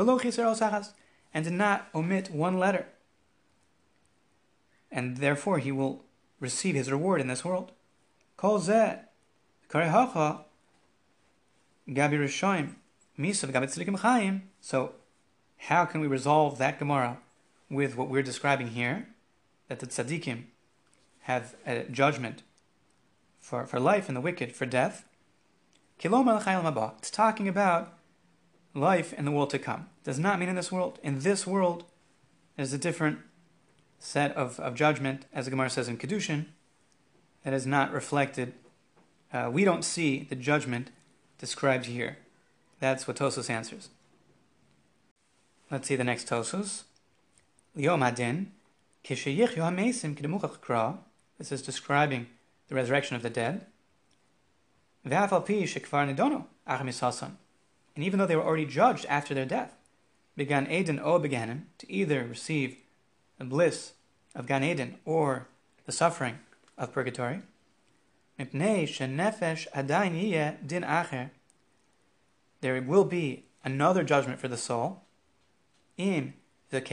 [1.31, 2.88] and did not omit one letter.
[4.91, 6.03] And therefore he will
[6.39, 7.73] receive his reward in this world.
[8.38, 9.02] Kol gabi.
[14.60, 14.93] So,
[15.57, 17.19] how can we resolve that Gemara
[17.69, 19.10] with what we're describing here?
[19.68, 20.45] That the tzaddikim
[21.19, 22.41] have a judgment
[23.39, 25.06] for, for life and the wicked for death.
[26.98, 27.94] It's talking about
[28.73, 29.82] life in the world to come.
[30.02, 30.98] It Does not mean in this world.
[31.03, 31.84] In this world,
[32.56, 33.19] there's a different
[33.99, 36.45] set of, of judgment, as the Gemara says in Kedushin,
[37.44, 38.53] that is not reflected.
[39.32, 40.90] Uh, we don't see the judgment
[41.38, 42.18] described here.
[42.80, 43.90] That's what Tosfos answers.
[45.69, 46.28] Let's see the next
[48.02, 48.52] Adin,
[51.38, 52.28] This is describing
[52.68, 53.68] the resurrection of the dead.
[55.03, 55.14] And
[57.98, 59.73] even though they were already judged after their death,
[60.36, 62.78] began Eden o beganim to either receive
[63.38, 63.94] the bliss
[64.36, 65.48] of Gan Eden or
[65.86, 66.40] the suffering
[66.78, 67.41] of purgatory.
[72.61, 75.02] There will be another judgment for the soul.
[75.98, 76.34] in
[76.69, 76.84] Im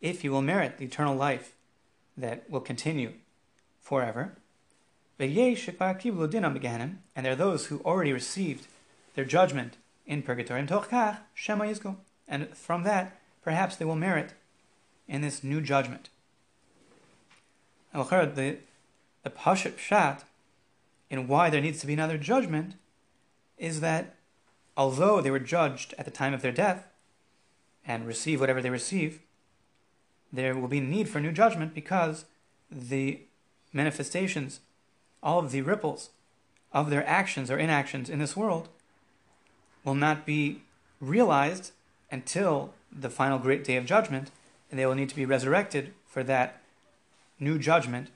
[0.00, 1.54] if you will merit the eternal life
[2.16, 3.12] that will continue
[3.80, 4.36] forever.
[5.18, 5.36] And
[7.24, 8.66] there are those who already received
[9.14, 9.76] their judgment
[10.06, 10.60] in purgatory.
[10.60, 14.32] And from that, perhaps they will merit
[15.06, 16.08] in this new judgment.
[17.92, 18.56] The,
[19.22, 20.22] the Pashat Pshat
[21.10, 22.74] in why there needs to be another judgment
[23.56, 24.16] is that
[24.76, 26.88] although they were judged at the time of their death
[27.86, 29.20] and receive whatever they receive,
[30.32, 32.24] there will be need for new judgment because
[32.70, 33.20] the
[33.72, 34.60] manifestations,
[35.24, 36.10] all of the ripples
[36.72, 38.68] of their actions or inactions in this world
[39.82, 40.60] will not be
[41.00, 41.72] realized
[42.10, 44.30] until the final great day of judgment,
[44.70, 46.60] and they will need to be resurrected for that
[47.40, 48.08] new judgment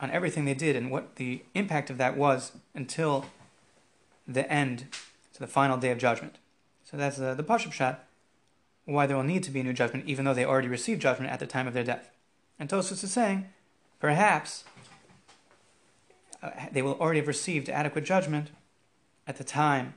[0.00, 3.26] on everything they did and what the impact of that was until
[4.26, 4.86] the end,
[5.32, 6.36] to the final day of judgment.
[6.84, 8.04] So that's uh, the Pashup Shot,
[8.84, 11.32] why there will need to be a new judgment, even though they already received judgment
[11.32, 12.10] at the time of their death.
[12.58, 13.46] And Tosfos is saying,
[14.00, 14.64] perhaps
[16.72, 18.50] they will already have received adequate judgment
[19.26, 19.94] at the time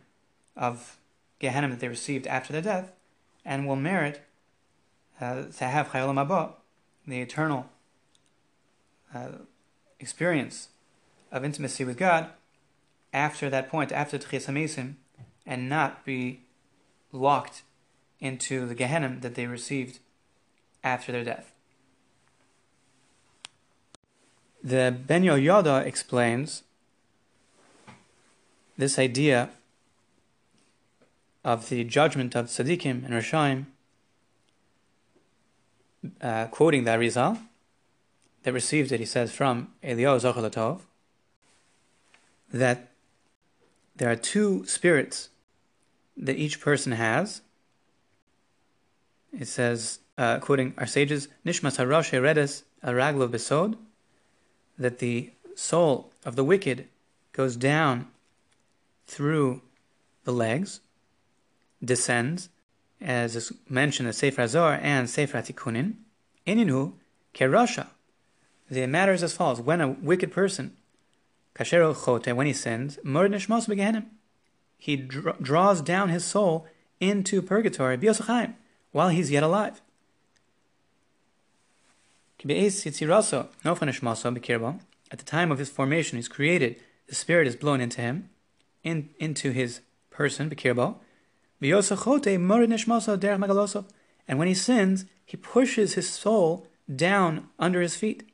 [0.56, 0.98] of
[1.40, 2.91] Gehenna that they received after their death,
[3.45, 4.22] and will merit
[5.22, 6.53] uh, to have Chayolam Abba,
[7.07, 7.70] the eternal
[9.14, 9.30] uh,
[9.99, 10.70] experience
[11.32, 12.30] of intimacy with God
[13.14, 14.95] after that point, after Tchias
[15.45, 16.41] and not be
[17.11, 17.64] locked
[18.20, 19.99] into the Gehenna that they received
[20.84, 21.53] after their death.
[24.64, 26.64] The Ben Yehoyada explains
[28.77, 29.49] this idea
[31.45, 33.65] of the judgment of tzaddikim and rashaim,
[36.22, 37.40] uh, quoting the Arizal,
[38.44, 40.81] that received it, he says, from Eliyahu Zochalatov,
[42.52, 42.90] that
[43.95, 45.30] there are two spirits
[46.18, 47.41] that each person has.
[49.38, 53.77] It says, uh, quoting our sages, Nishmas Harosh Eredes Araglo Besod,
[54.80, 56.88] that the soul of the wicked
[57.34, 58.07] goes down
[59.06, 59.61] through
[60.23, 60.80] the legs,
[61.84, 62.49] descends,
[63.01, 65.95] as is mentioned in Sefer Azor and Sefer Atikunin,
[66.47, 66.93] Ininu
[67.34, 67.88] Kerasha.
[68.69, 70.76] The matter is as follows: When a wicked person,
[71.56, 74.06] Kasher Chote, when he sins, Murd Nishmos Begehenim,
[74.77, 76.68] he dr- draws down his soul
[76.99, 77.97] into purgatory,
[78.91, 79.81] while he's yet alive.
[82.41, 82.48] At
[85.18, 88.30] the time of his formation, he's created, the spirit is blown into him,
[88.84, 90.52] in, into his person.
[94.28, 98.30] And when he sins, he pushes his soul down under his feet.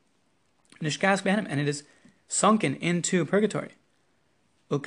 [0.80, 1.84] And it is
[2.28, 3.72] sunken into purgatory.
[4.70, 4.84] And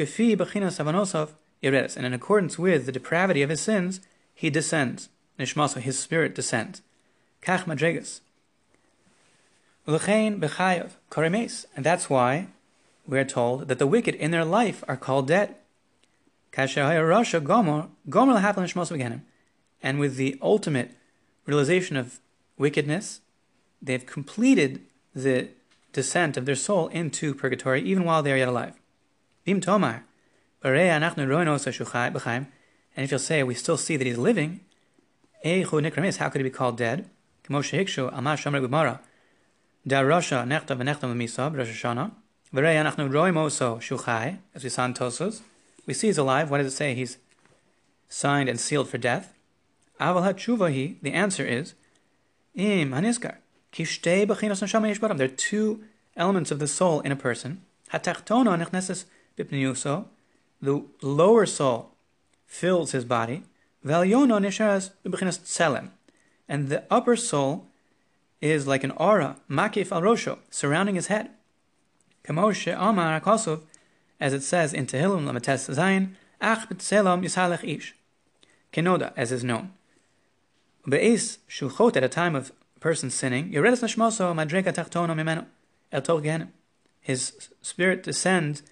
[2.06, 4.02] in accordance with the depravity of his sins,
[4.34, 5.10] he descends.
[5.38, 6.82] His spirit descends.
[11.76, 12.48] And that's why
[13.08, 15.56] we are told that the wicked in their life are called dead.
[19.82, 20.92] And with the ultimate
[21.46, 22.20] realization of
[22.58, 23.22] wickedness,
[23.82, 24.82] they've completed
[25.16, 25.50] the
[25.94, 28.74] descent of their soul into purgatory even while they are yet alive.
[32.96, 34.60] And if you'll say we still see that he's living,
[35.44, 37.10] how could he be called dead?
[39.88, 42.12] Darasha nechta v'nechta v'misa b'Rosh Hashanah.
[42.54, 45.40] V'rei anachnu roim oso shuchai, as we saw in Tosfos.
[45.86, 46.52] We see he's alive.
[46.52, 46.94] What does it say?
[46.94, 47.18] He's
[48.10, 49.34] signed and sealed for death.
[50.02, 51.76] Aval hatshuvahi, the answer is,
[52.56, 53.36] im haniskar,
[53.72, 55.84] ki shtei b'chinos neshama yesh There are two
[56.18, 57.62] elements of the soul in a person.
[57.94, 59.06] Hatachtono nechneses
[59.38, 60.06] b'pniuso,
[60.62, 61.92] the lower soul
[62.46, 63.44] fills his body.
[63.86, 65.92] V'alyono nisharas b'chinos tselem,
[66.50, 67.69] and the upper soul
[68.42, 71.30] is like an aura, makif al rosho, surrounding his head.
[72.24, 73.62] Kamoshe Amar Akosov,
[74.20, 76.12] as it says in Tehillim Lamates Zayin,
[76.42, 77.96] Ach b'tselam yisalech ish.
[78.72, 79.74] Kenoda, as is known.
[80.88, 85.46] Be'is shuchot at a time of person sinning, Yeredes nashmoso madrega tachtono mimeno,
[85.92, 86.22] el tol
[87.02, 88.64] His spirit descends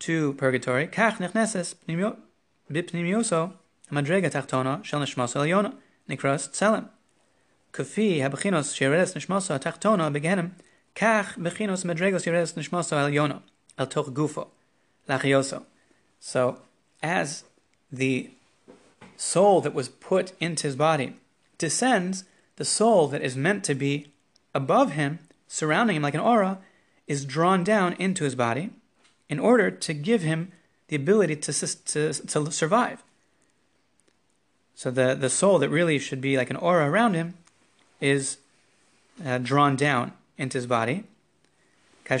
[0.00, 0.88] to purgatory.
[0.88, 1.74] Kach nechneses
[2.70, 3.52] b'pnimioso
[3.90, 5.74] madrega tachtono shel el yona,
[6.08, 6.88] nikras tselem.
[7.73, 10.47] כפי הבחינות שירדס נשמוסו התחתונו בגהנם,
[10.95, 13.35] כך בחינות מדרגos ירדס נשמוסו העליונו,
[13.79, 14.45] אל תוך גופו,
[15.09, 15.57] לאחיוסו.
[16.21, 16.57] So,
[17.01, 17.43] as
[17.91, 18.29] the
[19.15, 21.13] soul that was put into his body
[21.57, 22.25] descends,
[22.57, 24.11] the soul that is meant to be
[24.53, 26.59] above him, surrounding him like an aura,
[27.07, 28.69] is drawn down into his body
[29.29, 30.51] in order to give him
[30.89, 31.53] the ability to,
[31.85, 33.03] to, to survive.
[34.75, 37.35] So the, the soul that really should be like an aura around him
[38.00, 38.38] is
[39.24, 41.04] uh, drawn down into his body.
[42.08, 42.20] And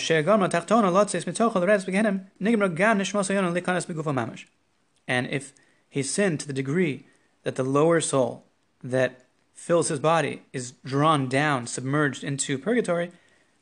[5.30, 5.52] if
[5.90, 7.06] he sinned to the degree
[7.42, 8.44] that the lower soul
[8.82, 9.20] that
[9.54, 13.10] fills his body is drawn down, submerged into purgatory,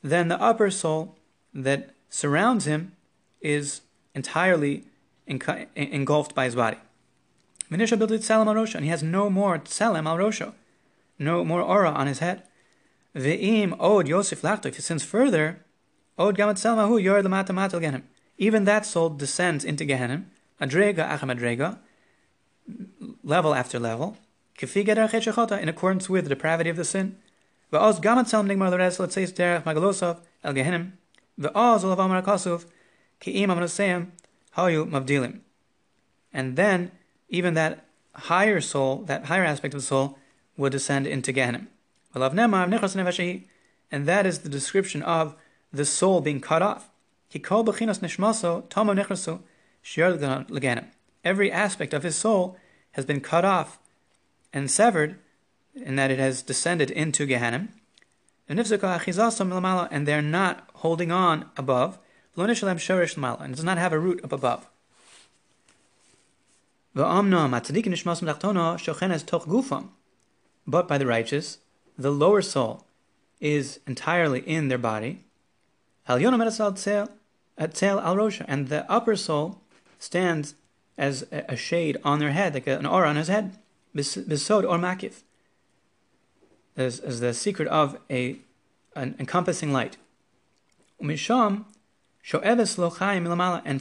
[0.02, 1.16] then the upper soul
[1.54, 2.92] that surrounds him
[3.40, 3.82] is
[4.14, 4.84] entirely
[5.26, 6.78] engulfed by his body.
[7.70, 10.52] And he has no more tselem al rosho,
[11.22, 12.42] no more aura on his head.
[13.14, 15.64] Ve'im od Yosef lachto, if he sins further,
[16.18, 18.02] od gamat selmahu yor lamata matal gehenim.
[18.38, 20.24] Even that soul descends into Gehenim,
[20.60, 21.78] adrega acham adrega,
[23.22, 24.16] level after level,
[24.60, 27.16] in accordance with the depravity of the sin.
[27.72, 30.92] Ve'oz gamat selm nigmar l'res l'tzeis derech magalosov el Gehenim,
[31.38, 32.64] ve'oz olav amar akosov,
[33.20, 34.08] ki'im amanoseim,
[34.56, 35.40] hayu mavdilim.
[36.32, 36.90] And then,
[37.28, 37.84] even that
[38.14, 40.18] higher soul, that higher aspect of the soul,
[40.56, 41.66] will descend into Gehenim.
[43.90, 45.34] And that is the description of
[45.72, 46.90] the soul being cut off.
[51.24, 52.56] Every aspect of his soul
[52.92, 53.78] has been cut off
[54.52, 55.18] and severed,
[55.74, 57.68] in that it has descended into Gehenna.
[58.48, 58.58] And
[60.06, 61.98] they're not holding on above,
[62.36, 62.46] and
[63.54, 64.68] does not have a root up above.
[70.66, 71.58] But by the righteous,
[71.98, 72.84] the lower soul
[73.40, 75.24] is entirely in their body.
[76.06, 76.28] And the
[78.88, 79.60] upper soul
[79.98, 80.54] stands
[80.96, 83.58] as a shade on their head, like an aura on his head.
[83.94, 85.22] Bisod or makif.
[86.76, 88.38] As, as the secret of a
[88.94, 89.96] an encompassing light.
[91.00, 91.18] And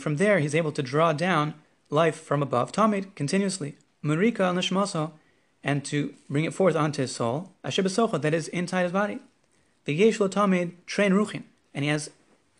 [0.01, 1.53] from there he's able to draw down
[1.89, 3.75] life from above, Tamid, continuously.
[4.03, 4.55] Murika al
[5.63, 9.19] and to bring it forth onto his soul, asher that is inside his body.
[9.85, 11.43] The yeshlo tamid train ruchin,
[11.73, 12.09] and he has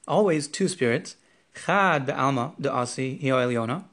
[0.08, 1.16] always two spirits,
[1.56, 3.86] chad be'alma de asi hio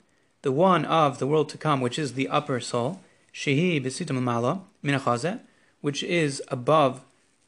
[0.43, 3.01] the one of the world to come, which is the upper soul,
[3.35, 5.41] shehi besitum malo minachazeh,
[5.81, 7.01] which is above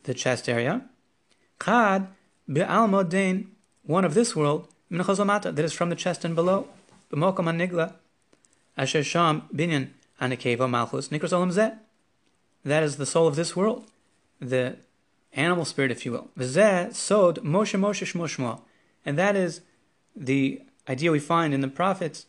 [0.04, 0.82] the chest area,
[1.62, 2.08] chad
[2.50, 3.46] be'alma dein,
[3.84, 6.66] one of this world, minachazamata, that is from the chest and below,
[7.12, 7.94] b'mokom anigla,
[8.76, 9.88] asher sham binyan
[10.20, 11.78] Anakeva Malchus Nikros Olam Zeh.
[12.64, 13.86] That is the soul of this world,
[14.38, 14.76] the
[15.32, 16.28] animal spirit, if you will.
[16.38, 18.60] V'zeh Sod Moshe Moshe Shmo.
[19.05, 19.62] And that is
[20.14, 22.26] the idea we find in the prophets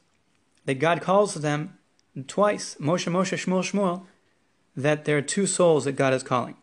[0.66, 1.78] that God calls them
[2.28, 4.04] twice, Moshe Moshe Shmuel Shmuel,
[4.76, 6.56] that there are two souls that God is calling.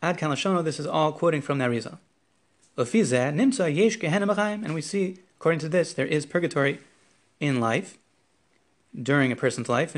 [0.00, 1.58] Ad Kalashono, this is all quoting from.
[1.58, 1.98] Nimsa
[3.74, 6.78] Yesh And we see, according to this, there is purgatory
[7.40, 7.98] in life
[8.94, 9.94] during a person's life.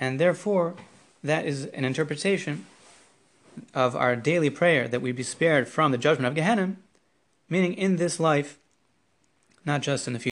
[0.00, 0.74] And therefore,
[1.22, 2.66] that is an interpretation
[3.72, 6.74] of our daily prayer that we be spared from the judgment of Gehenna,
[7.48, 8.58] meaning in this life,
[9.64, 10.22] not just in the future.